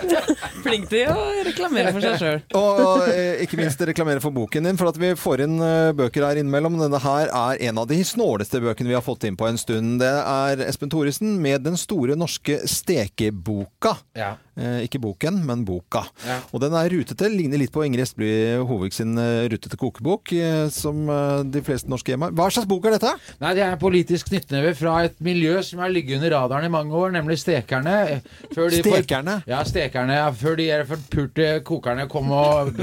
Flink 0.66 0.90
til 0.92 1.12
å 1.12 1.28
reklamere 1.48 1.94
for 1.96 2.04
seg 2.04 2.18
sjøl. 2.22 2.42
Og 2.58 3.06
eh, 3.12 3.44
ikke 3.46 3.60
minst 3.60 3.84
reklamere 3.90 4.24
for 4.24 4.36
boken 4.36 4.70
din, 4.70 4.80
for 4.80 4.92
at 4.92 5.00
vi 5.02 5.14
får 5.20 5.46
inn 5.46 5.60
eh, 5.64 5.92
bøker 5.98 6.28
her 6.28 6.42
innimellom. 6.42 6.80
Denne 6.82 7.02
her 7.04 7.32
er 7.32 7.64
en 7.70 7.84
av 7.84 7.92
de 7.92 8.00
snåleste 8.08 8.64
bøkene 8.64 8.92
vi 8.92 8.98
har 8.98 9.06
fått 9.06 9.28
inn 9.28 9.40
på 9.40 9.50
en 9.50 9.60
stund. 9.62 10.00
Det 10.04 10.14
er 10.24 10.66
Espen 10.68 10.92
Thoresen 10.94 11.38
med 11.44 11.68
Den 11.68 11.80
store 11.80 12.18
norske 12.20 12.62
stekeboka. 12.70 13.98
Ja. 14.18 14.36
Eh, 14.58 14.88
ikke 14.88 15.02
boken, 15.04 15.38
men 15.46 15.62
boka. 15.68 16.02
Ja. 16.26 16.40
Og 16.50 16.62
den 16.64 16.74
er 16.78 16.90
rutete. 16.90 17.30
Ligner 17.30 17.62
litt 17.62 17.74
på 17.74 17.84
Ingrid 17.86 18.08
Espelid 18.08 18.64
Hovig 18.66 18.96
sin 18.96 19.14
eh, 19.22 19.46
rutete 19.52 19.78
kokebok, 19.78 20.34
eh, 20.34 20.66
som 20.74 21.06
de 21.46 21.62
fleste 21.66 21.92
norske 21.92 22.14
hjem 22.14 22.26
har. 22.26 22.34
Hva 22.38 22.48
slags 22.54 22.70
bok 22.70 22.88
er 22.90 22.96
dette? 22.98 23.12
Nei, 23.44 23.54
det 23.58 23.64
er 23.64 23.76
en 23.76 23.82
politisk 23.82 24.32
knyttneve 24.32 24.74
fra 24.78 24.96
et 25.06 25.18
miljø 25.24 25.60
som 25.66 25.84
har 25.84 25.94
ligget 25.94 26.18
under 26.18 26.34
radaren 26.34 26.66
i 26.66 26.72
mange 26.74 26.96
år, 26.98 27.14
nemlig 27.14 27.38
stekerne. 27.42 28.22
Stekerne? 28.50 29.38
ja, 29.48 29.62
stekerne. 29.68 30.18
ja, 30.18 30.32
Før 30.38 30.58
de 30.58 30.68
her 30.72 30.86
forpurte 30.90 31.50
kokerne 31.68 32.08
kom 32.10 32.34
og 32.34 32.74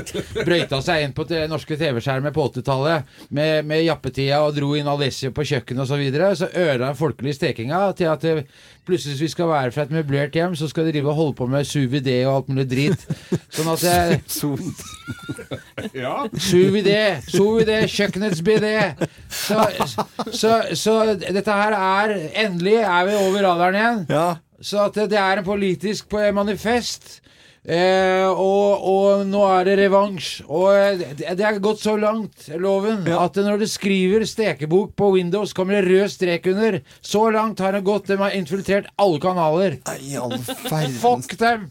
brøyta 0.47 0.81
seg 0.85 1.05
inn 1.09 1.17
på 1.17 1.27
norske 1.51 1.79
TV-skjermer 1.81 2.35
på 2.35 2.47
80-tallet 2.53 3.11
med, 3.35 3.67
med 3.67 3.83
jappetida 3.85 4.41
og 4.47 4.55
dro 4.57 4.75
inn 4.79 4.91
Alessio 4.91 5.35
på 5.35 5.47
kjøkkenet 5.51 5.85
osv., 5.85 5.95
så, 5.95 5.99
videre, 6.01 6.31
så 6.35 6.49
ødela 6.51 6.89
den 6.89 6.99
folkelige 6.99 7.37
stekinga 7.37 7.81
til 7.95 8.09
at 8.11 8.25
det, 8.25 8.47
plutselig 8.87 9.15
hvis 9.15 9.25
vi 9.25 9.33
skal 9.33 9.49
være 9.51 9.73
fra 9.75 9.87
et 9.87 9.93
møblert 9.95 10.37
hjem, 10.37 10.55
så 10.59 10.69
skal 10.69 10.87
de 10.87 10.93
drive 10.95 11.11
og 11.11 11.19
holde 11.19 11.37
på 11.39 11.47
med 11.51 11.67
suvidé 11.69 12.19
og 12.27 12.37
alt 12.37 12.53
mulig 12.53 12.67
drit. 12.71 13.07
Sånn 13.55 13.71
at 13.73 13.85
jeg, 13.87 14.21
Ja. 16.05 16.15
Suvidé, 16.41 17.01
vide, 17.29 17.81
kjøkkenets 17.91 18.43
bidé. 18.45 18.77
Så, 19.29 19.61
så, 20.33 20.55
så 20.79 20.95
dette 21.21 21.59
her 21.59 21.77
er 21.77 22.15
Endelig 22.45 22.79
er 22.83 23.09
vi 23.09 23.19
over 23.19 23.45
radaren 23.45 23.79
igjen. 23.79 24.01
Så 24.65 24.87
at 24.87 24.97
det, 24.97 25.11
det 25.13 25.21
er 25.21 25.41
en 25.41 25.47
politisk 25.47 26.15
manifest. 26.35 27.21
Eh, 27.65 28.29
og, 28.29 28.83
og 28.85 29.23
nå 29.25 29.41
er 29.49 29.65
det 29.65 29.75
revansj. 29.81 30.43
Og 30.53 30.67
eh, 30.77 30.99
det, 31.17 31.31
det 31.39 31.47
er 31.49 31.61
gått 31.65 31.81
så 31.81 31.95
langt, 31.97 32.49
loven, 32.61 33.07
at 33.09 33.39
når 33.41 33.63
du 33.63 33.67
skriver 33.71 34.27
stekebok 34.29 34.93
på 34.99 35.09
Windows, 35.15 35.55
kommer 35.57 35.79
det 35.79 35.87
rød 35.89 36.13
strek 36.13 36.49
under. 36.53 36.77
Så 37.01 37.23
langt 37.33 37.63
har 37.65 37.73
det 37.73 37.81
gått. 37.87 38.11
De 38.11 38.19
har 38.21 38.37
infiltrert 38.37 38.91
alle 39.01 39.21
kanaler. 39.23 39.79
I 39.97 40.17
all 40.21 40.37
Fuck 41.01 41.39
dem! 41.41 41.65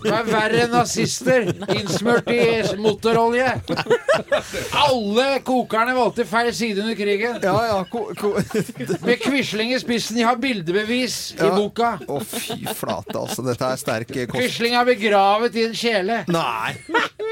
De 0.00 0.10
er 0.10 0.26
verre 0.26 0.64
enn 0.64 0.74
nazister. 0.74 1.46
Innsmurt 1.70 2.26
i 2.34 2.42
motorolje. 2.80 3.46
Alle 4.74 5.28
kokerne 5.46 5.94
valgte 5.94 6.26
feil 6.28 6.50
side 6.56 6.82
under 6.82 6.98
krigen. 6.98 7.38
Ja, 7.46 7.54
ja, 7.68 7.78
ko, 7.90 8.08
ko. 8.18 8.32
Med 9.06 9.22
Quisling 9.22 9.74
i 9.76 9.80
spissen. 9.82 10.18
De 10.18 10.26
har 10.26 10.40
bildebevis 10.42 11.20
i 11.38 11.52
boka. 11.54 11.94
Å, 12.10 12.18
fy 12.26 12.58
flate, 12.74 13.14
altså. 13.20 13.46
Dette 13.46 13.70
er 13.70 13.80
sterk 13.80 14.14
eh, 14.16 14.26
kost. 14.26 14.42
Quisling 14.42 14.79
er 14.80 14.88
begravet 14.88 15.56
i 15.60 15.64
en 15.68 15.74
kjele. 15.76 16.20
Nei! 16.28 16.74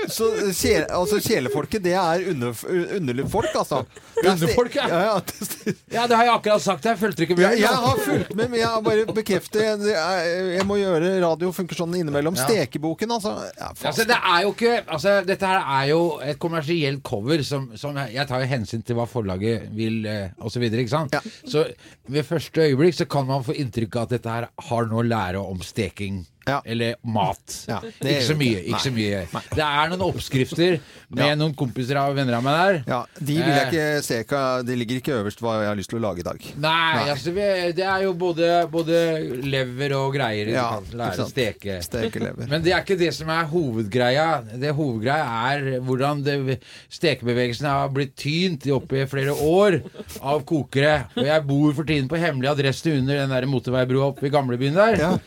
Så 0.08 0.28
kjele, 0.54 0.86
altså, 0.94 1.18
kjelefolket, 1.20 1.82
det 1.84 1.92
er 1.98 2.22
under, 2.30 2.52
underlige 2.96 3.28
folk, 3.32 3.50
altså. 3.58 3.82
Er- 4.22 4.30
Underfolk, 4.32 4.74
ja. 4.78 4.86
ja, 4.88 5.00
ja. 5.04 5.72
Ja, 5.92 6.04
det 6.10 6.16
har 6.18 6.24
jeg 6.26 6.32
akkurat 6.34 6.62
sagt. 6.64 6.84
Jeg 6.88 6.98
fulgte 6.98 7.22
ikke 7.26 7.36
med. 7.38 7.58
jeg 7.58 7.68
har 7.70 7.98
fulgt 8.02 8.32
med, 8.36 8.50
men 8.50 8.58
jeg 8.60 8.66
har 8.68 8.80
bare 8.82 9.04
bekreftet 9.14 9.60
er- 9.62 10.54
Jeg 10.58 10.64
må 10.66 10.78
gjøre 10.80 11.12
radio 11.22 11.50
funker 11.54 11.78
sånn 11.78 11.94
innimellom. 11.98 12.36
Stekeboken, 12.38 13.12
altså. 13.18 13.34
Altså, 13.60 14.04
det 14.08 14.16
er 14.18 14.42
jo 14.46 14.52
ikke 14.54 14.72
altså, 14.86 15.16
Dette 15.26 15.46
her 15.46 15.60
er 15.62 15.88
jo 15.92 16.00
et 16.24 16.38
kommersielt 16.42 17.02
cover 17.06 17.42
som, 17.46 17.70
som 17.78 17.96
Jeg 18.10 18.26
tar 18.28 18.42
jo 18.42 18.50
hensyn 18.50 18.82
til 18.86 18.96
hva 18.98 19.06
forlaget 19.10 19.68
vil, 19.76 20.00
eh, 20.06 20.28
osv. 20.40 20.62
Ikke 20.68 20.88
sant? 20.92 21.14
Så 21.46 21.66
ved 22.08 22.24
første 22.26 22.64
øyeblikk 22.68 22.94
så 22.98 23.06
kan 23.10 23.26
man 23.28 23.44
få 23.46 23.54
inntrykk 23.58 23.96
av 23.96 24.08
at 24.08 24.16
dette 24.16 24.34
her 24.38 24.48
har 24.70 24.86
noe 24.90 25.02
å 25.04 25.08
lære 25.08 25.40
om 25.42 25.60
steking. 25.64 26.24
Eller 26.64 26.94
mat. 27.04 27.56
Ja, 27.68 27.80
ikke 28.00 28.22
så 28.26 28.36
mye. 28.38 28.62
ikke- 28.64 28.80
så 28.84 28.92
mye. 28.94 29.20
Det 29.54 29.64
er 29.64 29.90
noen 29.92 30.04
oppskrifter 30.08 30.78
med 31.10 31.38
noen 31.38 31.54
kompiser 31.58 31.96
og 32.00 32.16
venner 32.16 32.34
av 32.38 32.42
meg 32.44 32.58
der. 32.58 32.82
Ja, 32.92 33.00
de 33.18 33.34
vil 33.38 33.42
jeg 33.44 33.68
Eh, 33.68 33.98
ikke 33.98 34.02
se 34.04 34.64
De 34.68 34.76
ligger 34.76 35.00
ikke 35.00 35.16
øverst 35.22 35.40
hva 35.40 35.58
jeg 35.60 35.68
har 35.68 35.76
lyst 35.76 35.90
til 35.90 35.98
å 35.98 36.02
lage 36.02 36.20
i 36.20 36.26
dag. 36.26 36.40
Nei, 36.58 37.08
altså 37.12 37.34
det 37.34 37.84
er 37.84 38.02
jo 38.02 38.12
både, 38.14 38.68
både 38.70 38.98
lever 39.44 39.92
og 39.96 40.14
greier. 40.14 40.48
Ja, 40.52 40.80
du 40.80 40.90
kan 40.90 40.98
lære 40.98 41.24
å 41.24 41.28
steke. 41.30 41.78
Steke 41.84 42.20
lever. 42.20 42.48
Men 42.48 42.62
det 42.62 42.72
er 42.72 42.82
ikke 42.82 42.98
det 42.98 43.12
som 43.14 43.28
er 43.30 43.44
hovedgreia. 43.50 44.28
Det 44.58 44.74
hovedgreia 44.74 45.26
er 45.52 45.80
hvordan 45.80 46.22
det, 46.24 46.60
stekebevegelsen 46.90 47.66
har 47.68 47.88
blitt 47.94 48.14
tynt 48.16 48.66
i 48.66 48.72
oppe 48.74 49.02
i 49.02 49.06
flere 49.10 49.34
år 49.34 49.80
av 50.22 50.44
kokere. 50.48 51.06
Og 51.16 51.24
jeg 51.28 51.46
bor 51.48 51.72
for 51.76 51.88
tiden 51.88 52.08
på 52.10 52.18
hemmelig 52.20 52.50
adresse 52.52 52.92
under 52.98 53.20
den 53.22 53.30
der 53.34 53.46
motorveibrua 53.50 54.10
oppe 54.12 54.26
i 54.28 54.32
gamlebyen 54.34 54.74
der. 54.78 55.18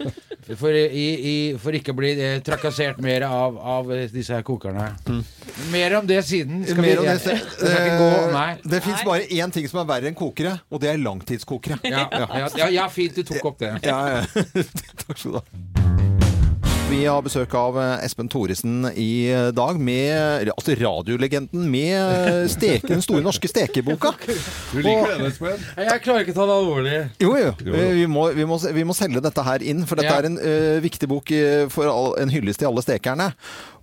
For, 0.57 0.73
i, 0.73 1.05
i, 1.31 1.35
for 1.61 1.75
ikke 1.77 1.93
å 1.93 1.97
bli 1.97 2.11
eh, 2.15 2.39
trakassert 2.45 3.01
mer 3.03 3.25
av, 3.27 3.57
av 3.57 3.91
eh, 3.93 4.07
disse 4.11 4.33
her 4.35 4.45
kokerne. 4.47 4.87
Mer 5.71 5.97
om 5.99 6.07
det 6.09 6.21
siden. 6.27 6.63
Skal 6.67 6.81
Mer 6.81 6.89
vi, 6.89 6.97
om 7.03 7.09
det, 7.09 7.17
jeg, 7.17 7.37
jeg, 7.41 7.51
skal 7.59 7.77
ikke 7.77 7.99
gå 8.01 8.23
Nei. 8.35 8.49
Det 8.73 8.81
fins 8.87 9.05
bare 9.07 9.27
én 9.29 9.53
ting 9.53 9.69
som 9.71 9.83
er 9.83 9.91
verre 9.93 10.11
enn 10.11 10.17
kokere, 10.17 10.57
og 10.71 10.83
det 10.83 10.93
er 10.93 11.01
langtidskokere. 11.01 11.81
Ja, 11.85 12.07
ja, 12.09 12.49
ja, 12.57 12.71
ja, 12.81 12.89
fint 12.91 13.17
du 13.17 13.23
tok 13.27 13.53
opp 13.53 13.61
det. 13.63 13.75
Ja, 13.85 14.01
ja. 14.17 14.25
Takk 15.05 15.17
skal 15.17 15.37
du 15.37 15.41
ha. 15.41 15.80
Vi 16.91 17.05
har 17.07 17.21
besøk 17.23 17.53
av 17.55 17.77
eh, 17.79 18.01
Espen 18.03 18.27
Thoresen 18.27 18.83
i 18.99 19.31
dag 19.55 19.77
med 19.79 20.49
altså 20.51 20.73
radiolegenden 20.75 21.69
med 21.71 21.95
eh, 21.95 22.41
steke, 22.51 22.89
den 22.89 23.03
store 23.03 23.23
norske 23.23 23.47
stekeboka. 23.47 24.11
Du 24.73 24.81
liker 24.83 25.13
den, 25.15 25.29
Espen? 25.29 25.63
Jeg 25.79 26.03
klarer 26.03 26.25
ikke 26.25 26.35
å 26.35 26.39
ta 26.41 26.47
det 26.49 26.57
alvorlig. 26.57 26.97
Jo, 27.23 27.31
jo. 27.39 27.53
Vi 27.63 28.05
må, 28.11 28.25
vi, 28.35 28.45
må, 28.47 28.59
vi 28.75 28.85
må 28.87 28.95
selge 28.97 29.23
dette 29.23 29.45
her 29.47 29.63
inn, 29.63 29.85
for 29.87 29.99
dette 29.99 30.11
Ja. 30.11 30.19
er 30.19 30.27
en 30.27 30.37
uh, 30.39 30.83
viktig 30.83 31.07
bok 31.11 31.31
eh, 31.35 31.63
for 31.71 31.87
all, 31.91 32.11
en 32.19 32.31
hyllest 32.31 32.59
til 32.59 32.67
alle 32.71 32.83
stekerne. 32.83 33.31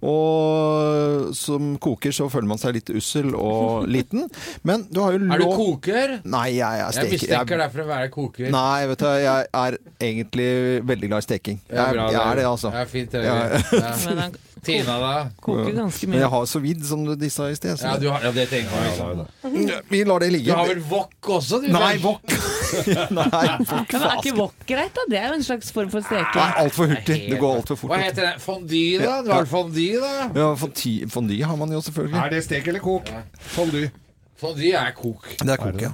Og 0.07 1.35
som 1.37 1.73
koker 1.83 2.13
så 2.15 2.29
føler 2.31 2.49
man 2.51 2.61
seg 2.61 2.77
litt 2.79 2.91
ussel 2.95 3.33
og 3.35 3.87
liten. 3.95 4.27
Men 4.69 4.87
du 4.91 5.01
har 5.03 5.17
jo 5.17 5.23
lov 5.25 5.35
Er 5.35 5.43
du 5.43 5.47
koker? 5.59 6.15
Nei, 6.25 6.47
jeg 6.59 6.67
er 6.69 6.85
Jeg 6.85 6.97
steker. 6.99 7.15
mistenker 7.19 7.63
deg 7.65 7.73
for 7.75 7.85
å 7.85 7.89
være 7.91 8.11
koker. 8.15 8.51
Nei, 8.55 8.87
vet 8.93 9.03
du, 9.05 9.09
jeg 9.25 9.49
er 9.63 9.79
egentlig 10.11 10.51
veldig 10.93 11.11
glad 11.13 11.25
i 11.25 11.29
steking. 11.29 11.61
Jeg, 11.69 11.79
Ja, 11.79 11.89
bra, 11.93 12.11
jeg 12.15 12.23
er 12.25 12.41
det, 12.43 12.47
altså. 12.53 12.71
Det 12.75 12.85
er 12.85 12.93
fint, 12.93 13.11
det. 13.13 13.25
Ja. 13.25 13.35
Ja. 13.79 14.31
Tina, 14.67 14.95
da? 14.99 15.11
koker 15.41 15.71
ganske 15.71 16.09
mye. 16.09 16.17
Men 16.17 16.23
jeg 16.25 16.31
har 16.33 16.47
så 16.51 16.59
vidt 16.61 16.81
som 16.89 17.05
de 17.07 17.29
sa 17.31 17.45
i 17.47 17.55
sted. 17.55 17.77
så- 17.79 17.93
Ja, 17.93 17.97
du 18.03 18.09
har, 18.11 18.25
ja 18.27 18.33
det 18.35 18.49
tenker 18.51 18.75
jeg. 18.75 18.99
liksom. 19.47 19.83
Vi 19.89 20.01
lar 20.05 20.19
det 20.25 20.33
ligge. 20.35 20.51
Du 20.51 20.57
har 20.59 20.67
vel 20.67 20.81
wok 20.91 21.29
også, 21.39 21.61
du? 21.63 21.69
Nei, 21.71 21.93
wok. 22.03 22.25
Nei. 23.19 23.45
Men 23.63 24.03
er 24.09 24.19
ikke 24.19 24.35
wok 24.39 24.67
greit, 24.69 24.93
da? 24.97 25.07
Det 25.11 25.21
er 25.21 25.31
jo 25.33 25.39
en 25.39 25.47
slags 25.47 25.71
form 25.75 25.93
for 25.93 26.03
Nei, 26.05 26.25
steking. 26.25 26.59
altfor 26.65 26.91
hurtig. 26.93 27.21
Det 27.29 27.39
går 27.41 27.63
altfor 27.63 27.81
fort. 27.81 27.95
Hva 27.95 28.03
heter 28.03 28.29
det? 28.31 28.35
Fondue, 28.45 28.99
da? 29.03 29.21
Du 29.25 29.33
har 29.35 29.49
fondue, 29.49 30.03
da? 30.03 30.13
Ja, 30.35 30.51
fondue, 30.59 31.09
fondue 31.13 31.49
har 31.49 31.57
man 31.61 31.73
jo 31.73 31.81
selvfølgelig. 31.85 32.21
Er 32.25 32.37
det 32.37 32.45
stek 32.47 32.69
eller 32.73 32.85
kok? 32.85 33.11
Fondue. 33.55 33.91
Fondue 34.39 34.71
er 34.79 34.93
kok. 34.95 35.25
Det 35.41 35.51
er 35.51 35.59
kok, 35.59 35.81
ja. 35.83 35.91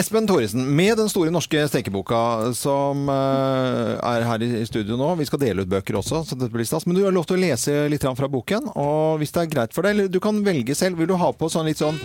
Espen 0.00 0.24
Thoresen, 0.28 0.64
med 0.78 0.96
den 0.96 1.10
store 1.12 1.32
norske 1.34 1.66
stekeboka 1.68 2.22
som 2.56 3.04
eh, 3.12 3.98
er 4.14 4.24
her 4.24 4.44
i 4.46 4.62
studio 4.68 4.96
nå. 4.96 5.10
Vi 5.20 5.28
skal 5.28 5.42
dele 5.42 5.66
ut 5.66 5.72
bøker 5.74 6.00
også, 6.00 6.22
så 6.24 6.38
dette 6.38 6.54
blir 6.54 6.64
stas. 6.68 6.88
Men 6.88 6.96
du 6.96 7.02
har 7.04 7.12
lov 7.12 7.28
til 7.28 7.36
å 7.36 7.42
lese 7.44 7.76
litt 7.92 8.06
fra 8.16 8.30
boken. 8.32 8.72
Og 8.80 9.20
hvis 9.20 9.34
det 9.36 9.44
er 9.44 9.52
greit 9.52 9.76
for 9.76 9.84
deg, 9.84 9.92
eller 9.98 10.08
du 10.08 10.22
kan 10.24 10.40
velge 10.46 10.76
selv. 10.78 11.02
Vil 11.02 11.12
du 11.12 11.18
ha 11.20 11.32
på 11.36 11.52
sånn 11.52 11.68
litt 11.68 11.84
sånn 11.84 12.00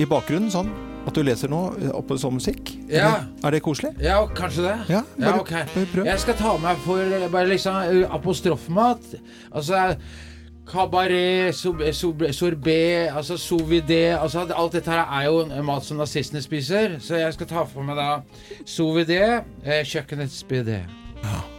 i 0.00 0.08
bakgrunnen, 0.08 0.48
sånn 0.50 0.72
at 1.06 1.14
du 1.14 1.22
leser 1.22 1.48
noe 1.52 1.72
eh, 1.80 1.90
oppe 1.94 2.16
som 2.18 2.34
musikk? 2.34 2.74
Ja. 2.88 3.24
Er 3.44 3.50
det 3.56 3.62
koselig? 3.64 3.94
Ja, 4.02 4.22
kanskje 4.36 4.62
det. 4.68 4.76
Ja, 4.88 5.02
Ja, 5.18 5.30
bare- 5.30 5.40
ok. 5.40 5.50
bare. 5.94 6.06
Jeg 6.06 6.20
skal 6.20 6.34
ta 6.34 6.56
meg 6.58 6.76
for 6.84 6.98
eh, 7.02 7.28
bare 7.32 7.48
liksom 7.48 7.76
eh, 7.82 8.14
apostrofmat. 8.14 9.14
Altså 9.52 9.96
Kabaret, 10.66 11.54
sorbet, 11.54 13.10
altså 13.12 13.36
sovidé 13.36 14.16
altså, 14.16 14.46
Alt 14.56 14.72
dette 14.72 14.90
her 14.90 15.04
er 15.20 15.26
jo 15.26 15.62
mat 15.62 15.84
som 15.84 15.96
nazistene 16.00 16.40
spiser. 16.42 16.96
Så 17.00 17.16
jeg 17.20 17.34
skal 17.34 17.46
ta 17.46 17.64
for 17.68 17.82
meg 17.84 17.96
da 18.00 18.08
sovidé, 18.64 19.42
kjøkkenets 19.64 20.40
bidé. 20.48 20.80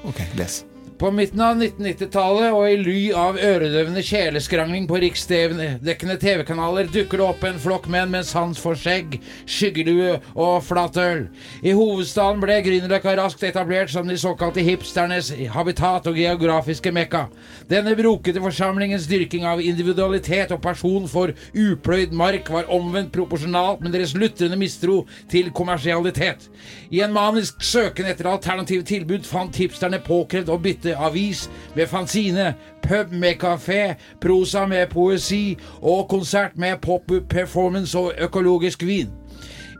Ok, 0.06 0.22
les. 0.38 0.64
På 0.98 1.10
midten 1.12 1.41
av 1.43 1.58
1990-tallet 1.60 2.54
og 2.56 2.70
i 2.72 2.76
ly 2.80 3.00
av 3.20 3.36
øredøvende 3.36 4.00
kjeleskrangling 4.06 4.86
på 4.88 5.02
riksdekkende 5.04 6.14
TV-kanaler 6.22 6.88
dukker 6.88 7.20
det 7.20 7.26
opp 7.26 7.41
en 7.43 7.58
flokk 7.60 7.89
menn 7.91 8.14
med 8.14 8.24
sans 8.24 8.62
for 8.64 8.80
skjegg, 8.80 9.18
skyggelue 9.43 10.14
og 10.39 10.62
flatøl. 10.64 11.26
I 11.68 11.74
hovedstaden 11.76 12.39
ble 12.39 12.62
Grünerløkka 12.64 13.18
raskt 13.20 13.43
etablert 13.43 13.91
som 13.91 14.08
de 14.08 14.16
såkalte 14.22 14.64
hipsternes 14.64 15.34
habitat 15.52 16.08
og 16.08 16.16
geografiske 16.16 16.96
mekka. 16.96 17.26
Denne 17.68 17.98
brokete 18.00 18.39
forsamlingens 18.46 19.10
dyrking 19.12 19.43
av 19.52 19.60
individualitet 19.60 20.56
og 20.56 20.64
person 20.64 21.12
for 21.12 21.36
upløyd 21.52 22.16
mark 22.16 22.54
var 22.56 22.72
omvendt 22.72 23.12
proporsjonalt 23.18 23.84
med 23.84 23.98
deres 23.98 24.16
lutrende 24.16 24.62
mistro 24.64 25.02
til 25.28 25.52
kommersialitet. 25.52 26.48
I 26.88 27.04
en 27.04 27.12
manisk 27.20 27.60
søken 27.60 28.08
etter 28.08 28.32
alternative 28.32 28.88
tilbud 28.88 29.28
fant 29.28 29.60
hipsterne 29.60 30.00
påkrevd 30.08 30.56
å 30.56 30.60
bytte 30.64 30.85
avis 30.94 31.48
med 31.76 31.90
fanzine, 31.90 32.54
pub 32.86 33.12
med 33.12 33.40
kafé, 33.42 33.96
prosa 34.22 34.66
med 34.70 34.88
poesi 34.94 35.58
og 35.82 36.08
konsert 36.10 36.58
med 36.58 36.78
pop-performance 36.86 37.98
og 37.98 38.14
økologisk 38.22 38.86
vin. 38.86 39.10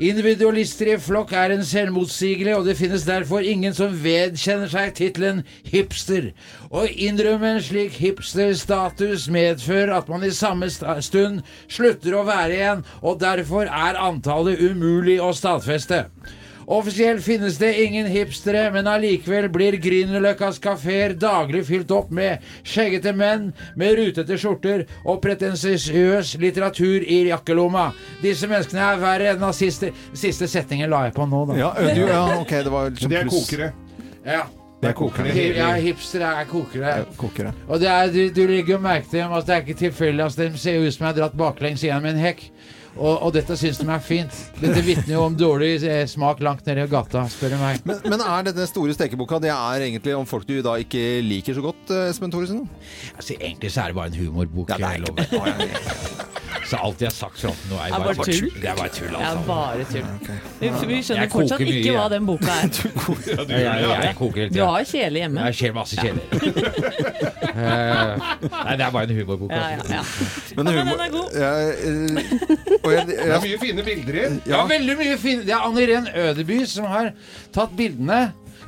Individualister 0.04 0.90
i 0.92 0.96
flokk 1.00 1.32
er 1.40 1.54
en 1.56 1.64
selvmotsigelig, 1.64 2.52
og 2.58 2.66
det 2.68 2.76
finnes 2.76 3.06
derfor 3.08 3.40
ingen 3.40 3.72
som 3.74 3.94
vedkjenner 4.04 4.68
seg 4.68 4.92
tittelen 4.98 5.44
hipster. 5.64 6.34
Å 6.68 6.84
innrømme 6.84 7.54
en 7.56 7.64
slik 7.64 7.96
hipsterstatus 8.02 9.30
medfører 9.32 9.94
at 9.96 10.12
man 10.12 10.26
i 10.28 10.34
samme 10.36 10.68
stund 10.68 11.46
slutter 11.72 12.18
å 12.18 12.26
være 12.28 12.60
en, 12.74 12.84
og 13.00 13.22
derfor 13.24 13.72
er 13.72 14.02
antallet 14.02 14.60
umulig 14.60 15.22
å 15.24 15.32
stadfeste. 15.32 16.10
Offisielt 16.68 17.24
finnes 17.24 17.58
det 17.62 17.84
ingen 17.84 18.08
hipstere, 18.10 18.72
men 18.74 18.88
allikevel 18.90 19.48
blir 19.54 19.78
Grünerløkkas 19.82 20.58
kafeer 20.64 21.14
daglig 21.14 21.62
fylt 21.68 21.92
opp 21.94 22.10
med 22.10 22.42
skjeggete 22.66 23.14
menn 23.14 23.52
med 23.78 24.00
rutete 24.00 24.38
skjorter 24.42 24.86
og 25.06 25.22
pretensiøs 25.22 26.34
litteratur 26.42 27.06
i 27.06 27.22
jakkelomma. 27.30 27.92
Disse 28.24 28.50
menneskene 28.50 28.82
er 28.82 29.02
verre 29.04 29.32
enn 29.36 29.44
nazister. 29.46 29.94
Siste 30.18 30.50
setningen 30.50 30.90
la 30.90 31.06
jeg 31.06 31.18
på 31.20 31.28
nå, 31.30 31.46
da. 31.52 31.58
Ja, 31.60 31.72
du, 31.78 32.06
ja 32.10 32.24
ok, 32.40 32.54
det 32.66 32.74
var 32.74 32.90
liksom 32.90 33.14
Det 33.14 33.20
er 33.20 33.30
kokere. 33.30 33.74
Ja. 34.26 34.46
Det 34.82 34.90
er 34.90 34.98
kokere. 34.98 35.36
Ja, 35.56 35.68
hipstere 35.82 36.32
er 36.42 36.50
kokere. 36.50 36.96
Kokere. 37.18 37.54
Og 37.70 37.80
det 37.82 37.90
er, 37.90 38.10
du, 38.14 38.24
du 38.34 38.42
legger 38.50 38.76
jo 38.76 38.82
merke 38.82 39.10
til 39.14 39.24
at 39.26 39.46
det 39.48 39.56
er 39.56 39.64
ikke 39.64 39.78
tilfeldig. 39.86 40.26
Altså, 40.26 40.44
de 40.44 40.62
ser 40.62 40.82
ut 40.82 40.94
som 40.94 41.06
jeg 41.06 41.14
har 41.14 41.20
dratt 41.22 41.38
baklengs 41.40 41.86
gjennom 41.86 42.10
en 42.10 42.20
hekk. 42.22 42.44
Og, 42.96 43.26
og 43.28 43.34
dette 43.36 43.58
syns 43.60 43.80
de 43.82 43.88
er 43.92 44.04
fint. 44.04 44.38
Dette 44.62 44.84
vitner 44.86 45.18
jo 45.18 45.26
om 45.26 45.36
dårlig 45.36 45.74
eh, 45.84 46.04
smak 46.08 46.40
langt 46.46 46.68
nede 46.68 46.86
i 46.86 46.92
gata, 46.92 47.26
spør 47.32 47.56
du 47.56 47.58
meg. 47.60 47.82
Men, 47.88 48.00
men 48.08 48.24
er 48.24 48.48
denne 48.48 48.68
store 48.70 48.96
stekeboka 48.96 49.42
Det 49.44 49.52
er 49.52 49.88
egentlig 49.90 50.16
om 50.16 50.28
folk 50.30 50.48
du 50.48 50.58
da 50.66 50.78
ikke 50.82 51.04
liker 51.26 51.58
så 51.58 51.66
godt, 51.66 51.92
eh, 51.92 52.08
Espen 52.14 52.32
Thoresen? 52.34 52.64
Altså, 53.18 53.36
egentlig 53.36 53.74
så 53.76 53.84
er 53.86 53.92
det 53.92 54.00
bare 54.00 54.14
en 54.14 54.20
humorbok. 54.24 54.76
Ja, 54.76 54.80
det 54.80 54.94
er 54.94 55.06
lover. 55.06 56.32
Så 56.66 56.78
alt 56.82 57.02
jeg 57.04 57.10
har 57.12 57.14
sagt 57.14 57.38
fram 57.44 57.54
til 57.62 57.70
nå, 57.72 57.78
er 57.86 57.92
bare, 57.94 58.16
bare 58.18 58.26
tull? 58.26 58.50
Det 58.62 58.70
er 58.72 58.76
bare 58.80 58.90
tull, 58.96 59.12
Ja, 59.14 59.32
altså. 59.32 59.44
bare 59.46 59.84
tull. 59.92 60.08
Vi, 60.60 60.70
vi 60.90 61.00
skjønner 61.06 61.30
fortsatt 61.30 61.62
mye, 61.62 61.76
ikke 61.82 61.94
hva 61.98 62.06
den 62.10 62.26
boka 62.26 62.56
er. 62.56 62.70
Jeg, 63.36 63.62
jeg, 63.62 63.90
jeg 64.06 64.16
koker 64.18 64.50
Du 64.56 64.60
har 64.66 64.88
kjele 64.90 65.22
hjemme. 65.22 65.44
Jeg 65.50 65.58
skjer 65.60 65.76
masse 65.76 66.00
kjeler. 66.02 66.26
Eh, 67.56 68.26
nei, 68.66 68.76
det 68.78 68.86
er 68.86 68.92
bare 68.96 69.04
en 69.10 69.16
humorbok. 69.20 69.52
Ja, 69.52 69.68
ja, 69.70 69.76
Altså. 69.76 69.94
ja. 69.94 70.56
Men 70.56 70.66
men 70.66 70.80
humor- 70.80 70.98
den 70.98 71.06
er 71.06 71.12
god. 71.14 71.30
Ja, 71.36 71.52
eh, 71.70 72.80
og 72.84 72.92
jeg, 72.94 73.08
Det 73.08 73.20
er 73.30 73.44
mye 73.46 73.60
fine 73.62 73.86
bilder 73.90 74.20
i. 74.22 74.26
Ja, 74.50 74.64
veldig 74.70 74.98
mye 75.04 75.18
fine. 75.22 75.46
Det 75.46 75.54
er 75.56 75.68
Anne 75.68 75.86
Irén 75.86 76.10
Ødeby 76.26 76.60
som 76.70 76.86
har 76.90 77.12
tatt 77.56 77.76
bildene. 77.78 78.24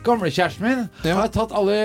Gamlekjæresten 0.06 0.64
min 0.64 0.84
Ja. 1.04 1.16
har 1.18 1.28
tatt 1.34 1.52
alle 1.58 1.76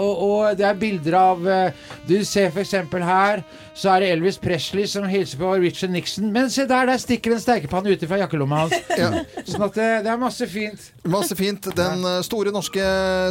og, 0.00 0.22
og 0.24 0.56
det 0.58 0.64
er 0.66 0.74
bilder 0.80 1.14
av 1.18 1.44
eh, 1.46 1.70
Du 2.08 2.16
ser 2.24 2.50
eksempel 2.58 3.04
her, 3.04 3.42
så 3.78 3.92
er 3.92 4.02
det 4.02 4.08
Elvis 4.16 4.38
Presley 4.42 4.88
som 4.90 5.06
hilser 5.06 5.38
på 5.38 5.52
Richard 5.62 5.92
Nixon. 5.94 6.32
Men 6.34 6.50
se 6.50 6.64
der, 6.66 6.88
der 6.90 6.98
stikker 6.98 7.34
en 7.34 7.42
stekepanne 7.42 7.92
ut 7.94 8.02
fra 8.10 8.18
jakkelomma 8.24 8.64
hans. 8.64 8.74
Ja. 8.98 9.22
Sånn 9.46 9.62
at 9.68 9.76
det, 9.78 9.86
det 10.02 10.10
er 10.10 10.18
masse 10.18 10.48
fint. 10.50 10.88
Masse 11.06 11.36
fint. 11.38 11.68
Den 11.78 12.02
eh, 12.02 12.18
store 12.26 12.50
norske 12.54 12.82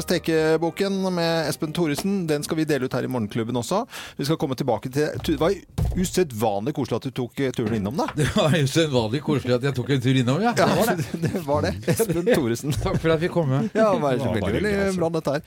stekeboken 0.06 1.02
med 1.12 1.50
Espen 1.50 1.76
Thoresen, 1.76 2.22
den 2.30 2.46
skal 2.48 2.62
vi 2.62 2.68
dele 2.70 2.88
ut 2.88 2.96
her 2.96 3.04
i 3.04 3.12
Morgenklubben 3.12 3.60
også. 3.60 3.84
Vi 4.16 4.28
skal 4.30 4.40
komme 4.40 4.56
tilbake 4.56 4.92
til 4.94 5.12
Det 5.28 5.36
var 5.42 5.52
usedvanlig 5.98 6.74
koselig 6.78 7.02
at 7.02 7.10
du 7.10 7.16
tok 7.20 7.44
eh, 7.44 7.52
turen 7.52 7.82
innom, 7.82 8.00
da. 8.00 8.08
Det 8.20 8.30
var 8.38 8.56
usedvanlig 8.56 9.22
koselig 9.26 9.58
at 9.58 9.68
jeg 9.68 9.76
tok 9.76 9.92
en 9.98 10.04
tur 10.08 10.22
innom, 10.24 10.40
ja. 10.48 10.56
Ja, 10.56 10.96
det 11.28 11.44
var 11.44 11.68
det. 11.68 11.74
Espen 11.92 12.24
Thoresen. 12.32 12.76
Takk 12.80 13.02
for 13.04 13.18
at 13.18 13.22
vi 13.24 13.32
kom 13.34 13.52
med. 13.52 13.68
Ja, 13.76 13.92
vær 14.00 14.16
så 14.24 14.32
veldig, 14.32 14.56
veldig 14.62 14.96
bra, 14.96 15.12
dette 15.20 15.34
her. 15.34 15.36